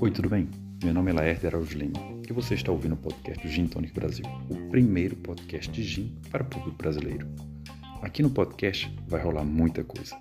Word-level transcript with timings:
Oi, 0.00 0.10
tudo 0.10 0.28
bem? 0.28 0.48
Meu 0.82 0.92
nome 0.92 1.12
é 1.12 1.14
Laerte 1.14 1.46
Araújo 1.46 1.78
Lima 1.78 1.92
e 2.28 2.32
você 2.32 2.54
está 2.54 2.72
ouvindo 2.72 2.94
o 2.94 2.96
podcast 2.96 3.46
Gin 3.48 3.68
Tonic 3.68 3.94
Brasil, 3.94 4.24
o 4.50 4.68
primeiro 4.68 5.14
podcast 5.14 5.70
de 5.70 5.84
gin 5.84 6.18
para 6.28 6.42
o 6.42 6.46
público 6.46 6.76
brasileiro. 6.76 7.28
Aqui 8.02 8.20
no 8.20 8.30
podcast 8.30 8.92
vai 9.06 9.22
rolar 9.22 9.44
muita 9.44 9.84
coisa. 9.84 10.18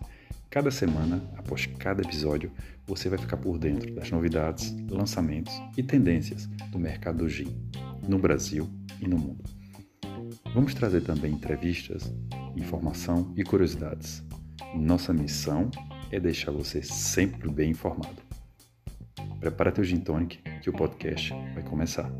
Cada 0.51 0.69
semana, 0.69 1.23
após 1.35 1.65
cada 1.65 2.03
episódio, 2.03 2.51
você 2.85 3.09
vai 3.09 3.17
ficar 3.17 3.37
por 3.37 3.57
dentro 3.57 3.91
das 3.95 4.11
novidades, 4.11 4.71
lançamentos 4.87 5.53
e 5.75 5.81
tendências 5.81 6.45
do 6.71 6.77
mercado 6.77 7.17
do 7.17 7.29
gin, 7.29 7.47
no 8.07 8.19
Brasil 8.19 8.69
e 9.01 9.07
no 9.07 9.17
mundo. 9.17 9.43
Vamos 10.53 10.75
trazer 10.75 11.01
também 11.01 11.33
entrevistas, 11.33 12.13
informação 12.55 13.33
e 13.35 13.43
curiosidades. 13.43 14.23
Nossa 14.75 15.13
missão 15.13 15.69
é 16.11 16.19
deixar 16.19 16.51
você 16.51 16.81
sempre 16.81 17.49
bem 17.49 17.71
informado. 17.71 18.21
Prepara 19.39 19.71
teu 19.71 19.83
gin 19.83 19.99
tonic 19.99 20.37
que 20.61 20.69
o 20.69 20.73
podcast 20.73 21.31
vai 21.53 21.63
começar. 21.63 22.11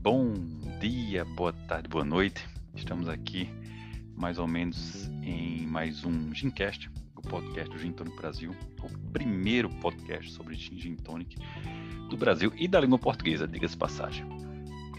Bom 0.00 0.32
dia, 0.80 1.24
boa 1.24 1.52
tarde, 1.52 1.88
boa 1.88 2.04
noite. 2.04 2.48
Estamos 2.74 3.08
aqui 3.08 3.50
mais 4.18 4.38
ou 4.38 4.48
menos 4.48 5.08
em 5.22 5.64
mais 5.66 6.04
um 6.04 6.34
Gincast, 6.34 6.90
o 7.14 7.22
podcast 7.22 7.70
do 7.70 7.78
Gin 7.78 7.92
Tonic 7.92 8.16
Brasil, 8.16 8.54
o 8.82 9.12
primeiro 9.12 9.70
podcast 9.76 10.32
sobre 10.32 10.56
gin, 10.56 10.76
gin 10.76 10.96
tonic 10.96 11.36
do 12.10 12.16
Brasil 12.16 12.52
e 12.56 12.66
da 12.66 12.80
língua 12.80 12.98
portuguesa, 12.98 13.46
diga-se 13.46 13.76
passagem. 13.76 14.26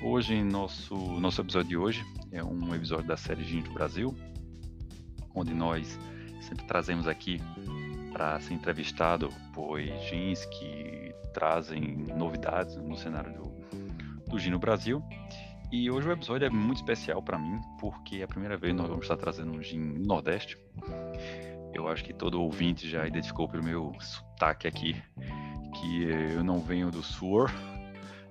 Hoje, 0.02 0.41
nosso, 0.41 0.95
nosso 0.95 1.41
episódio 1.41 1.69
de 1.69 1.77
hoje 1.77 2.05
é 2.31 2.41
um 2.41 2.73
episódio 2.73 3.05
da 3.05 3.17
série 3.17 3.44
Gin 3.44 3.61
do 3.61 3.71
Brasil, 3.71 4.16
onde 5.35 5.53
nós 5.53 5.99
sempre 6.39 6.66
trazemos 6.66 7.05
aqui 7.05 7.41
para 8.13 8.39
ser 8.39 8.53
entrevistado 8.53 9.29
por 9.53 9.81
gins 9.81 10.45
que 10.45 11.13
trazem 11.33 12.05
novidades 12.16 12.77
no 12.77 12.95
cenário 12.95 13.33
do, 13.33 14.31
do 14.31 14.39
gin 14.39 14.51
no 14.51 14.59
Brasil. 14.59 15.03
E 15.72 15.92
hoje 15.92 16.08
o 16.08 16.12
episódio 16.12 16.48
é 16.48 16.50
muito 16.50 16.78
especial 16.78 17.22
para 17.22 17.38
mim, 17.38 17.62
porque 17.80 18.17
é 18.17 18.23
a 18.23 18.28
primeira 18.28 18.58
vez 18.58 18.73
nós 18.73 18.88
vamos 18.88 19.03
estar 19.03 19.17
trazendo 19.17 19.52
um 19.52 19.62
gin 19.62 19.80
Nordeste. 20.00 20.58
Eu 21.72 21.88
acho 21.88 22.03
que 22.03 22.12
todo 22.12 22.42
ouvinte 22.42 22.89
já 22.89 23.06
identificou 23.06 23.48
pelo 23.48 23.64
meu 23.64 23.94
sotaque 24.00 24.67
aqui 24.67 24.95
que 25.75 26.03
eu 26.06 26.44
não 26.44 26.59
venho 26.59 26.90
do 26.90 27.03
sul, 27.03 27.47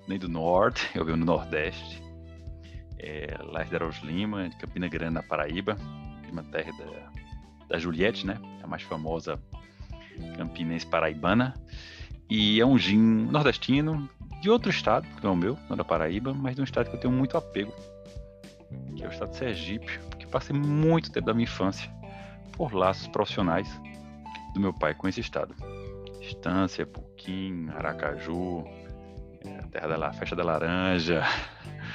nem 0.09 0.19
do 0.19 0.29
norte, 0.29 0.91
eu 0.99 1.05
venho 1.05 1.17
do 1.17 1.25
nordeste. 1.25 2.03
É, 2.99 3.37
lá 3.45 3.63
de 3.63 3.73
Araújo 3.73 4.05
Lima, 4.05 4.49
de 4.49 4.57
Campina 4.57 4.89
Grande, 4.89 5.15
na 5.15 5.23
Paraíba, 5.23 5.77
uma 6.33 6.43
terra 6.43 6.73
da, 6.73 7.67
da 7.69 7.79
Juliette, 7.79 8.27
né? 8.27 8.37
A 8.65 8.67
mais 8.67 8.83
famosa 8.83 9.41
campinense 10.37 10.85
paraibana. 10.85 11.55
E 12.29 12.61
é 12.61 12.67
um 12.67 12.77
gin 12.77 12.99
nordestino 12.99 14.11
de 14.41 14.51
outro 14.51 14.71
estado, 14.71 15.07
que 15.17 15.25
não 15.25 15.31
é 15.31 15.35
o 15.35 15.37
meu, 15.37 15.59
não 15.69 15.75
é 15.75 15.77
da 15.77 15.85
Paraíba, 15.85 16.33
mas 16.33 16.55
de 16.55 16.61
um 16.61 16.65
estado 16.65 16.89
que 16.89 16.97
eu 16.97 17.01
tenho 17.01 17.13
muito 17.13 17.37
apego, 17.37 17.73
que 18.97 19.03
é 19.03 19.07
o 19.07 19.11
estado 19.11 19.31
de 19.31 19.37
Sergipe, 19.37 19.99
que 20.19 20.27
passei 20.27 20.57
muito 20.57 21.11
tempo 21.11 21.27
da 21.27 21.35
minha 21.35 21.45
infância 21.45 21.91
por 22.53 22.73
laços 22.75 23.09
profissionais 23.09 23.69
do 24.55 24.61
meu 24.61 24.73
pai 24.73 24.95
com 24.95 25.09
esse 25.09 25.21
estado. 25.21 25.55
Estância, 26.21 26.87
Puquim, 26.87 27.69
Aracaju, 27.71 28.65
é, 29.45 29.63
Terra 29.71 29.97
da 29.97 30.13
Festa 30.13 30.37
da 30.37 30.45
Laranja, 30.45 31.23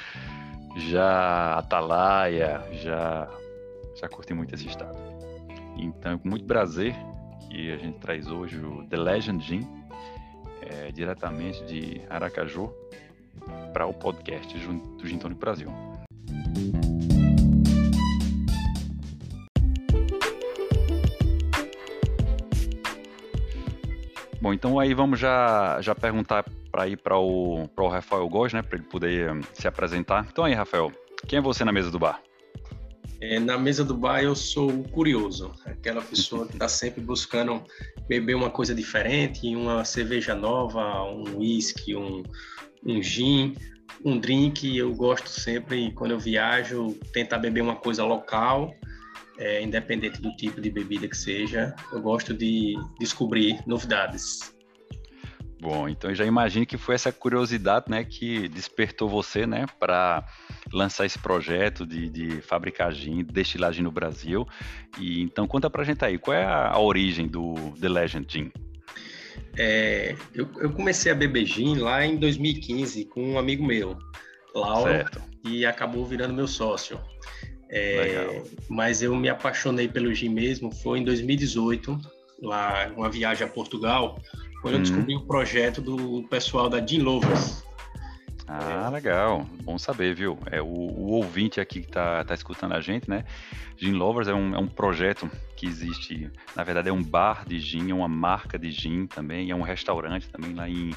já 0.76 1.58
Atalaia, 1.58 2.62
já, 2.72 3.28
já 4.00 4.08
curti 4.08 4.34
muito 4.34 4.54
esse 4.54 4.66
estado. 4.66 4.98
Então, 5.76 6.18
com 6.18 6.28
muito 6.28 6.46
prazer 6.46 6.94
que 7.48 7.70
a 7.72 7.76
gente 7.76 7.98
traz 7.98 8.28
hoje 8.28 8.58
o 8.58 8.84
The 8.88 8.96
Legend 8.96 9.44
Gin, 9.44 9.83
é, 10.70 10.90
diretamente 10.92 11.64
de 11.64 12.00
Aracaju, 12.08 12.72
para 13.72 13.86
o 13.86 13.92
podcast 13.92 14.56
do 14.58 15.06
Gin 15.06 15.18
Tonic 15.18 15.40
Brasil. 15.40 15.72
Bom, 24.44 24.52
então 24.52 24.78
aí 24.78 24.92
vamos 24.92 25.18
já, 25.18 25.80
já 25.80 25.94
perguntar 25.94 26.44
para 26.70 26.86
ir 26.86 26.98
para 26.98 27.16
o, 27.16 27.66
o 27.76 27.88
Rafael 27.88 28.28
Góes, 28.28 28.52
né, 28.52 28.60
para 28.60 28.76
ele 28.76 28.86
poder 28.86 29.32
um, 29.32 29.40
se 29.54 29.66
apresentar. 29.66 30.26
Então 30.30 30.44
aí, 30.44 30.52
Rafael, 30.52 30.92
quem 31.26 31.38
é 31.38 31.40
você 31.40 31.64
na 31.64 31.72
mesa 31.72 31.90
do 31.90 31.98
bar? 31.98 32.20
É, 33.26 33.38
na 33.38 33.56
mesa 33.56 33.82
do 33.82 33.94
bar 33.94 34.22
eu 34.22 34.36
sou 34.36 34.68
o 34.68 34.86
curioso, 34.86 35.50
aquela 35.64 36.02
pessoa 36.02 36.46
que 36.46 36.52
está 36.52 36.68
sempre 36.68 37.00
buscando 37.00 37.64
beber 38.06 38.34
uma 38.34 38.50
coisa 38.50 38.74
diferente, 38.74 39.48
uma 39.56 39.82
cerveja 39.82 40.34
nova, 40.34 41.02
um 41.04 41.38
whisky, 41.38 41.96
um, 41.96 42.22
um 42.84 43.02
gin, 43.02 43.56
um 44.04 44.18
drink. 44.18 44.76
Eu 44.76 44.94
gosto 44.94 45.28
sempre, 45.30 45.90
quando 45.92 46.10
eu 46.10 46.18
viajo, 46.18 46.98
tentar 47.14 47.38
beber 47.38 47.62
uma 47.62 47.76
coisa 47.76 48.04
local 48.04 48.74
é, 49.38 49.62
independente 49.62 50.20
do 50.20 50.30
tipo 50.36 50.60
de 50.60 50.70
bebida 50.70 51.08
que 51.08 51.16
seja, 51.16 51.74
eu 51.92 52.02
gosto 52.02 52.34
de 52.34 52.74
descobrir 53.00 53.58
novidades. 53.66 54.53
Bom, 55.64 55.88
então 55.88 56.10
eu 56.10 56.14
já 56.14 56.26
imagino 56.26 56.66
que 56.66 56.76
foi 56.76 56.94
essa 56.94 57.10
curiosidade, 57.10 57.86
né, 57.88 58.04
que 58.04 58.48
despertou 58.48 59.08
você, 59.08 59.46
né, 59.46 59.64
para 59.80 60.22
lançar 60.70 61.06
esse 61.06 61.18
projeto 61.18 61.86
de, 61.86 62.10
de 62.10 62.42
fabricar 62.42 62.92
gin, 62.92 63.24
destilagem 63.24 63.82
no 63.82 63.90
Brasil. 63.90 64.46
E 65.00 65.22
então 65.22 65.48
conta 65.48 65.70
pra 65.70 65.82
gente 65.82 66.04
aí, 66.04 66.18
qual 66.18 66.36
é 66.36 66.44
a, 66.44 66.68
a 66.68 66.78
origem 66.78 67.26
do 67.26 67.54
The 67.80 67.88
Legend 67.88 68.26
Gin? 68.30 68.52
É, 69.56 70.14
eu, 70.34 70.50
eu, 70.58 70.70
comecei 70.70 71.10
a 71.10 71.14
beber 71.14 71.46
gin 71.46 71.76
lá 71.76 72.04
em 72.04 72.18
2015 72.18 73.06
com 73.06 73.26
um 73.26 73.38
amigo 73.38 73.64
meu, 73.64 73.96
Lauro, 74.54 74.92
certo. 74.92 75.22
e 75.46 75.64
acabou 75.64 76.04
virando 76.04 76.34
meu 76.34 76.46
sócio. 76.46 77.00
É, 77.70 78.42
mas 78.68 79.00
eu 79.00 79.16
me 79.16 79.30
apaixonei 79.30 79.88
pelo 79.88 80.12
gin 80.12 80.28
mesmo, 80.28 80.70
foi 80.70 80.98
em 80.98 81.04
2018, 81.04 81.98
lá 82.42 82.92
uma 82.94 83.08
viagem 83.08 83.46
a 83.46 83.48
Portugal, 83.48 84.20
quando 84.64 84.76
uhum. 84.76 84.80
eu 84.80 84.82
descobri 84.82 85.14
o 85.14 85.20
projeto 85.20 85.82
do 85.82 86.22
pessoal 86.22 86.70
da 86.70 86.84
Gin 86.84 87.00
Lovers. 87.00 87.62
Ah, 88.48 88.88
legal. 88.90 89.46
Bom 89.62 89.76
saber, 89.76 90.14
viu? 90.14 90.38
É 90.50 90.62
o, 90.62 90.64
o 90.64 91.10
ouvinte 91.12 91.60
aqui 91.60 91.82
que 91.82 91.88
está 91.88 92.24
tá 92.24 92.32
escutando 92.32 92.72
a 92.72 92.80
gente, 92.80 93.08
né? 93.08 93.24
Gin 93.76 93.92
Lovers 93.92 94.26
é 94.26 94.32
um, 94.32 94.54
é 94.54 94.58
um 94.58 94.66
projeto 94.66 95.30
que 95.54 95.66
existe, 95.66 96.30
na 96.56 96.64
verdade 96.64 96.88
é 96.88 96.92
um 96.92 97.02
bar 97.02 97.44
de 97.46 97.58
gin, 97.58 97.90
é 97.90 97.94
uma 97.94 98.08
marca 98.08 98.58
de 98.58 98.70
gin 98.70 99.06
também, 99.06 99.50
é 99.50 99.54
um 99.54 99.60
restaurante 99.60 100.30
também 100.30 100.54
lá 100.54 100.66
em 100.66 100.92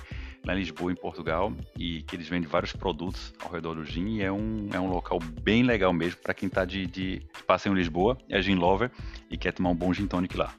lá 0.45 0.55
em 0.55 0.59
Lisboa, 0.59 0.89
em 0.89 0.95
Portugal, 0.95 1.51
e 1.77 2.03
que 2.03 2.15
eles 2.15 2.29
vendem 2.29 2.47
vários 2.47 2.71
produtos 2.71 3.33
ao 3.43 3.51
redor 3.51 3.73
do 3.73 3.83
gin, 3.83 4.15
e 4.15 4.21
é 4.21 4.31
um, 4.31 4.69
é 4.71 4.79
um 4.79 4.87
local 4.87 5.19
bem 5.41 5.61
legal 5.61 5.91
mesmo 5.91 6.21
para 6.21 6.33
quem 6.33 6.47
está 6.47 6.63
de, 6.63 6.87
de 6.87 7.21
passeio 7.45 7.73
em 7.73 7.77
Lisboa, 7.77 8.17
é 8.29 8.41
gin 8.41 8.55
lover, 8.55 8.89
e 9.29 9.37
quer 9.37 9.51
tomar 9.51 9.71
um 9.71 9.75
bom 9.75 9.93
gin 9.93 10.07
tonic 10.07 10.37
lá. 10.37 10.53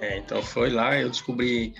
É, 0.00 0.18
então 0.18 0.42
foi 0.42 0.70
lá, 0.70 0.98
eu 0.98 1.08
descobri, 1.08 1.74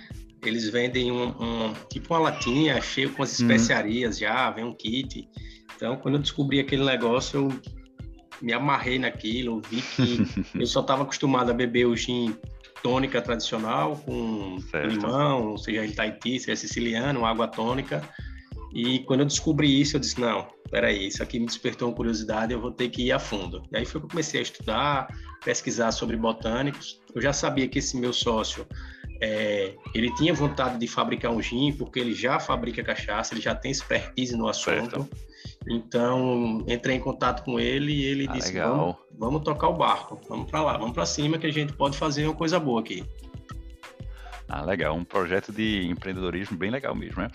eles 0.44 0.68
vendem 0.68 1.12
um, 1.12 1.28
um 1.28 1.74
tipo 1.88 2.14
uma 2.14 2.20
latinha 2.20 2.80
cheio 2.80 3.12
com 3.12 3.22
as 3.22 3.38
uhum. 3.38 3.46
especiarias 3.46 4.16
hum. 4.16 4.20
já, 4.20 4.50
vem 4.50 4.64
um 4.64 4.74
kit, 4.74 5.28
então 5.76 5.96
quando 5.96 6.16
eu 6.16 6.20
descobri 6.20 6.58
aquele 6.58 6.84
negócio, 6.84 7.38
eu 7.38 7.60
me 8.42 8.52
amarrei 8.52 8.98
naquilo, 8.98 9.60
vi 9.70 9.82
que 9.82 10.26
eu 10.58 10.66
só 10.66 10.80
estava 10.80 11.02
acostumado 11.02 11.50
a 11.50 11.54
beber 11.54 11.86
o 11.86 11.96
gin 11.96 12.36
tônica 12.82 13.20
tradicional 13.20 13.96
com 13.96 14.58
certo. 14.70 14.94
limão, 14.94 15.56
seja 15.56 15.84
ele 15.84 15.92
Tahiti, 15.92 16.40
seja 16.40 16.56
siciliano, 16.56 17.24
água 17.24 17.48
tônica. 17.48 18.02
E 18.72 19.00
quando 19.00 19.20
eu 19.20 19.26
descobri 19.26 19.80
isso, 19.80 19.96
eu 19.96 20.00
disse, 20.00 20.20
não, 20.20 20.46
peraí, 20.70 21.06
isso 21.06 21.22
aqui 21.22 21.38
me 21.38 21.46
despertou 21.46 21.88
uma 21.88 21.94
curiosidade, 21.94 22.52
eu 22.52 22.60
vou 22.60 22.70
ter 22.70 22.88
que 22.88 23.02
ir 23.02 23.12
a 23.12 23.18
fundo. 23.18 23.62
E 23.72 23.76
aí 23.76 23.84
foi 23.84 24.00
que 24.00 24.06
eu 24.06 24.10
comecei 24.10 24.40
a 24.40 24.42
estudar, 24.42 25.08
pesquisar 25.44 25.92
sobre 25.92 26.16
botânicos. 26.16 27.00
Eu 27.14 27.20
já 27.20 27.32
sabia 27.32 27.68
que 27.68 27.78
esse 27.78 27.96
meu 27.96 28.12
sócio, 28.12 28.66
é, 29.20 29.74
ele 29.94 30.14
tinha 30.14 30.32
vontade 30.32 30.78
de 30.78 30.86
fabricar 30.86 31.32
um 31.32 31.42
gin, 31.42 31.72
porque 31.72 31.98
ele 31.98 32.14
já 32.14 32.38
fabrica 32.38 32.82
cachaça, 32.82 33.34
ele 33.34 33.40
já 33.40 33.54
tem 33.54 33.70
expertise 33.70 34.36
no 34.36 34.48
assunto. 34.48 34.90
Certo. 34.90 35.28
Então, 35.68 36.64
entrei 36.66 36.96
em 36.96 37.00
contato 37.00 37.44
com 37.44 37.58
ele 37.58 37.92
e 37.92 38.04
ele 38.04 38.26
ah, 38.28 38.32
disse: 38.32 38.52
vamos, 38.58 38.96
vamos, 39.18 39.42
tocar 39.42 39.68
o 39.68 39.74
barco, 39.74 40.20
vamos 40.28 40.50
para 40.50 40.62
lá, 40.62 40.76
vamos 40.76 40.94
para 40.94 41.04
cima 41.06 41.38
que 41.38 41.46
a 41.46 41.52
gente 41.52 41.72
pode 41.72 41.96
fazer 41.96 42.24
uma 42.26 42.34
coisa 42.34 42.58
boa 42.58 42.80
aqui. 42.80 43.04
Ah, 44.48 44.64
legal, 44.64 44.96
um 44.96 45.04
projeto 45.04 45.52
de 45.52 45.86
empreendedorismo 45.86 46.56
bem 46.56 46.70
legal 46.70 46.94
mesmo, 46.94 47.20
né? 47.20 47.30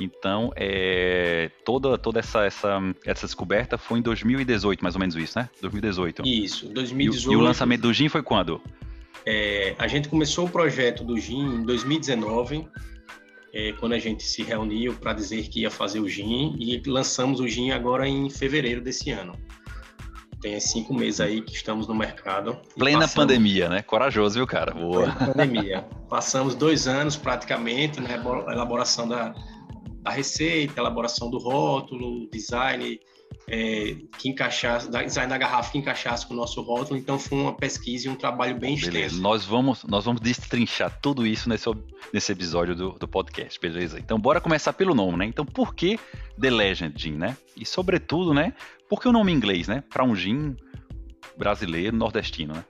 Então, 0.00 0.52
é, 0.56 1.48
toda, 1.64 1.96
toda 1.96 2.18
essa, 2.18 2.44
essa, 2.44 2.80
essa 3.04 3.24
descoberta 3.24 3.78
foi 3.78 4.00
em 4.00 4.02
2018, 4.02 4.82
mais 4.82 4.96
ou 4.96 5.00
menos 5.00 5.14
isso, 5.14 5.38
né? 5.38 5.48
2018. 5.62 6.26
Isso, 6.26 6.68
2018. 6.68 7.30
E, 7.30 7.32
e 7.32 7.36
o 7.36 7.40
lançamento 7.40 7.82
do 7.82 7.92
GIM 7.92 8.08
foi 8.08 8.20
quando? 8.20 8.60
É, 9.24 9.76
a 9.78 9.86
gente 9.86 10.08
começou 10.08 10.46
o 10.46 10.50
projeto 10.50 11.04
do 11.04 11.16
GIN 11.18 11.60
em 11.60 11.62
2019, 11.62 12.66
é, 13.54 13.72
quando 13.74 13.92
a 13.92 13.98
gente 14.00 14.24
se 14.24 14.42
reuniu 14.42 14.94
para 14.94 15.12
dizer 15.12 15.48
que 15.48 15.60
ia 15.60 15.70
fazer 15.70 16.00
o 16.00 16.08
GIN, 16.08 16.56
e 16.58 16.82
lançamos 16.84 17.38
o 17.38 17.46
GIN 17.46 17.70
agora 17.70 18.08
em 18.08 18.28
fevereiro 18.28 18.80
desse 18.80 19.12
ano. 19.12 19.38
Tem 20.40 20.58
cinco 20.60 20.94
meses 20.94 21.20
aí 21.20 21.40
que 21.40 21.54
estamos 21.54 21.86
no 21.86 21.94
mercado. 21.94 22.58
Plena 22.76 23.00
passamos... 23.00 23.14
pandemia, 23.14 23.68
né? 23.68 23.82
Corajoso, 23.82 24.34
viu, 24.36 24.46
cara? 24.46 24.72
Boa. 24.72 25.10
Plena 25.12 25.32
pandemia. 25.32 25.88
Passamos 26.08 26.54
dois 26.54 26.86
anos 26.86 27.16
praticamente 27.16 28.00
na 28.00 28.12
elaboração 28.12 29.08
da, 29.08 29.34
da 30.02 30.10
receita, 30.10 30.80
elaboração 30.80 31.30
do 31.30 31.38
rótulo, 31.38 32.28
design 32.30 33.00
é, 33.48 33.96
que 34.18 34.28
encaixasse, 34.28 34.90
design 34.90 35.30
da 35.30 35.38
garrafa 35.38 35.70
que 35.70 35.78
encaixasse 35.78 36.26
com 36.26 36.34
o 36.34 36.36
nosso 36.36 36.60
rótulo. 36.62 36.98
Então 36.98 37.18
foi 37.18 37.38
uma 37.38 37.54
pesquisa 37.54 38.08
e 38.08 38.10
um 38.10 38.16
trabalho 38.16 38.58
bem 38.58 38.74
beleza. 38.74 38.98
extenso. 38.98 39.22
Nós 39.22 39.44
vamos, 39.44 39.84
nós 39.84 40.04
vamos 40.04 40.20
destrinchar 40.20 40.98
tudo 41.00 41.26
isso 41.26 41.48
nesse, 41.48 41.68
nesse 42.12 42.32
episódio 42.32 42.74
do, 42.74 42.90
do 42.92 43.06
podcast, 43.06 43.58
beleza? 43.60 43.98
Então 43.98 44.18
bora 44.18 44.40
começar 44.40 44.72
pelo 44.72 44.94
nome, 44.94 45.16
né? 45.18 45.26
Então 45.26 45.44
por 45.44 45.74
que 45.74 45.98
The 46.40 46.50
Legend 46.50 47.12
né? 47.12 47.36
E 47.56 47.64
sobretudo, 47.64 48.34
né? 48.34 48.52
Por 48.88 49.00
que 49.00 49.08
o 49.08 49.12
nome 49.12 49.32
em 49.32 49.36
inglês, 49.36 49.68
né? 49.68 49.82
Para 49.88 50.04
um 50.04 50.14
gin 50.14 50.56
brasileiro, 51.36 51.96
nordestino, 51.96 52.54
né? 52.54 52.64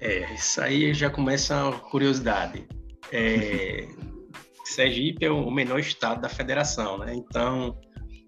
É, 0.00 0.32
isso 0.34 0.60
aí 0.60 0.94
já 0.94 1.10
começa 1.10 1.68
a 1.68 1.72
curiosidade. 1.72 2.66
É, 3.12 3.86
Sergipe 4.64 5.24
é 5.24 5.30
o 5.30 5.50
menor 5.50 5.80
estado 5.80 6.20
da 6.20 6.28
federação, 6.28 6.98
né? 6.98 7.14
Então 7.14 7.76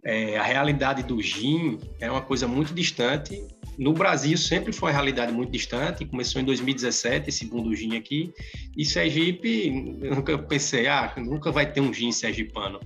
é, 0.04 0.36
a 0.36 0.42
realidade 0.42 1.02
do 1.04 1.20
gin 1.22 1.78
é 2.00 2.10
uma 2.10 2.20
coisa 2.20 2.48
muito 2.48 2.74
distante. 2.74 3.46
No 3.78 3.92
Brasil 3.92 4.36
sempre 4.36 4.72
foi 4.72 4.90
uma 4.90 4.94
realidade 4.94 5.32
muito 5.32 5.50
distante. 5.50 6.04
Começou 6.04 6.42
em 6.42 6.44
2017 6.44 7.28
esse 7.28 7.46
boom 7.46 7.62
do 7.62 7.74
gin 7.74 7.96
aqui. 7.96 8.32
E 8.76 8.84
Sergipe, 8.84 9.98
eu 10.02 10.16
nunca 10.16 10.36
pensei, 10.36 10.88
ah, 10.88 11.14
nunca 11.16 11.50
vai 11.50 11.70
ter 11.70 11.80
um 11.80 11.92
gin 11.92 12.10
sergipano. 12.12 12.80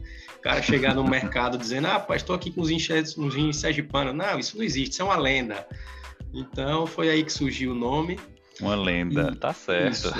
Cara 0.46 0.62
chegar 0.62 0.94
no 0.94 1.02
mercado 1.02 1.58
dizendo, 1.58 1.88
ah, 1.88 1.98
pai, 1.98 2.18
estou 2.18 2.36
aqui 2.36 2.52
com 2.52 2.64
gins, 2.64 3.18
um 3.18 3.28
gin 3.28 3.52
sergipano. 3.52 4.12
Não, 4.12 4.38
isso 4.38 4.56
não 4.56 4.62
existe, 4.62 4.92
isso 4.92 5.02
é 5.02 5.04
uma 5.04 5.16
lenda. 5.16 5.66
Então 6.32 6.86
foi 6.86 7.10
aí 7.10 7.24
que 7.24 7.32
surgiu 7.32 7.72
o 7.72 7.74
nome. 7.74 8.16
Uma 8.60 8.76
lenda, 8.76 9.32
e, 9.34 9.36
tá 9.36 9.52
certo. 9.52 10.12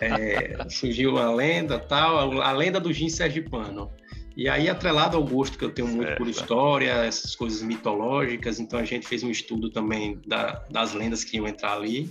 É, 0.00 0.68
surgiu 0.68 1.10
uma 1.16 1.34
lenda, 1.34 1.80
tal, 1.80 2.40
a 2.40 2.52
lenda 2.52 2.78
do 2.78 2.92
gin 2.92 3.08
sergipano. 3.08 3.90
E 4.36 4.48
aí, 4.48 4.68
atrelado 4.68 5.16
ao 5.16 5.24
gosto 5.24 5.58
que 5.58 5.64
eu 5.64 5.70
tenho 5.72 5.88
muito 5.88 6.06
certo. 6.06 6.18
por 6.18 6.28
história, 6.28 6.92
essas 7.04 7.34
coisas 7.34 7.60
mitológicas, 7.60 8.60
então 8.60 8.78
a 8.78 8.84
gente 8.84 9.04
fez 9.04 9.24
um 9.24 9.30
estudo 9.32 9.68
também 9.68 10.20
da, 10.24 10.64
das 10.70 10.94
lendas 10.94 11.24
que 11.24 11.38
iam 11.38 11.48
entrar 11.48 11.72
ali. 11.72 12.08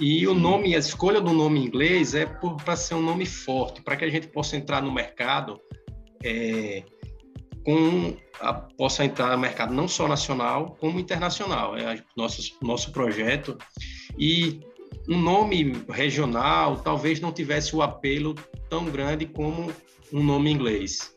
E 0.00 0.24
o 0.28 0.34
nome, 0.34 0.76
a 0.76 0.78
escolha 0.78 1.20
do 1.20 1.32
nome 1.32 1.58
em 1.58 1.64
inglês 1.64 2.14
é 2.14 2.24
para 2.64 2.76
ser 2.76 2.94
um 2.94 3.02
nome 3.02 3.26
forte, 3.26 3.82
para 3.82 3.96
que 3.96 4.04
a 4.04 4.08
gente 4.08 4.28
possa 4.28 4.56
entrar 4.56 4.80
no 4.80 4.92
mercado 4.92 5.60
é, 6.26 6.82
com 7.64 8.16
a, 8.40 8.52
possa 8.52 9.04
entrar 9.04 9.30
no 9.30 9.38
mercado 9.38 9.72
não 9.72 9.86
só 9.86 10.08
nacional 10.08 10.76
como 10.80 10.98
internacional. 10.98 11.76
É 11.76 12.02
nosso 12.16 12.56
nosso 12.60 12.92
projeto 12.92 13.56
e 14.18 14.60
um 15.08 15.20
nome 15.20 15.72
regional 15.88 16.76
talvez 16.78 17.20
não 17.20 17.32
tivesse 17.32 17.74
o 17.74 17.82
apelo 17.82 18.34
tão 18.68 18.86
grande 18.86 19.26
como 19.26 19.72
um 20.12 20.22
nome 20.22 20.50
inglês. 20.50 21.14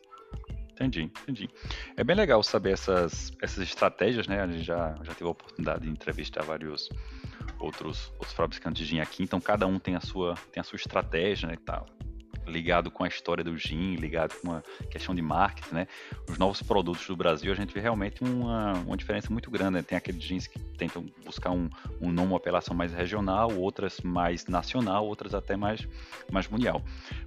Entendi, 0.72 1.02
entendi. 1.02 1.48
É 1.96 2.02
bem 2.02 2.16
legal 2.16 2.42
saber 2.42 2.72
essas, 2.72 3.32
essas 3.42 3.62
estratégias, 3.62 4.26
né? 4.26 4.40
A 4.40 4.46
gente 4.46 4.64
já, 4.64 4.96
já 5.02 5.12
teve 5.12 5.28
a 5.28 5.32
oportunidade 5.32 5.82
de 5.82 5.90
entrevistar 5.90 6.42
vários 6.42 6.88
outros, 7.58 8.10
outros 8.14 8.32
fabricantes 8.32 8.86
de 8.86 8.88
gin 8.88 9.00
aqui, 9.00 9.22
então 9.22 9.40
cada 9.40 9.66
um 9.66 9.78
tem 9.78 9.94
a 9.94 10.00
sua, 10.00 10.34
tem 10.50 10.60
a 10.60 10.64
sua 10.64 10.76
estratégia 10.76 11.48
né, 11.48 11.54
e 11.54 11.58
tal 11.58 11.86
ligado 12.46 12.90
com 12.90 13.04
a 13.04 13.08
história 13.08 13.44
do 13.44 13.56
gin, 13.56 13.96
ligado 13.96 14.34
com 14.40 14.52
a 14.52 14.62
questão 14.90 15.14
de 15.14 15.22
marketing, 15.22 15.74
né? 15.74 15.86
Os 16.28 16.38
novos 16.38 16.62
produtos 16.62 17.06
do 17.06 17.16
Brasil, 17.16 17.52
a 17.52 17.54
gente 17.54 17.72
vê 17.72 17.80
realmente 17.80 18.22
uma, 18.22 18.74
uma 18.74 18.96
diferença 18.96 19.30
muito 19.30 19.50
grande. 19.50 19.72
Né? 19.72 19.82
Tem 19.82 19.96
aqueles 19.96 20.22
jeans 20.22 20.46
que 20.46 20.58
tentam 20.76 21.06
buscar 21.24 21.50
um, 21.50 21.68
um 22.00 22.10
nome, 22.10 22.28
uma 22.28 22.36
apelação 22.36 22.74
mais 22.74 22.92
regional, 22.92 23.52
outras 23.56 24.00
mais 24.00 24.46
nacional, 24.46 25.06
outras 25.06 25.34
até 25.34 25.56
mais, 25.56 25.86
mais 26.30 26.48
mundial. 26.48 26.82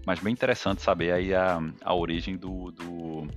Mas 0.06 0.20
bem 0.20 0.34
interessante 0.34 0.82
saber 0.82 1.12
aí 1.12 1.34
a, 1.34 1.62
a 1.84 1.94
origem 1.94 2.36
do, 2.36 2.72
do, 2.72 3.28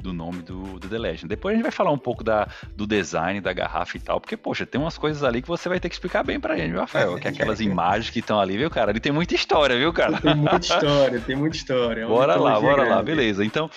do 0.00 0.12
nome 0.12 0.42
do, 0.42 0.78
do 0.78 0.88
The 0.88 0.98
Legend. 0.98 1.28
Depois 1.28 1.52
a 1.52 1.56
gente 1.56 1.62
vai 1.62 1.72
falar 1.72 1.90
um 1.90 1.98
pouco 1.98 2.22
da, 2.22 2.48
do 2.74 2.86
design 2.86 3.40
da 3.40 3.52
garrafa 3.52 3.96
e 3.96 4.00
tal, 4.00 4.20
porque, 4.20 4.36
poxa, 4.36 4.64
tem 4.64 4.80
umas 4.80 4.96
coisas 4.96 5.22
ali 5.22 5.42
que 5.42 5.48
você 5.48 5.68
vai 5.68 5.80
ter 5.80 5.88
que 5.88 5.94
explicar 5.94 6.22
bem 6.22 6.38
pra 6.38 6.56
gente, 6.56 6.70
viu, 6.70 6.80
Rafael? 6.80 7.16
Que 7.18 7.28
é 7.28 7.30
aquelas 7.30 7.60
imagens 7.62 8.10
que 8.10 8.20
estão 8.20 8.40
ali, 8.40 8.56
viu, 8.56 8.70
cara? 8.70 8.90
Ali 8.90 9.00
tem 9.00 9.12
muita 9.12 9.34
história, 9.34 9.76
viu, 9.76 9.92
cara? 9.92 10.20
Tem 10.20 10.34
muita 10.34 10.56
história, 10.56 11.20
tem 11.20 11.33
muita 11.36 11.56
história. 11.56 12.02
É 12.02 12.06
bora 12.06 12.36
lá, 12.36 12.60
bora 12.60 12.76
grande. 12.76 12.90
lá, 12.90 13.02
beleza. 13.02 13.44
Então, 13.44 13.70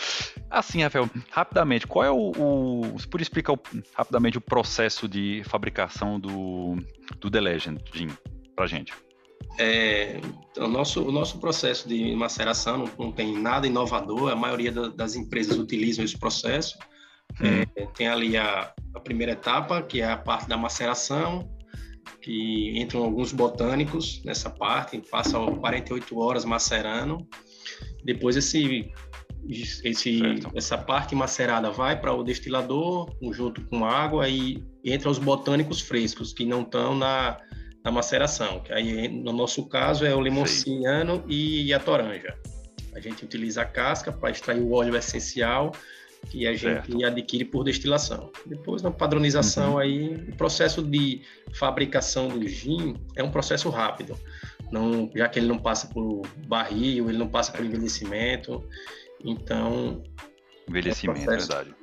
assim, 0.49 0.81
Rafael, 0.81 1.09
rapidamente, 1.31 1.87
qual 1.87 2.05
é 2.05 2.11
o. 2.11 2.31
o 2.37 2.81
você 2.93 3.07
podia 3.07 3.23
explicar 3.23 3.53
o, 3.53 3.59
rapidamente 3.93 4.37
o 4.37 4.41
processo 4.41 5.07
de 5.07 5.41
fabricação 5.45 6.19
do, 6.19 6.77
do 7.19 7.29
The 7.29 7.41
Legend 7.41 7.83
Gin 7.93 8.09
pra 8.55 8.67
gente? 8.67 8.93
É, 9.59 10.19
o, 10.57 10.67
nosso, 10.67 11.03
o 11.03 11.11
nosso 11.11 11.39
processo 11.39 11.87
de 11.87 12.15
maceração 12.15 12.77
não, 12.77 12.89
não 12.97 13.11
tem 13.11 13.37
nada 13.39 13.65
inovador, 13.65 14.31
a 14.31 14.35
maioria 14.35 14.71
da, 14.71 14.87
das 14.89 15.15
empresas 15.15 15.57
utilizam 15.57 16.03
esse 16.03 16.17
processo. 16.17 16.77
Hum. 17.41 17.63
É, 17.75 17.85
tem 17.87 18.07
ali 18.07 18.37
a, 18.37 18.73
a 18.93 18.99
primeira 18.99 19.33
etapa, 19.33 19.81
que 19.81 20.01
é 20.01 20.09
a 20.11 20.17
parte 20.17 20.47
da 20.47 20.57
maceração, 20.57 21.49
que 22.21 22.73
entram 22.79 23.03
alguns 23.03 23.31
botânicos 23.31 24.21
nessa 24.23 24.49
parte, 24.49 25.01
passam 25.09 25.55
48 25.57 26.17
horas 26.17 26.45
macerando. 26.45 27.27
Depois 28.07 28.37
esse, 28.37 28.89
esse 29.83 30.21
essa 30.55 30.77
parte 30.77 31.13
macerada 31.13 31.69
vai 31.69 31.99
para 31.99 32.13
o 32.13 32.23
destilador 32.23 33.13
junto 33.33 33.61
com 33.65 33.83
água 33.83 34.29
e 34.29 34.63
entra 34.81 35.09
os 35.09 35.19
botânicos 35.19 35.81
frescos 35.81 36.31
que 36.31 36.45
não 36.45 36.61
estão 36.61 36.95
na, 36.95 37.37
na 37.83 37.91
maceração. 37.91 38.61
Que 38.61 38.71
aí 38.71 39.09
no 39.09 39.33
nosso 39.33 39.67
caso 39.67 40.05
é 40.05 40.15
o 40.15 40.21
limonciano 40.21 41.21
e 41.27 41.73
a 41.73 41.79
toranja. 41.81 42.33
A 42.95 43.01
gente 43.01 43.25
utiliza 43.25 43.61
a 43.61 43.65
casca 43.65 44.09
para 44.09 44.31
extrair 44.31 44.61
o 44.61 44.71
óleo 44.71 44.95
essencial 44.95 45.73
que 46.29 46.47
a 46.47 46.51
gente 46.53 46.91
certo. 46.91 47.05
adquire 47.05 47.43
por 47.43 47.63
destilação. 47.65 48.31
Depois, 48.45 48.81
na 48.81 48.89
padronização, 48.89 49.73
uhum. 49.73 49.79
aí, 49.79 50.15
o 50.15 50.35
processo 50.35 50.81
de 50.81 51.21
fabricação 51.53 52.27
do 52.27 52.47
gin 52.47 52.95
é 53.15 53.23
um 53.23 53.29
processo 53.29 53.69
rápido, 53.69 54.17
não, 54.71 55.09
já 55.15 55.27
que 55.27 55.39
ele 55.39 55.47
não 55.47 55.57
passa 55.57 55.87
por 55.87 56.21
barril, 56.47 57.09
ele 57.09 57.17
não 57.17 57.27
passa 57.27 57.51
por 57.51 57.63
envelhecimento, 57.63 58.63
então... 59.23 60.03
Envelhecimento, 60.67 61.31
é, 61.31 61.37
verdade. 61.37 61.75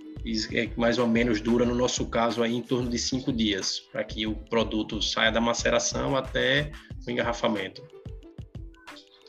É 0.52 0.70
mais 0.76 0.98
ou 0.98 1.06
menos 1.06 1.40
dura, 1.40 1.66
no 1.66 1.74
nosso 1.74 2.06
caso, 2.06 2.42
aí, 2.42 2.54
em 2.54 2.62
torno 2.62 2.88
de 2.88 2.98
cinco 2.98 3.32
dias, 3.32 3.80
para 3.80 4.02
que 4.04 4.26
o 4.26 4.34
produto 4.34 5.02
saia 5.02 5.30
da 5.30 5.40
maceração 5.40 6.16
até 6.16 6.72
o 7.06 7.10
engarrafamento. 7.10 7.82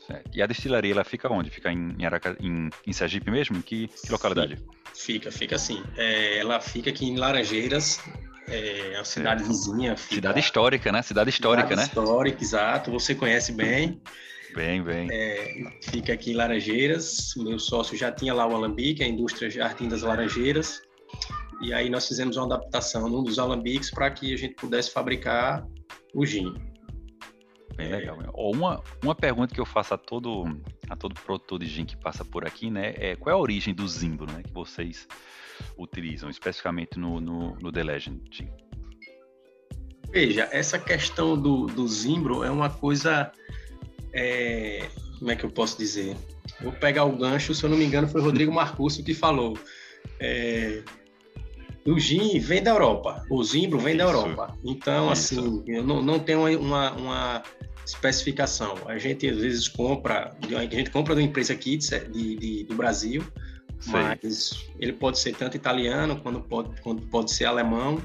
Certo. 0.06 0.30
E 0.32 0.40
a 0.40 0.46
destilaria, 0.46 0.92
ela 0.92 1.04
fica 1.04 1.30
onde? 1.30 1.50
Fica 1.50 1.72
em, 1.72 2.04
Araca, 2.04 2.36
em, 2.40 2.70
em 2.86 2.92
Sergipe 2.92 3.30
mesmo? 3.30 3.62
Que, 3.62 3.88
que 3.88 4.10
localidade? 4.10 4.56
Fica, 4.94 5.30
fica 5.30 5.56
assim. 5.56 5.82
É, 5.96 6.38
ela 6.38 6.60
fica 6.60 6.90
aqui 6.90 7.06
em 7.06 7.16
Laranjeiras, 7.16 8.00
é 8.48 8.96
a 8.96 9.04
cidade 9.04 9.44
vizinha. 9.44 9.96
Cidade 9.96 10.40
histórica, 10.40 10.92
né? 10.92 11.02
Cidade 11.02 11.30
histórica, 11.30 11.68
cidade 11.68 11.80
né? 11.80 11.86
Histórica, 11.86 12.42
exato. 12.42 12.90
Você 12.90 13.14
conhece 13.14 13.52
bem. 13.52 14.00
Bem, 14.54 14.82
bem. 14.82 15.08
É, 15.12 15.70
fica 15.82 16.12
aqui 16.12 16.32
em 16.32 16.34
Laranjeiras. 16.34 17.34
Meu 17.36 17.58
sócio 17.58 17.96
já 17.96 18.10
tinha 18.10 18.32
lá 18.32 18.46
o 18.46 18.54
alambique, 18.54 19.02
a 19.02 19.06
indústria 19.06 19.50
Jardim 19.50 19.88
das 19.88 20.02
Laranjeiras. 20.02 20.80
E 21.60 21.72
aí 21.72 21.90
nós 21.90 22.06
fizemos 22.06 22.36
uma 22.36 22.46
adaptação 22.46 23.08
num 23.08 23.22
dos 23.22 23.38
alambiques 23.38 23.90
para 23.90 24.10
que 24.10 24.32
a 24.32 24.36
gente 24.36 24.54
pudesse 24.54 24.90
fabricar 24.90 25.66
o 26.14 26.24
gin. 26.24 26.54
Bem 27.76 27.90
legal. 27.90 28.18
Uma, 28.34 28.82
uma 29.02 29.14
pergunta 29.14 29.54
que 29.54 29.60
eu 29.60 29.66
faço 29.66 29.92
a 29.92 29.98
todo, 29.98 30.44
a 30.88 30.96
todo 30.96 31.14
produtor 31.14 31.58
de 31.58 31.66
gin 31.66 31.84
que 31.84 31.96
passa 31.96 32.24
por 32.24 32.46
aqui, 32.46 32.70
né? 32.70 32.94
É 32.96 33.16
qual 33.16 33.34
é 33.34 33.38
a 33.38 33.40
origem 33.40 33.74
do 33.74 33.86
zimbro, 33.86 34.30
né? 34.30 34.42
Que 34.42 34.52
vocês 34.52 35.06
utilizam, 35.78 36.30
especificamente 36.30 36.98
no, 36.98 37.20
no, 37.20 37.56
no 37.56 37.72
The 37.72 37.82
Legend? 37.82 38.50
Veja, 40.10 40.48
essa 40.50 40.78
questão 40.78 41.40
do, 41.40 41.66
do 41.66 41.86
zimbro 41.86 42.42
é 42.42 42.50
uma 42.50 42.70
coisa. 42.70 43.30
É, 44.12 44.88
como 45.18 45.30
é 45.30 45.36
que 45.36 45.44
eu 45.44 45.50
posso 45.50 45.76
dizer? 45.76 46.16
Vou 46.60 46.72
pegar 46.72 47.04
o 47.04 47.16
gancho, 47.16 47.54
se 47.54 47.64
eu 47.64 47.70
não 47.70 47.76
me 47.76 47.84
engano, 47.84 48.08
foi 48.08 48.20
o 48.20 48.24
Rodrigo 48.24 48.52
Marcúcio 48.54 49.04
que 49.04 49.12
falou. 49.12 49.58
É, 50.20 50.82
o 51.86 51.98
gin 51.98 52.38
vem 52.38 52.62
da 52.62 52.72
Europa, 52.72 53.24
o 53.30 53.42
zimbro 53.44 53.78
vem 53.78 53.94
Isso. 53.94 54.04
da 54.04 54.10
Europa. 54.10 54.58
Então, 54.64 55.12
Isso. 55.12 55.38
assim, 55.38 55.64
eu 55.66 55.84
não, 55.84 56.02
não 56.02 56.18
tenho 56.18 56.60
uma, 56.60 56.92
uma 56.92 57.42
especificação. 57.84 58.74
A 58.86 58.98
gente 58.98 59.28
às 59.28 59.36
vezes 59.36 59.68
compra, 59.68 60.36
a 60.56 60.62
gente 60.62 60.90
compra 60.90 61.14
de 61.14 61.20
uma 61.20 61.28
empresa 61.28 61.52
aqui 61.52 61.76
de, 61.76 62.36
de 62.36 62.64
do 62.64 62.74
Brasil, 62.74 63.24
Mas 63.86 64.68
ele 64.78 64.92
pode 64.92 65.18
ser 65.18 65.34
tanto 65.34 65.56
italiano 65.56 66.20
quanto 66.20 66.40
pode, 66.40 66.80
quanto 66.80 67.02
pode 67.06 67.30
ser 67.30 67.44
alemão. 67.44 68.00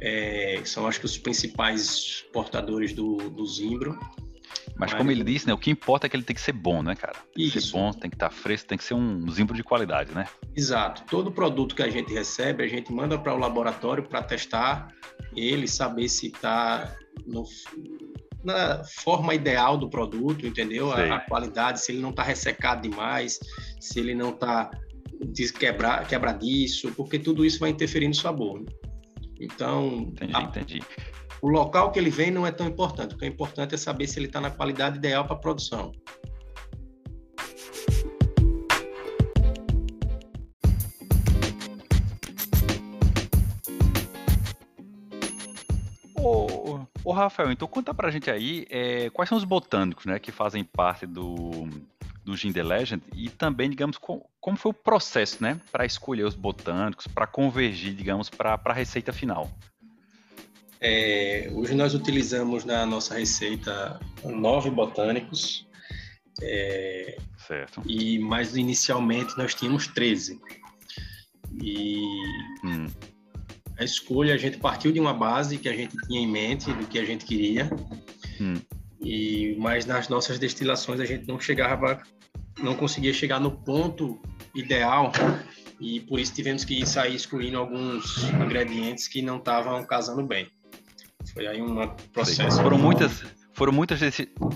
É, 0.00 0.60
são 0.64 0.86
acho 0.86 0.98
que 0.98 1.06
os 1.06 1.16
principais 1.16 2.24
portadores 2.32 2.92
do, 2.92 3.16
do 3.30 3.46
zimbro. 3.46 3.98
Mas, 4.76 4.90
Mas 4.90 4.94
como 4.94 5.10
ele 5.10 5.22
disse, 5.22 5.46
né, 5.46 5.54
o 5.54 5.58
que 5.58 5.70
importa 5.70 6.06
é 6.06 6.10
que 6.10 6.16
ele 6.16 6.24
tem 6.24 6.34
que 6.34 6.42
ser 6.42 6.52
bom, 6.52 6.82
né, 6.82 6.96
cara? 6.96 7.14
Tem 7.34 7.48
que 7.48 7.58
Isso. 7.58 7.68
ser 7.68 7.72
bom, 7.72 7.92
tem 7.92 8.10
que 8.10 8.16
estar 8.16 8.30
fresco, 8.30 8.68
tem 8.68 8.76
que 8.76 8.82
ser 8.82 8.94
um 8.94 9.30
zimbro 9.30 9.54
de 9.54 9.62
qualidade, 9.62 10.12
né? 10.12 10.26
Exato. 10.56 11.04
Todo 11.08 11.30
produto 11.30 11.76
que 11.76 11.82
a 11.82 11.88
gente 11.88 12.12
recebe, 12.12 12.64
a 12.64 12.66
gente 12.66 12.92
manda 12.92 13.16
para 13.16 13.32
o 13.32 13.38
laboratório 13.38 14.02
para 14.02 14.22
testar 14.22 14.92
ele, 15.36 15.68
saber 15.68 16.08
se 16.08 16.26
está 16.26 16.96
na 18.42 18.84
forma 18.84 19.34
ideal 19.34 19.78
do 19.78 19.88
produto, 19.88 20.46
entendeu? 20.46 20.92
A, 20.92 21.16
a, 21.16 21.20
qualidade, 21.20 21.80
se 21.80 21.92
ele 21.92 22.02
não 22.02 22.10
está 22.10 22.22
ressecado 22.22 22.82
demais, 22.82 23.38
se 23.80 23.98
ele 24.00 24.14
não 24.14 24.30
está 24.30 24.70
quebrar, 25.58 26.06
quebradiço, 26.06 26.92
porque 26.92 27.18
tudo 27.18 27.44
isso 27.44 27.58
vai 27.58 27.70
interferir 27.70 28.08
no 28.08 28.14
sabor. 28.14 28.60
Né? 28.60 28.66
Então, 29.40 30.08
entendi, 30.12 30.36
a, 30.36 30.42
entendi. 30.42 30.82
o 31.42 31.48
local 31.48 31.90
que 31.90 31.98
ele 31.98 32.10
vem 32.10 32.30
não 32.30 32.46
é 32.46 32.52
tão 32.52 32.66
importante. 32.66 33.14
O 33.14 33.18
que 33.18 33.24
é 33.24 33.28
importante 33.28 33.74
é 33.74 33.78
saber 33.78 34.06
se 34.06 34.18
ele 34.18 34.26
está 34.26 34.40
na 34.40 34.50
qualidade 34.50 34.98
ideal 34.98 35.24
para 35.24 35.34
a 35.34 35.38
produção. 35.38 35.92
Ô, 46.16 46.80
ô, 47.04 47.12
Rafael, 47.12 47.52
então 47.52 47.68
conta 47.68 47.92
pra 47.92 48.10
gente 48.10 48.30
aí 48.30 48.66
é, 48.70 49.10
quais 49.10 49.28
são 49.28 49.36
os 49.36 49.44
botânicos 49.44 50.06
né, 50.06 50.18
que 50.18 50.32
fazem 50.32 50.64
parte 50.64 51.04
do, 51.04 51.68
do 52.24 52.36
Gin 52.36 52.52
The 52.52 52.62
Legend 52.62 53.02
e 53.14 53.28
também, 53.28 53.68
digamos, 53.68 53.98
com, 53.98 54.24
como 54.40 54.56
foi 54.56 54.70
o 54.70 54.74
processo 54.74 55.42
né, 55.42 55.60
para 55.70 55.84
escolher 55.84 56.24
os 56.24 56.34
botânicos, 56.34 57.06
para 57.06 57.26
convergir, 57.26 57.94
digamos, 57.94 58.30
para 58.30 58.60
a 58.64 58.72
receita 58.72 59.12
final. 59.12 59.50
É, 60.80 61.48
hoje 61.52 61.74
nós 61.74 61.94
utilizamos 61.94 62.64
na 62.64 62.84
nossa 62.84 63.14
receita 63.18 63.98
nove 64.22 64.70
botânicos. 64.70 65.66
É, 66.42 67.16
certo. 67.46 67.82
E 67.86 68.18
mais 68.18 68.56
inicialmente 68.56 69.36
nós 69.38 69.54
tínhamos 69.54 69.86
13. 69.86 70.40
E 71.62 71.96
hum. 72.64 72.86
a 73.78 73.84
escolha 73.84 74.34
a 74.34 74.36
gente 74.36 74.58
partiu 74.58 74.92
de 74.92 75.00
uma 75.00 75.14
base 75.14 75.58
que 75.58 75.68
a 75.68 75.74
gente 75.74 75.96
tinha 76.06 76.20
em 76.20 76.26
mente 76.26 76.72
do 76.72 76.86
que 76.86 76.98
a 76.98 77.04
gente 77.04 77.24
queria. 77.24 77.70
Hum. 78.40 78.60
E 79.00 79.56
mas 79.58 79.86
nas 79.86 80.08
nossas 80.08 80.38
destilações 80.38 81.00
a 81.00 81.04
gente 81.04 81.26
não 81.26 81.38
chegava, 81.38 82.02
não 82.58 82.74
conseguia 82.74 83.12
chegar 83.12 83.40
no 83.40 83.50
ponto 83.50 84.20
ideal 84.54 85.12
e 85.80 86.00
por 86.00 86.20
isso 86.20 86.34
tivemos 86.34 86.64
que 86.64 86.86
sair 86.86 87.14
excluindo 87.14 87.58
alguns 87.58 88.24
ingredientes 88.24 89.08
que 89.08 89.20
não 89.22 89.38
estavam 89.38 89.84
casando 89.84 90.24
bem. 90.26 90.46
Foi 91.32 91.46
aí 91.46 91.60
um 91.60 91.88
processo. 92.12 92.62
Foram 92.62 92.78
muitas, 92.78 93.24
foram 93.54 93.72
muitas, 93.72 94.00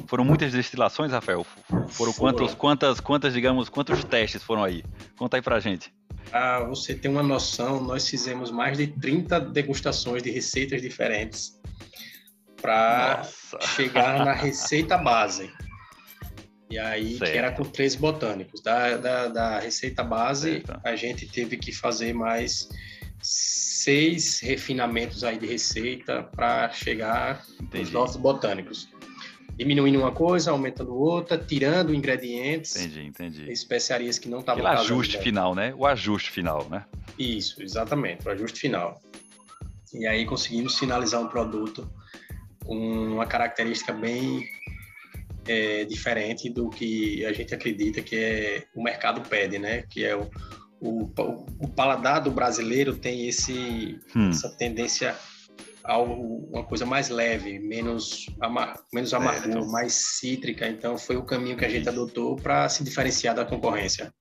foram 0.06 0.24
muitas 0.24 0.52
destilações, 0.52 1.12
Rafael. 1.12 1.46
Foram 1.88 2.12
quantos, 2.12 2.54
quantas, 2.54 3.00
quantas, 3.00 3.32
digamos, 3.32 3.68
quantos 3.68 4.04
testes 4.04 4.42
foram 4.42 4.64
aí? 4.64 4.84
Conta 5.16 5.36
aí 5.36 5.42
pra 5.42 5.58
gente. 5.60 5.92
Ah, 6.32 6.60
você 6.60 6.94
tem 6.94 7.10
uma 7.10 7.22
noção, 7.22 7.82
nós 7.82 8.08
fizemos 8.08 8.50
mais 8.50 8.76
de 8.76 8.86
30 8.86 9.40
degustações 9.40 10.22
de 10.22 10.30
receitas 10.30 10.82
diferentes 10.82 11.58
para 12.60 13.22
chegar 13.74 14.24
na 14.24 14.32
receita 14.32 14.98
base. 14.98 15.50
E 16.70 16.78
aí, 16.78 17.16
certo. 17.16 17.32
que 17.32 17.38
era 17.38 17.52
com 17.52 17.64
três 17.64 17.94
botânicos. 17.94 18.60
Da, 18.60 18.96
da, 18.96 19.28
da 19.28 19.58
receita 19.58 20.04
base, 20.04 20.62
certo. 20.64 20.80
a 20.84 20.94
gente 20.96 21.26
teve 21.26 21.56
que 21.56 21.72
fazer 21.72 22.12
mais 22.12 22.68
seis 23.20 24.40
refinamentos 24.40 25.24
aí 25.24 25.38
de 25.38 25.46
receita 25.46 26.22
para 26.22 26.70
chegar 26.70 27.44
nos 27.72 27.90
nossos 27.90 28.16
botânicos. 28.16 28.88
Diminuindo 29.56 29.98
uma 29.98 30.12
coisa, 30.12 30.52
aumentando 30.52 30.94
outra, 30.94 31.36
tirando 31.36 31.92
ingredientes. 31.92 32.76
Entendi, 32.76 33.06
entendi. 33.06 33.50
Especiarias 33.50 34.18
que 34.18 34.28
não 34.28 34.40
estavam. 34.40 34.62
O 34.62 34.66
ajuste 34.66 35.18
final, 35.18 35.54
né? 35.54 35.74
O 35.76 35.84
ajuste 35.84 36.30
final, 36.30 36.68
né? 36.68 36.84
Isso, 37.18 37.60
exatamente, 37.60 38.28
o 38.28 38.30
ajuste 38.30 38.60
final. 38.60 39.00
E 39.92 40.06
aí 40.06 40.24
conseguimos 40.26 40.78
finalizar 40.78 41.20
um 41.20 41.26
produto 41.26 41.90
com 42.64 42.76
uma 42.76 43.26
característica 43.26 43.92
bem 43.92 44.46
é, 45.48 45.84
diferente 45.84 46.48
do 46.48 46.68
que 46.68 47.24
a 47.24 47.32
gente 47.32 47.54
acredita 47.54 48.02
que 48.02 48.16
é 48.16 48.64
o 48.74 48.82
mercado 48.82 49.20
pede, 49.22 49.58
né? 49.58 49.82
Que 49.82 50.04
é 50.04 50.16
o, 50.16 50.30
o, 50.80 51.10
o 51.60 51.68
paladar 51.68 52.20
do 52.20 52.30
brasileiro 52.30 52.96
tem 52.96 53.28
esse, 53.28 53.98
hum. 54.14 54.30
essa 54.30 54.48
tendência 54.56 55.16
a 55.88 55.98
uma 55.98 56.64
coisa 56.64 56.84
mais 56.84 57.08
leve, 57.08 57.58
menos, 57.58 58.26
amar, 58.42 58.78
menos 58.92 59.14
amargura, 59.14 59.60
é, 59.60 59.66
mais 59.66 59.94
cítrica. 59.94 60.68
Então, 60.68 60.98
foi 60.98 61.16
o 61.16 61.24
caminho 61.24 61.56
que 61.56 61.64
a 61.64 61.68
gente 61.68 61.88
adotou 61.88 62.36
para 62.36 62.68
se 62.68 62.84
diferenciar 62.84 63.34
da 63.34 63.44
concorrência. 63.44 64.12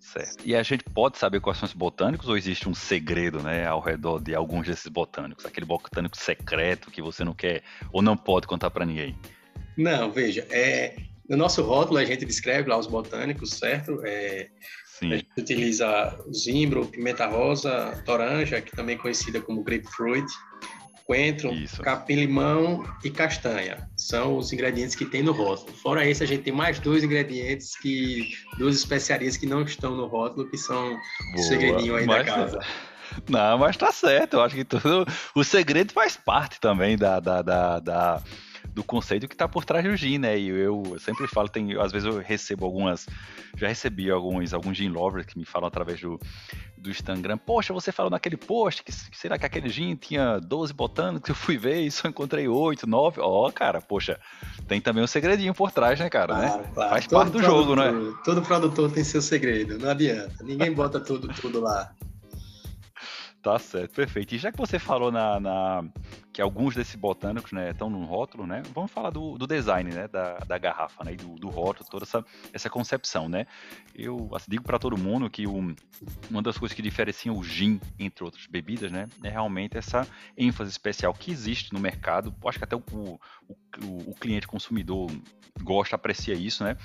Certo. 0.00 0.44
E 0.44 0.56
a 0.56 0.62
gente 0.62 0.84
pode 0.84 1.16
saber 1.16 1.40
quais 1.40 1.58
são 1.58 1.66
os 1.66 1.72
botânicos 1.72 2.28
ou 2.28 2.36
existe 2.36 2.68
um 2.68 2.74
segredo, 2.74 3.40
né, 3.40 3.66
ao 3.66 3.80
redor 3.80 4.20
de 4.20 4.34
alguns 4.34 4.66
desses 4.66 4.88
botânicos? 4.88 5.44
Aquele 5.44 5.66
botânico 5.66 6.16
secreto 6.16 6.90
que 6.90 7.02
você 7.02 7.24
não 7.24 7.34
quer 7.34 7.62
ou 7.92 8.02
não 8.02 8.16
pode 8.16 8.46
contar 8.48 8.70
para 8.70 8.84
ninguém? 8.84 9.16
Não, 9.78 10.10
veja, 10.10 10.46
é, 10.50 10.96
no 11.28 11.36
nosso 11.36 11.62
rótulo 11.62 11.98
a 11.98 12.04
gente 12.04 12.26
descreve 12.26 12.68
lá 12.68 12.76
os 12.76 12.88
botânicos, 12.88 13.50
certo? 13.50 14.00
É, 14.04 14.48
Sim. 14.98 15.12
A 15.12 15.16
gente 15.16 15.28
utiliza 15.38 16.18
zimbro, 16.34 16.84
pimenta 16.86 17.26
rosa, 17.26 18.02
toranja, 18.04 18.60
que 18.60 18.72
também 18.72 18.96
é 18.96 18.98
conhecida 18.98 19.40
como 19.40 19.62
grapefruit, 19.62 20.26
coentro, 21.06 21.50
capim-limão 21.84 22.84
e 23.04 23.10
castanha. 23.10 23.88
São 23.96 24.36
os 24.36 24.52
ingredientes 24.52 24.96
que 24.96 25.06
tem 25.06 25.22
no 25.22 25.30
rótulo. 25.30 25.72
Fora 25.76 26.04
isso, 26.04 26.24
a 26.24 26.26
gente 26.26 26.42
tem 26.42 26.52
mais 26.52 26.80
dois 26.80 27.04
ingredientes 27.04 27.78
que 27.78 28.28
duas 28.58 28.74
especiarias 28.74 29.36
que 29.36 29.46
não 29.46 29.62
estão 29.62 29.94
no 29.94 30.06
rótulo, 30.06 30.50
que 30.50 30.58
são 30.58 30.98
Boa, 31.34 31.46
segredinho 31.46 31.94
aí 31.94 32.06
da 32.06 32.24
casa. 32.24 32.58
Não, 33.26 33.56
mas 33.56 33.74
tá 33.76 33.90
certo. 33.90 34.34
Eu 34.34 34.42
acho 34.42 34.54
que 34.54 34.64
tudo. 34.64 35.06
O 35.34 35.42
segredo 35.42 35.92
faz 35.92 36.14
parte 36.14 36.60
também 36.60 36.96
da, 36.96 37.18
da, 37.18 37.40
da, 37.40 37.78
da 37.80 38.22
do 38.78 38.84
conceito 38.84 39.26
que 39.26 39.34
está 39.34 39.48
por 39.48 39.64
trás 39.64 39.84
do 39.84 39.96
gin, 39.96 40.18
né? 40.18 40.38
E 40.38 40.46
eu 40.46 40.96
sempre 41.00 41.26
falo, 41.26 41.48
tem, 41.48 41.76
às 41.80 41.90
vezes 41.90 42.06
eu 42.06 42.20
recebo 42.20 42.64
algumas, 42.64 43.08
já 43.56 43.66
recebi 43.66 44.08
alguns, 44.08 44.54
alguns 44.54 44.76
gin 44.76 44.88
lovers 44.88 45.26
que 45.26 45.36
me 45.36 45.44
falam 45.44 45.66
através 45.66 46.00
do, 46.00 46.16
do 46.76 46.88
Instagram, 46.88 47.38
poxa, 47.38 47.72
você 47.72 47.90
falou 47.90 48.08
naquele 48.08 48.36
post 48.36 48.84
que 48.84 48.92
será 48.92 49.36
que 49.36 49.44
aquele 49.44 49.68
gin 49.68 49.96
tinha 49.96 50.38
12 50.38 50.72
botânicos, 50.72 51.28
eu 51.28 51.34
fui 51.34 51.58
ver 51.58 51.80
e 51.80 51.90
só 51.90 52.06
encontrei 52.06 52.46
8, 52.46 52.86
9, 52.86 53.20
ó, 53.20 53.48
oh, 53.48 53.52
cara, 53.52 53.80
poxa, 53.80 54.20
tem 54.68 54.80
também 54.80 55.02
um 55.02 55.08
segredinho 55.08 55.52
por 55.52 55.72
trás, 55.72 55.98
né, 55.98 56.08
cara, 56.08 56.36
claro, 56.36 56.62
né? 56.62 56.70
Claro. 56.72 56.90
Faz 56.90 57.06
todo 57.08 57.18
parte 57.18 57.32
do 57.32 57.42
jogo, 57.42 57.74
né? 57.74 57.92
Todo 58.24 58.42
produtor 58.42 58.92
tem 58.92 59.02
seu 59.02 59.20
segredo, 59.20 59.76
não 59.76 59.90
adianta, 59.90 60.44
ninguém 60.44 60.72
bota 60.72 61.00
tudo, 61.00 61.26
tudo 61.34 61.60
lá. 61.60 61.90
Tá 63.42 63.58
certo, 63.58 63.94
perfeito. 63.94 64.34
E 64.34 64.38
já 64.38 64.50
que 64.50 64.58
você 64.58 64.78
falou 64.78 65.12
na, 65.12 65.40
na 65.40 65.84
que 66.38 66.42
alguns 66.42 66.72
desses 66.72 66.94
botânicos 66.94 67.50
né, 67.50 67.70
estão 67.70 67.90
no 67.90 68.04
rótulo, 68.04 68.46
né? 68.46 68.62
Vamos 68.72 68.92
falar 68.92 69.10
do, 69.10 69.36
do 69.36 69.44
design 69.44 69.92
né, 69.92 70.06
da, 70.06 70.38
da 70.38 70.56
garrafa 70.56 71.02
né, 71.02 71.14
e 71.14 71.16
do, 71.16 71.34
do 71.34 71.48
rótulo, 71.48 71.90
toda 71.90 72.04
essa, 72.04 72.24
essa 72.52 72.70
concepção. 72.70 73.28
Né? 73.28 73.44
Eu 73.92 74.30
assim, 74.32 74.46
digo 74.48 74.62
para 74.62 74.78
todo 74.78 74.96
mundo 74.96 75.28
que 75.28 75.48
o, 75.48 75.74
uma 76.30 76.40
das 76.40 76.56
coisas 76.56 76.76
que 76.76 76.80
diferenciam 76.80 77.36
o 77.36 77.42
gin 77.42 77.80
entre 77.98 78.22
outras 78.22 78.46
bebidas 78.46 78.92
né, 78.92 79.08
é 79.24 79.28
realmente 79.28 79.76
essa 79.76 80.06
ênfase 80.36 80.70
especial 80.70 81.12
que 81.12 81.32
existe 81.32 81.72
no 81.72 81.80
mercado. 81.80 82.32
Acho 82.46 82.58
que 82.58 82.64
até 82.64 82.76
o, 82.76 82.84
o, 82.92 83.18
o, 83.82 84.10
o 84.10 84.14
cliente 84.14 84.46
consumidor 84.46 85.10
gosta, 85.62 85.96
aprecia 85.96 86.34
isso, 86.34 86.64
né? 86.64 86.76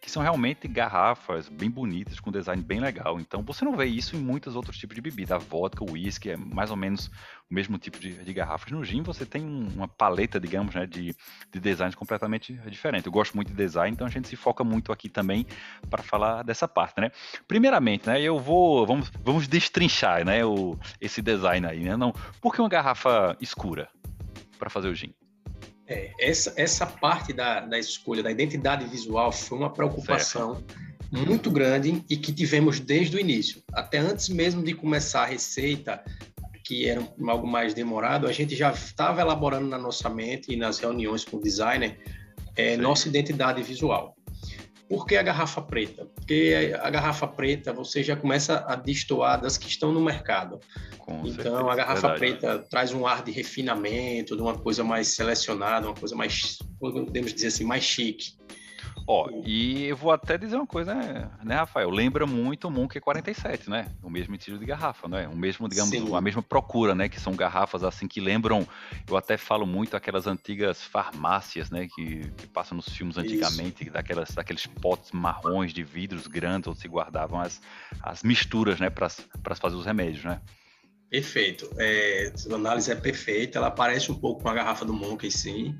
Que 0.00 0.10
são 0.10 0.22
realmente 0.22 0.68
garrafas 0.68 1.48
bem 1.48 1.70
bonitas, 1.70 2.20
com 2.20 2.30
design 2.30 2.62
bem 2.62 2.80
legal. 2.80 3.18
Então 3.18 3.42
você 3.42 3.64
não 3.64 3.76
vê 3.76 3.86
isso 3.86 4.16
em 4.16 4.20
muitos 4.20 4.54
outros 4.56 4.78
tipos 4.78 4.94
de 4.94 5.00
bebida. 5.00 5.34
A 5.34 5.38
vodka, 5.38 5.84
o 5.84 5.92
whisky 5.92 6.30
é 6.30 6.36
mais 6.36 6.70
ou 6.70 6.76
menos 6.76 7.10
o 7.50 7.54
mesmo 7.54 7.78
tipo 7.78 7.98
de, 7.98 8.12
de 8.12 8.32
garrafas. 8.32 8.70
No 8.70 8.84
gin 8.84 9.02
você 9.02 9.26
tem 9.26 9.44
uma 9.44 9.88
paleta, 9.88 10.38
digamos, 10.38 10.74
né, 10.74 10.86
de, 10.86 11.14
de 11.50 11.60
designs 11.60 11.94
completamente 11.94 12.52
diferente. 12.68 13.06
Eu 13.06 13.12
gosto 13.12 13.34
muito 13.34 13.48
de 13.48 13.54
design, 13.54 13.92
então 13.92 14.06
a 14.06 14.10
gente 14.10 14.28
se 14.28 14.36
foca 14.36 14.62
muito 14.62 14.92
aqui 14.92 15.08
também 15.08 15.44
para 15.88 16.02
falar 16.02 16.44
dessa 16.44 16.68
parte, 16.68 17.00
né? 17.00 17.10
Primeiramente, 17.48 18.06
né, 18.06 18.20
eu 18.22 18.38
vou, 18.38 18.86
vamos, 18.86 19.10
vamos 19.24 19.48
destrinchar, 19.48 20.24
né, 20.24 20.44
o, 20.44 20.78
esse 21.00 21.20
design 21.20 21.66
aí, 21.66 21.80
né? 21.80 21.96
Não, 21.96 22.14
por 22.40 22.54
que 22.54 22.60
uma 22.60 22.68
garrafa 22.68 23.36
escura 23.40 23.88
para 24.58 24.70
fazer 24.70 24.88
o 24.88 24.94
gin? 24.94 25.12
É, 25.88 26.12
essa, 26.20 26.54
essa 26.56 26.86
parte 26.86 27.32
da, 27.32 27.60
da 27.60 27.76
escolha, 27.76 28.22
da 28.22 28.30
identidade 28.30 28.86
visual, 28.86 29.32
foi 29.32 29.58
uma 29.58 29.70
preocupação 29.70 30.54
certo. 30.54 31.26
muito 31.26 31.50
grande 31.50 32.04
e 32.08 32.16
que 32.16 32.32
tivemos 32.32 32.78
desde 32.78 33.16
o 33.16 33.20
início. 33.20 33.60
Até 33.72 33.98
antes 33.98 34.28
mesmo 34.28 34.62
de 34.62 34.72
começar 34.72 35.22
a 35.22 35.26
receita, 35.26 36.00
que 36.70 36.88
era 36.88 37.02
algo 37.26 37.48
mais 37.48 37.74
demorado, 37.74 38.28
a 38.28 38.32
gente 38.32 38.54
já 38.54 38.70
estava 38.70 39.20
elaborando 39.20 39.66
na 39.66 39.76
nossa 39.76 40.08
mente 40.08 40.52
e 40.52 40.56
nas 40.56 40.78
reuniões 40.78 41.24
com 41.24 41.36
o 41.36 41.40
designer 41.40 41.98
é, 42.54 42.76
nossa 42.76 43.08
identidade 43.08 43.60
visual. 43.60 44.14
Por 44.88 45.04
que 45.04 45.16
a 45.16 45.22
garrafa 45.22 45.60
preta? 45.60 46.06
Porque 46.14 46.72
a 46.80 46.88
garrafa 46.88 47.26
preta 47.26 47.72
você 47.72 48.04
já 48.04 48.14
começa 48.14 48.64
a 48.68 48.76
destoar 48.76 49.40
das 49.40 49.58
que 49.58 49.66
estão 49.66 49.90
no 49.90 50.00
mercado. 50.00 50.60
Com 50.98 51.26
então, 51.26 51.34
certeza, 51.34 51.58
a 51.58 51.74
garrafa 51.74 52.08
verdade. 52.08 52.38
preta 52.38 52.58
traz 52.70 52.92
um 52.92 53.04
ar 53.04 53.24
de 53.24 53.32
refinamento, 53.32 54.36
de 54.36 54.42
uma 54.42 54.56
coisa 54.56 54.84
mais 54.84 55.08
selecionada, 55.08 55.88
uma 55.88 55.96
coisa 55.96 56.14
mais 56.14 56.56
podemos 56.78 57.34
dizer 57.34 57.48
assim, 57.48 57.64
mais 57.64 57.82
chique. 57.82 58.38
Ó, 59.06 59.28
e 59.44 59.86
eu 59.86 59.96
vou 59.96 60.12
até 60.12 60.38
dizer 60.38 60.56
uma 60.56 60.66
coisa, 60.66 60.94
né, 61.42 61.54
Rafael? 61.56 61.90
Lembra 61.90 62.26
muito 62.26 62.68
o 62.68 62.70
Monk 62.70 63.00
47, 63.00 63.68
né? 63.68 63.88
O 64.02 64.10
mesmo 64.10 64.34
estilo 64.34 64.58
de 64.58 64.64
garrafa, 64.64 65.08
não 65.08 65.18
é? 65.18 65.26
O 65.26 65.36
mesmo, 65.36 65.68
digamos, 65.68 65.90
Sim. 65.90 66.14
a 66.14 66.20
mesma 66.20 66.42
procura, 66.42 66.94
né? 66.94 67.08
Que 67.08 67.20
são 67.20 67.34
garrafas 67.34 67.82
assim 67.82 68.06
que 68.06 68.20
lembram. 68.20 68.66
Eu 69.08 69.16
até 69.16 69.36
falo 69.36 69.66
muito 69.66 69.96
aquelas 69.96 70.26
antigas 70.26 70.82
farmácias, 70.82 71.70
né? 71.70 71.88
Que, 71.94 72.30
que 72.36 72.46
passam 72.46 72.76
nos 72.76 72.88
filmes 72.88 73.18
antigamente, 73.18 73.90
daquelas, 73.90 74.30
daqueles 74.30 74.66
potes 74.66 75.10
marrons 75.12 75.72
de 75.72 75.82
vidros 75.82 76.26
grandes 76.26 76.68
onde 76.68 76.78
se 76.78 76.88
guardavam 76.88 77.40
as, 77.40 77.60
as 78.00 78.22
misturas, 78.22 78.78
né? 78.78 78.90
Para 78.90 79.08
fazer 79.56 79.76
os 79.76 79.86
remédios, 79.86 80.24
né? 80.24 80.40
Perfeito. 81.10 81.68
É, 81.78 82.32
a 82.48 82.54
análise 82.54 82.92
é 82.92 82.94
perfeita. 82.94 83.58
Ela 83.58 83.70
parece 83.72 84.12
um 84.12 84.14
pouco 84.14 84.42
com 84.42 84.48
a 84.48 84.54
garrafa 84.54 84.84
do 84.84 84.92
Monk, 84.92 85.28
sim 85.30 85.76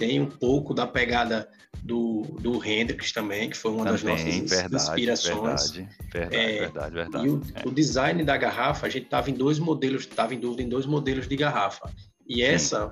tem 0.00 0.18
um 0.18 0.26
pouco 0.26 0.72
da 0.72 0.86
pegada 0.86 1.46
do, 1.82 2.22
do 2.40 2.64
Hendrix 2.64 3.12
também, 3.12 3.50
que 3.50 3.56
foi 3.56 3.70
uma 3.70 3.84
também, 3.84 3.92
das 3.92 4.02
nossas 4.02 4.50
verdade, 4.50 4.76
inspirações. 4.76 5.70
Verdade, 5.72 5.88
verdade, 6.10 6.36
é, 6.36 6.58
verdade, 6.58 6.94
verdade. 6.94 7.26
E 7.26 7.28
o, 7.28 7.42
é. 7.54 7.68
o, 7.68 7.70
design 7.70 8.24
da 8.24 8.34
garrafa, 8.38 8.86
a 8.86 8.90
gente 8.90 9.04
estava 9.04 9.30
em 9.30 9.34
dois 9.34 9.58
modelos, 9.58 10.06
estava 10.06 10.34
em 10.34 10.40
dúvida 10.40 10.62
em 10.62 10.68
dois 10.70 10.86
modelos 10.86 11.28
de 11.28 11.36
garrafa. 11.36 11.90
E 12.26 12.42
essa, 12.42 12.90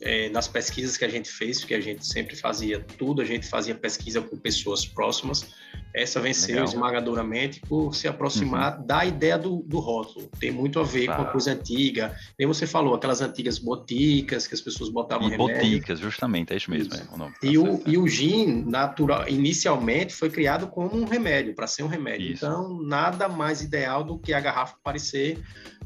é, 0.00 0.28
nas 0.28 0.46
pesquisas 0.46 0.96
que 0.96 1.04
a 1.04 1.08
gente 1.08 1.28
fez, 1.28 1.64
que 1.64 1.74
a 1.74 1.80
gente 1.80 2.06
sempre 2.06 2.36
fazia 2.36 2.78
tudo, 2.96 3.20
a 3.20 3.24
gente 3.24 3.48
fazia 3.48 3.74
pesquisa 3.74 4.22
com 4.22 4.36
pessoas 4.36 4.86
próximas, 4.86 5.52
essa 5.96 6.20
venceu 6.20 6.56
Legal. 6.56 6.68
esmagadoramente 6.68 7.60
por 7.60 7.94
se 7.94 8.06
aproximar 8.06 8.78
uhum. 8.78 8.86
da 8.86 9.06
ideia 9.06 9.38
do, 9.38 9.62
do 9.66 9.78
rótulo. 9.78 10.28
Tem 10.38 10.50
muito 10.50 10.78
a 10.78 10.82
ver 10.82 11.06
com 11.06 11.22
a 11.22 11.24
coisa 11.24 11.52
antiga. 11.52 12.14
Nem 12.38 12.46
você 12.46 12.66
falou, 12.66 12.94
aquelas 12.94 13.22
antigas 13.22 13.58
boticas 13.58 14.46
que 14.46 14.52
as 14.52 14.60
pessoas 14.60 14.90
botavam 14.90 15.26
e 15.26 15.30
remédio. 15.30 15.54
Boticas, 15.54 15.98
justamente, 15.98 16.52
é 16.52 16.56
isso 16.56 16.70
mesmo. 16.70 16.92
É, 16.94 17.02
o 17.14 17.16
nome, 17.16 17.32
tá 17.32 17.38
e, 17.46 17.56
o, 17.56 17.82
e 17.86 17.96
o 17.96 18.06
gin, 18.06 18.62
natural, 18.66 19.26
inicialmente, 19.26 20.12
foi 20.12 20.28
criado 20.28 20.66
como 20.66 20.94
um 20.94 21.06
remédio, 21.06 21.54
para 21.54 21.66
ser 21.66 21.82
um 21.82 21.88
remédio. 21.88 22.30
Isso. 22.30 22.44
Então, 22.44 22.78
nada 22.82 23.26
mais 23.26 23.62
ideal 23.62 24.04
do 24.04 24.18
que 24.18 24.34
a 24.34 24.40
garrafa 24.40 24.76
parecer 24.84 25.42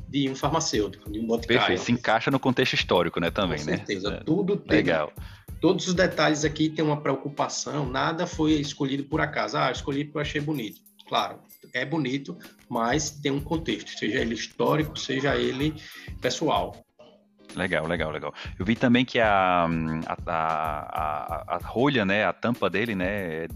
de 0.08 0.28
um 0.28 0.34
farmacêutico, 0.34 1.08
de 1.08 1.20
um 1.20 1.26
boticário. 1.26 1.60
Perfeito, 1.60 1.84
se 1.84 1.92
encaixa 1.92 2.32
no 2.32 2.40
contexto 2.40 2.74
histórico, 2.74 3.20
né, 3.20 3.30
também, 3.30 3.60
com 3.60 3.66
né? 3.66 3.76
certeza, 3.76 4.14
é. 4.14 4.24
tudo 4.24 4.56
tem, 4.56 4.78
Legal 4.78 5.12
todos 5.60 5.86
os 5.86 5.94
detalhes 5.94 6.44
aqui 6.44 6.68
têm 6.68 6.84
uma 6.84 7.00
preocupação, 7.00 7.88
nada 7.88 8.26
foi 8.26 8.52
escolhido 8.52 9.04
por 9.04 9.20
acaso. 9.20 9.56
Ah, 9.58 9.70
escolhi 9.70 10.04
porque 10.04 10.18
eu 10.18 10.22
achei 10.22 10.40
bonito. 10.40 10.80
Claro, 11.06 11.40
é 11.74 11.84
bonito, 11.84 12.38
mas 12.68 13.10
tem 13.10 13.32
um 13.32 13.40
contexto, 13.40 13.90
seja 13.98 14.20
ele 14.20 14.34
histórico, 14.34 14.98
seja 14.98 15.36
ele 15.36 15.74
pessoal. 16.20 16.76
Legal, 17.56 17.86
legal, 17.86 18.10
legal. 18.12 18.32
Eu 18.58 18.64
vi 18.64 18.76
também 18.76 19.04
que 19.04 19.18
a, 19.18 19.66
a, 20.06 20.16
a, 20.26 21.56
a, 21.56 21.58
rolha, 21.64 22.04
né, 22.04 22.24
a 22.24 22.32
tampa 22.32 22.70
dele, 22.70 22.94
né, 22.94 23.48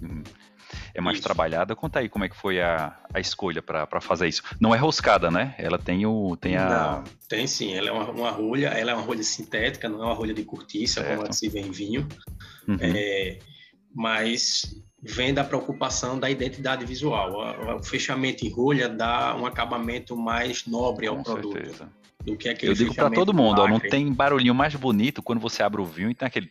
é 0.94 1.00
mais 1.00 1.18
isso. 1.18 1.24
trabalhada. 1.24 1.74
Conta 1.74 1.98
aí 1.98 2.08
como 2.08 2.24
é 2.24 2.28
que 2.28 2.36
foi 2.36 2.60
a, 2.60 2.96
a 3.12 3.18
escolha 3.18 3.60
para 3.60 4.00
fazer 4.00 4.28
isso. 4.28 4.42
Não 4.60 4.74
é 4.74 4.78
roscada, 4.78 5.30
né? 5.30 5.54
Ela 5.58 5.78
tem 5.78 6.06
o 6.06 6.36
tem 6.36 6.56
a 6.56 7.02
não, 7.04 7.04
tem 7.28 7.46
sim. 7.46 7.74
Ela 7.74 7.88
é 7.88 7.92
uma, 7.92 8.10
uma 8.10 8.30
rolha, 8.30 8.68
ela 8.68 8.92
é 8.92 8.94
uma 8.94 9.02
rolha 9.02 9.22
sintética, 9.24 9.88
não 9.88 10.02
é 10.02 10.06
uma 10.06 10.14
rolha 10.14 10.32
de 10.32 10.44
cortiça 10.44 11.02
certo. 11.02 11.20
como 11.20 11.32
se 11.32 11.48
vê 11.48 11.60
em 11.60 11.70
vinho. 11.72 12.06
Uhum. 12.68 12.78
É, 12.80 13.38
mas 13.92 14.82
vem 15.02 15.34
da 15.34 15.42
preocupação 15.42 16.18
da 16.18 16.30
identidade 16.30 16.86
visual. 16.86 17.32
O, 17.32 17.76
o 17.76 17.82
fechamento 17.82 18.46
em 18.46 18.48
rolha 18.48 18.88
dá 18.88 19.36
um 19.36 19.44
acabamento 19.44 20.16
mais 20.16 20.64
nobre 20.66 21.08
ao 21.08 21.16
Com 21.16 21.22
produto. 21.24 21.52
Certeza. 21.54 21.88
Do 22.22 22.36
que 22.38 22.48
aquele 22.48 22.72
Eu 22.72 22.76
digo 22.76 22.94
para 22.94 23.10
todo 23.10 23.34
mundo, 23.34 23.60
ó, 23.60 23.68
não 23.68 23.78
tem 23.78 24.10
barulhinho 24.10 24.54
mais 24.54 24.74
bonito 24.74 25.22
quando 25.22 25.40
você 25.40 25.62
abre 25.62 25.82
o 25.82 25.84
vinho 25.84 26.10
e 26.10 26.14
tem 26.14 26.26
aquele 26.26 26.50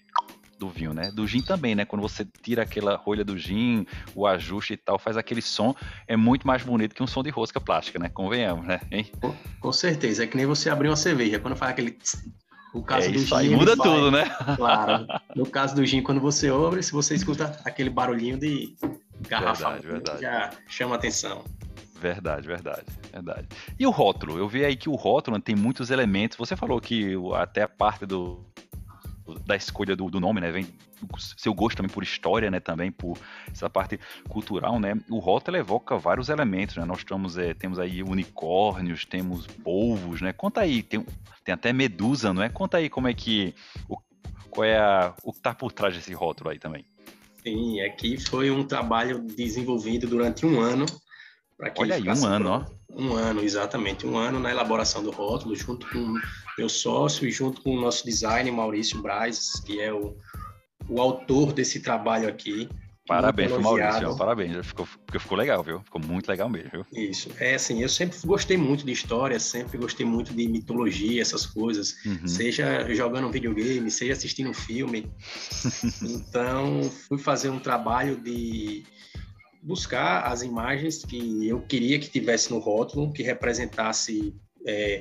do 0.63 0.69
vinho, 0.69 0.93
né? 0.93 1.11
Do 1.11 1.27
gin 1.27 1.41
também, 1.41 1.75
né? 1.75 1.83
Quando 1.83 2.01
você 2.01 2.25
tira 2.41 2.63
aquela 2.63 2.95
rolha 2.95 3.23
do 3.25 3.37
gin, 3.37 3.85
o 4.15 4.25
ajuste 4.25 4.73
e 4.73 4.77
tal, 4.77 4.97
faz 4.97 5.17
aquele 5.17 5.41
som, 5.41 5.75
é 6.07 6.15
muito 6.15 6.47
mais 6.47 6.63
bonito 6.63 6.95
que 6.95 7.03
um 7.03 7.07
som 7.07 7.21
de 7.21 7.29
rosca 7.29 7.59
plástica, 7.59 7.99
né? 7.99 8.09
Convenhamos, 8.09 8.65
né? 8.65 8.79
Hein? 8.89 9.11
Com, 9.59 9.73
certeza, 9.73 10.23
é 10.23 10.27
que 10.27 10.37
nem 10.37 10.45
você 10.45 10.69
abrir 10.69 10.87
uma 10.87 10.95
cerveja, 10.95 11.39
quando 11.39 11.55
faz 11.55 11.71
aquele 11.71 11.97
o 12.73 12.81
caso 12.81 13.09
é 13.09 13.11
do 13.11 13.19
gin, 13.19 13.35
aí 13.35 13.49
muda 13.49 13.75
tudo, 13.75 14.09
né? 14.09 14.25
Claro. 14.55 15.05
No 15.35 15.47
caso 15.47 15.75
do 15.75 15.85
gin, 15.85 16.01
quando 16.01 16.21
você 16.21 16.49
ouve, 16.49 16.81
se 16.81 16.91
você 16.91 17.15
escuta 17.15 17.59
aquele 17.65 17.89
barulhinho 17.89 18.37
de 18.37 18.75
garrafa, 19.27 19.71
verdade, 19.71 19.87
verdade. 19.87 20.21
já 20.21 20.49
chama 20.67 20.95
atenção. 20.95 21.43
Verdade, 21.99 22.47
verdade, 22.47 22.85
verdade. 23.11 23.47
E 23.79 23.87
o 23.87 23.89
rótulo? 23.89 24.37
Eu 24.37 24.47
vi 24.47 24.63
aí 24.63 24.75
que 24.75 24.89
o 24.89 24.95
rótulo 24.95 25.39
tem 25.39 25.55
muitos 25.55 25.89
elementos. 25.89 26.37
Você 26.37 26.55
falou 26.55 26.79
que 26.79 27.15
até 27.35 27.63
a 27.63 27.67
parte 27.67 28.05
do, 28.05 28.45
da 29.45 29.55
escolha 29.55 29.95
do, 29.95 30.09
do, 30.09 30.19
nome, 30.19 30.41
né? 30.41 30.51
Vem 30.51 30.67
seu 31.37 31.53
gosto 31.53 31.77
também 31.77 31.89
por 31.89 32.03
história, 32.03 32.51
né? 32.51 32.59
Também 32.59 32.91
por 32.91 33.17
essa 33.51 33.69
parte 33.69 33.99
cultural, 34.27 34.79
né? 34.79 34.93
O 35.09 35.19
rótulo 35.19 35.57
evoca 35.57 35.97
vários 35.97 36.29
elementos, 36.29 36.77
né? 36.77 36.85
Nós 36.85 36.99
estamos, 36.99 37.37
é, 37.37 37.53
temos 37.53 37.79
aí 37.79 38.03
unicórnios, 38.03 39.05
temos 39.05 39.47
polvos, 39.47 40.21
né? 40.21 40.33
Conta 40.33 40.61
aí, 40.61 40.83
tem, 40.83 41.05
tem 41.43 41.53
até 41.53 41.71
medusa, 41.71 42.33
não 42.33 42.43
é? 42.43 42.49
Conta 42.49 42.77
aí 42.77 42.89
como 42.89 43.07
é 43.07 43.13
que 43.13 43.53
o, 43.87 43.97
qual 44.49 44.65
é 44.65 44.77
a, 44.77 45.13
o 45.23 45.31
que 45.31 45.39
está 45.39 45.53
por 45.53 45.71
trás 45.71 45.95
desse 45.95 46.13
rótulo 46.13 46.49
aí 46.49 46.59
também. 46.59 46.85
Sim, 47.41 47.81
aqui 47.81 48.17
foi 48.17 48.49
um 48.51 48.63
trabalho 48.63 49.21
desenvolvido 49.21 50.07
durante 50.07 50.45
um 50.45 50.61
ano. 50.61 50.85
Olha 51.77 51.95
aí, 51.95 52.07
um 52.07 52.25
ano, 52.25 52.49
ó. 52.49 52.82
Um 52.95 53.13
ano, 53.13 53.41
exatamente, 53.41 54.05
um 54.05 54.17
ano 54.17 54.39
na 54.39 54.51
elaboração 54.51 55.03
do 55.03 55.11
rótulo, 55.11 55.55
junto 55.55 55.87
com 55.89 56.13
meu 56.57 56.69
sócio, 56.69 57.27
e 57.27 57.31
junto 57.31 57.61
com 57.61 57.75
o 57.75 57.81
nosso 57.81 58.05
designer, 58.05 58.51
Maurício 58.51 59.01
Braz, 59.01 59.59
que 59.65 59.79
é 59.79 59.91
o, 59.91 60.15
o 60.87 61.01
autor 61.01 61.53
desse 61.53 61.79
trabalho 61.79 62.27
aqui. 62.27 62.69
Parabéns 63.05 63.51
pro 63.51 63.61
Maurício, 63.61 64.15
parabéns, 64.15 64.65
ficou, 64.65 64.87
ficou 65.19 65.37
legal, 65.37 65.61
viu? 65.61 65.81
Ficou 65.81 65.99
muito 65.99 66.29
legal 66.29 66.47
mesmo, 66.47 66.69
viu? 66.71 66.85
Isso, 66.93 67.29
é 67.37 67.55
assim, 67.55 67.81
eu 67.81 67.89
sempre 67.89 68.17
gostei 68.25 68.55
muito 68.55 68.85
de 68.85 68.93
história, 68.93 69.37
sempre 69.41 69.77
gostei 69.77 70.05
muito 70.05 70.33
de 70.33 70.47
mitologia, 70.47 71.21
essas 71.21 71.45
coisas, 71.45 71.95
uhum. 72.05 72.25
seja 72.25 72.87
jogando 72.93 73.27
um 73.27 73.31
videogame, 73.31 73.91
seja 73.91 74.13
assistindo 74.13 74.51
um 74.51 74.53
filme. 74.53 75.11
então, 76.01 76.89
fui 77.09 77.17
fazer 77.17 77.49
um 77.49 77.59
trabalho 77.59 78.15
de 78.15 78.85
buscar 79.63 80.23
as 80.23 80.41
imagens 80.41 81.03
que 81.05 81.47
eu 81.47 81.61
queria 81.61 81.97
que 81.97 82.09
tivesse 82.09 82.51
no 82.51 82.59
rótulo, 82.59 83.11
que 83.13 83.23
representasse 83.23 84.35
é, 84.65 84.99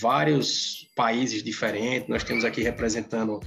vários 0.00 0.88
países 0.96 1.42
diferentes. 1.42 2.08
Nós 2.08 2.24
temos 2.24 2.44
aqui 2.44 2.62
representando 2.62 3.40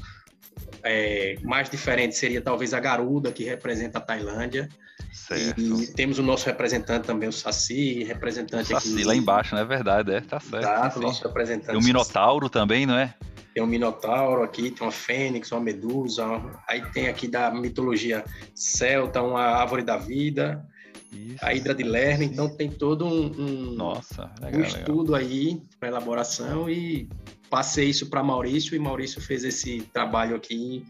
é, 0.84 1.36
mais 1.44 1.70
diferente 1.70 2.15
seria 2.15 2.41
talvez 2.41 2.74
a 2.74 2.80
garuda 2.80 3.32
que 3.32 3.44
representa 3.44 3.98
a 3.98 4.02
Tailândia. 4.02 4.70
Certo. 5.12 5.62
E 5.82 5.88
temos 5.88 6.20
o 6.20 6.24
nosso 6.24 6.46
representante 6.46 7.06
também, 7.06 7.28
o 7.28 7.34
Saci, 7.34 8.04
representante 8.04 8.72
o 8.72 8.76
Saci 8.76 8.94
aqui. 8.94 9.04
lá 9.04 9.15
embaixo, 9.15 9.54
não 9.54 9.62
é 9.62 9.65
verdade? 9.65 10.13
É, 10.13 10.22
tá 10.22 10.39
certo. 10.39 10.63
Exato, 10.63 11.00
sim. 11.00 11.06
nosso 11.06 11.28
representante. 11.28 11.74
E 11.74 11.78
o 11.78 11.84
Minotauro 11.84 12.46
Saci. 12.46 12.54
também, 12.54 12.86
não 12.86 12.98
é? 12.98 13.13
Tem 13.54 13.62
um 13.62 13.68
Minotauro 13.68 14.44
aqui, 14.44 14.72
tem 14.72 14.86
uma 14.86 14.92
Fênix, 14.92 15.52
uma 15.52 15.60
Medusa. 15.60 16.26
Aí 16.68 16.82
tem 16.92 17.08
aqui 17.08 17.28
da 17.28 17.52
mitologia 17.52 18.24
celta, 18.56 19.22
uma 19.22 19.42
Árvore 19.42 19.84
da 19.84 19.98
Vida. 19.98 20.66
Isso, 21.12 21.44
a 21.44 21.54
Hidra 21.54 21.76
de 21.76 21.84
Lerna, 21.84 22.24
então 22.24 22.56
tem 22.56 22.72
todo 22.72 23.06
um, 23.06 23.26
um, 23.38 23.72
Nossa, 23.74 24.34
legal, 24.40 24.62
um 24.62 24.64
estudo 24.64 25.12
legal. 25.12 25.30
aí 25.30 25.62
para 25.78 25.90
elaboração 25.90 26.70
e 26.70 27.10
passei 27.50 27.90
isso 27.90 28.10
para 28.10 28.24
Maurício 28.24 28.74
e 28.78 28.80
Maurício 28.80 29.20
fez 29.20 29.44
esse 29.44 29.82
trabalho 29.94 30.38
aqui 30.38 30.86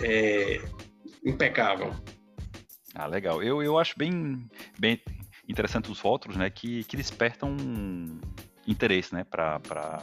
é, 0.00 0.62
impecável. 1.24 1.92
Ah, 2.94 3.06
legal. 3.06 3.42
Eu, 3.42 3.60
eu 3.60 3.76
acho 3.78 3.98
bem, 3.98 4.48
bem 4.78 5.00
interessante 5.48 5.90
os 5.90 5.98
rótulos, 5.98 6.36
né, 6.36 6.48
que, 6.50 6.84
que 6.84 6.96
despertam 6.96 7.56
interesse, 8.66 9.12
né, 9.12 9.24
para 9.24 10.02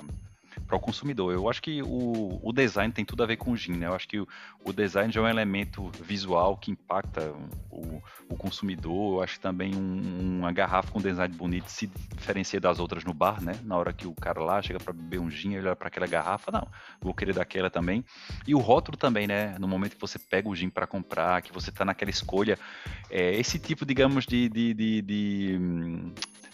para 0.65 0.75
o 0.75 0.79
consumidor. 0.79 1.33
Eu 1.33 1.49
acho 1.49 1.61
que 1.61 1.81
o, 1.81 2.39
o 2.41 2.51
design 2.51 2.91
tem 2.91 3.05
tudo 3.05 3.23
a 3.23 3.25
ver 3.25 3.37
com 3.37 3.51
o 3.51 3.57
gin, 3.57 3.73
né? 3.73 3.87
Eu 3.87 3.93
acho 3.93 4.07
que 4.07 4.19
o, 4.19 4.27
o 4.63 4.73
design 4.73 5.11
já 5.11 5.21
é 5.21 5.23
um 5.23 5.27
elemento 5.27 5.91
visual 6.01 6.57
que 6.57 6.71
impacta 6.71 7.33
o, 7.69 8.01
o 8.29 8.35
consumidor. 8.35 9.17
Eu 9.17 9.23
acho 9.23 9.35
que 9.35 9.39
também 9.39 9.75
um, 9.75 10.39
uma 10.39 10.51
garrafa 10.51 10.91
com 10.91 10.99
design 10.99 11.33
bonito 11.35 11.69
se 11.69 11.87
diferencia 12.15 12.59
das 12.59 12.79
outras 12.79 13.03
no 13.03 13.13
bar, 13.13 13.41
né? 13.41 13.59
Na 13.63 13.77
hora 13.77 13.93
que 13.93 14.07
o 14.07 14.13
cara 14.13 14.41
lá 14.41 14.61
chega 14.61 14.79
para 14.79 14.93
beber 14.93 15.19
um 15.19 15.29
gin, 15.29 15.53
ele 15.53 15.67
olha 15.67 15.75
para 15.75 15.87
aquela 15.87 16.07
garrafa, 16.07 16.51
não, 16.51 16.67
vou 16.99 17.13
querer 17.13 17.33
daquela 17.33 17.69
também. 17.69 18.03
E 18.47 18.55
o 18.55 18.59
rótulo 18.59 18.97
também, 18.97 19.27
né? 19.27 19.55
No 19.59 19.67
momento 19.67 19.95
que 19.95 20.01
você 20.01 20.17
pega 20.17 20.49
o 20.49 20.55
gin 20.55 20.69
para 20.69 20.87
comprar, 20.87 21.41
que 21.41 21.53
você 21.53 21.69
está 21.69 21.85
naquela 21.85 22.11
escolha, 22.11 22.57
é, 23.09 23.35
esse 23.39 23.59
tipo, 23.59 23.85
digamos, 23.85 24.25
de, 24.25 24.49
de, 24.49 24.73
de, 24.73 25.01
de 25.01 25.59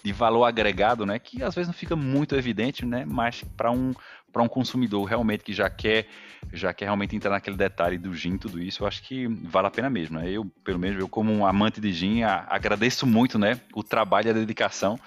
de 0.03 0.11
valor 0.11 0.45
agregado, 0.45 1.05
né, 1.05 1.19
que 1.19 1.43
às 1.43 1.53
vezes 1.55 1.67
não 1.67 1.73
fica 1.73 1.95
muito 1.95 2.35
evidente, 2.35 2.85
né, 2.85 3.05
mas 3.07 3.43
para 3.55 3.71
um 3.71 3.93
para 4.31 4.41
um 4.41 4.47
consumidor 4.47 5.03
realmente 5.03 5.43
que 5.43 5.51
já 5.51 5.69
quer 5.69 6.07
já 6.53 6.73
quer 6.73 6.85
realmente 6.85 7.15
entrar 7.15 7.31
naquele 7.31 7.57
detalhe 7.57 7.97
do 7.97 8.13
gin 8.15 8.37
tudo 8.37 8.61
isso, 8.61 8.83
eu 8.83 8.87
acho 8.87 9.03
que 9.03 9.27
vale 9.27 9.67
a 9.67 9.71
pena 9.71 9.89
mesmo, 9.89 10.17
né? 10.17 10.29
Eu, 10.29 10.45
pelo 10.63 10.79
menos 10.79 10.99
eu 10.99 11.07
como 11.07 11.31
um 11.31 11.45
amante 11.45 11.79
de 11.79 11.91
gin, 11.91 12.23
a, 12.23 12.45
agradeço 12.49 13.05
muito, 13.05 13.37
né, 13.37 13.59
o 13.75 13.83
trabalho 13.83 14.27
e 14.27 14.29
a 14.31 14.33
dedicação 14.33 14.97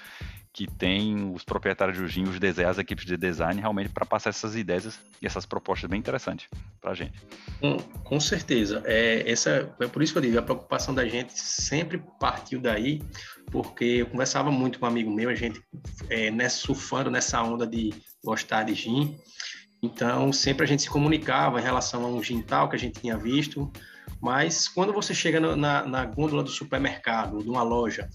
que 0.55 0.69
tem 0.69 1.33
os 1.35 1.43
proprietários 1.43 1.99
do 1.99 2.07
gin, 2.07 2.23
os 2.29 2.39
desenhos, 2.39 2.71
as 2.71 2.79
equipes 2.79 3.05
de 3.05 3.17
design, 3.17 3.61
realmente 3.61 3.91
para 3.91 4.07
passar 4.07 4.31
essas 4.31 4.55
ideias 4.55 5.01
e 5.21 5.27
essas 5.27 5.45
propostas 5.45 5.91
bem 5.91 5.99
interessantes 5.99 6.49
para 6.81 6.93
a 6.93 6.95
gente. 6.95 7.21
Com, 7.61 7.77
com 7.77 8.21
certeza. 8.21 8.81
É, 8.87 9.29
essa, 9.29 9.75
é 9.81 9.89
por 9.89 10.01
isso 10.01 10.13
que 10.13 10.19
eu 10.19 10.23
digo, 10.23 10.39
a 10.39 10.43
preocupação 10.43 10.95
da 10.95 11.05
gente 11.09 11.37
sempre 11.37 12.01
partiu 12.21 12.61
daí, 12.61 13.03
porque 13.51 13.85
eu 13.85 14.07
conversava 14.07 14.53
muito 14.53 14.79
com 14.79 14.87
um 14.87 14.89
amigo 14.89 15.13
meu, 15.13 15.29
a 15.29 15.35
gente 15.35 15.61
é, 16.09 16.31
nessa, 16.31 16.59
surfando 16.59 17.11
nessa 17.11 17.43
onda 17.43 17.67
de 17.67 17.93
gostar 18.25 18.63
de 18.63 18.75
gin, 18.75 19.19
então 19.83 20.33
sempre 20.33 20.63
a 20.63 20.69
gente 20.69 20.83
se 20.83 20.89
comunicava 20.89 21.59
em 21.59 21.65
relação 21.65 22.05
a 22.05 22.09
um 22.09 22.23
gin 22.23 22.41
tal 22.41 22.69
que 22.69 22.77
a 22.77 22.79
gente 22.79 23.01
tinha 23.01 23.19
visto, 23.19 23.73
mas 24.21 24.69
quando 24.69 24.93
você 24.93 25.13
chega 25.13 25.41
na, 25.57 25.85
na 25.85 26.05
gôndola 26.05 26.45
do 26.45 26.49
supermercado, 26.49 27.43
de 27.43 27.51
uma 27.51 27.65
loja, 27.65 28.09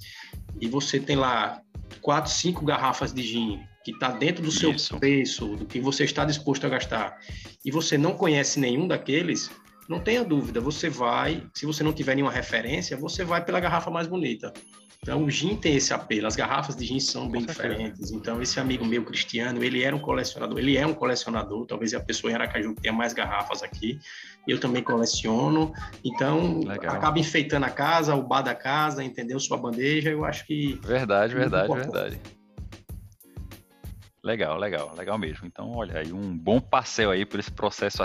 e 0.62 0.70
você 0.70 1.02
tem 1.02 1.18
lá 1.18 1.62
quatro, 2.02 2.32
cinco 2.32 2.66
garrafas 2.66 3.14
de 3.14 3.22
gin 3.24 3.60
que 3.84 3.92
está 3.92 4.12
dentro 4.12 4.44
do 4.44 4.52
seu 4.52 4.72
Isso. 4.72 4.98
preço, 5.00 5.56
do 5.56 5.66
que 5.66 5.80
você 5.80 6.04
está 6.04 6.26
disposto 6.26 6.66
a 6.66 6.70
gastar, 6.70 7.18
e 7.64 7.72
você 7.72 7.98
não 7.98 8.14
conhece 8.14 8.60
nenhum 8.60 8.88
daqueles, 8.88 9.50
não 9.90 10.00
tenha 10.00 10.24
dúvida, 10.24 10.62
você 10.62 10.88
vai, 10.88 11.44
se 11.52 11.66
você 11.66 11.84
não 11.84 11.92
tiver 11.92 12.14
nenhuma 12.14 12.32
referência, 12.32 12.96
você 12.96 13.26
vai 13.26 13.44
pela 13.44 13.60
garrafa 13.60 13.90
mais 13.90 14.08
bonita. 14.08 14.54
Então, 15.02 15.24
o 15.24 15.32
gin 15.32 15.56
tem 15.56 15.78
esse 15.78 15.94
apelo, 15.94 16.28
as 16.28 16.36
garrafas 16.36 16.76
de 16.76 16.86
gin 16.86 17.00
são 17.00 17.28
bem 17.28 17.46
diferentes. 17.46 18.12
Então, 18.12 18.42
esse 18.42 18.60
amigo 18.60 18.86
meu, 18.86 19.04
Cristiano, 19.04 19.64
ele 19.64 19.82
era 19.82 19.96
um 19.96 20.00
colecionador, 20.00 20.60
ele 20.60 20.78
é 20.78 20.86
um 20.86 20.94
colecionador, 20.94 21.66
talvez 21.66 21.94
a 21.94 22.02
pessoa 22.02 22.30
em 22.30 22.36
Aracaju 22.36 22.76
que 22.76 22.82
tenha 22.82 22.94
mais 22.94 23.14
garrafas 23.14 23.64
aqui, 23.64 23.98
eu 24.48 24.60
também 24.60 24.84
coleciono, 24.84 25.74
então 26.04 26.60
Legal. 26.60 26.96
acaba 26.96 27.18
enfeitando 27.18 27.64
a 27.64 27.70
casa, 27.70 28.14
o 28.14 28.22
bar 28.22 28.42
da 28.42 28.54
casa, 28.54 29.04
entendeu? 29.04 29.40
Sua 29.40 29.58
bandeja, 29.58 30.12
eu 30.12 30.24
acho 30.24 30.46
que... 30.46 30.80
Verdade, 30.84 31.34
verdade, 31.34 31.74
verdade. 31.74 32.22
Legal, 34.22 34.58
legal, 34.58 34.94
legal 34.96 35.18
mesmo. 35.18 35.48
Então, 35.48 35.72
olha, 35.72 36.00
aí 36.00 36.12
um 36.12 36.38
bom 36.38 36.60
passeio 36.60 37.10
aí 37.10 37.26
por 37.26 37.40
esse 37.40 37.52
processo. 37.52 38.04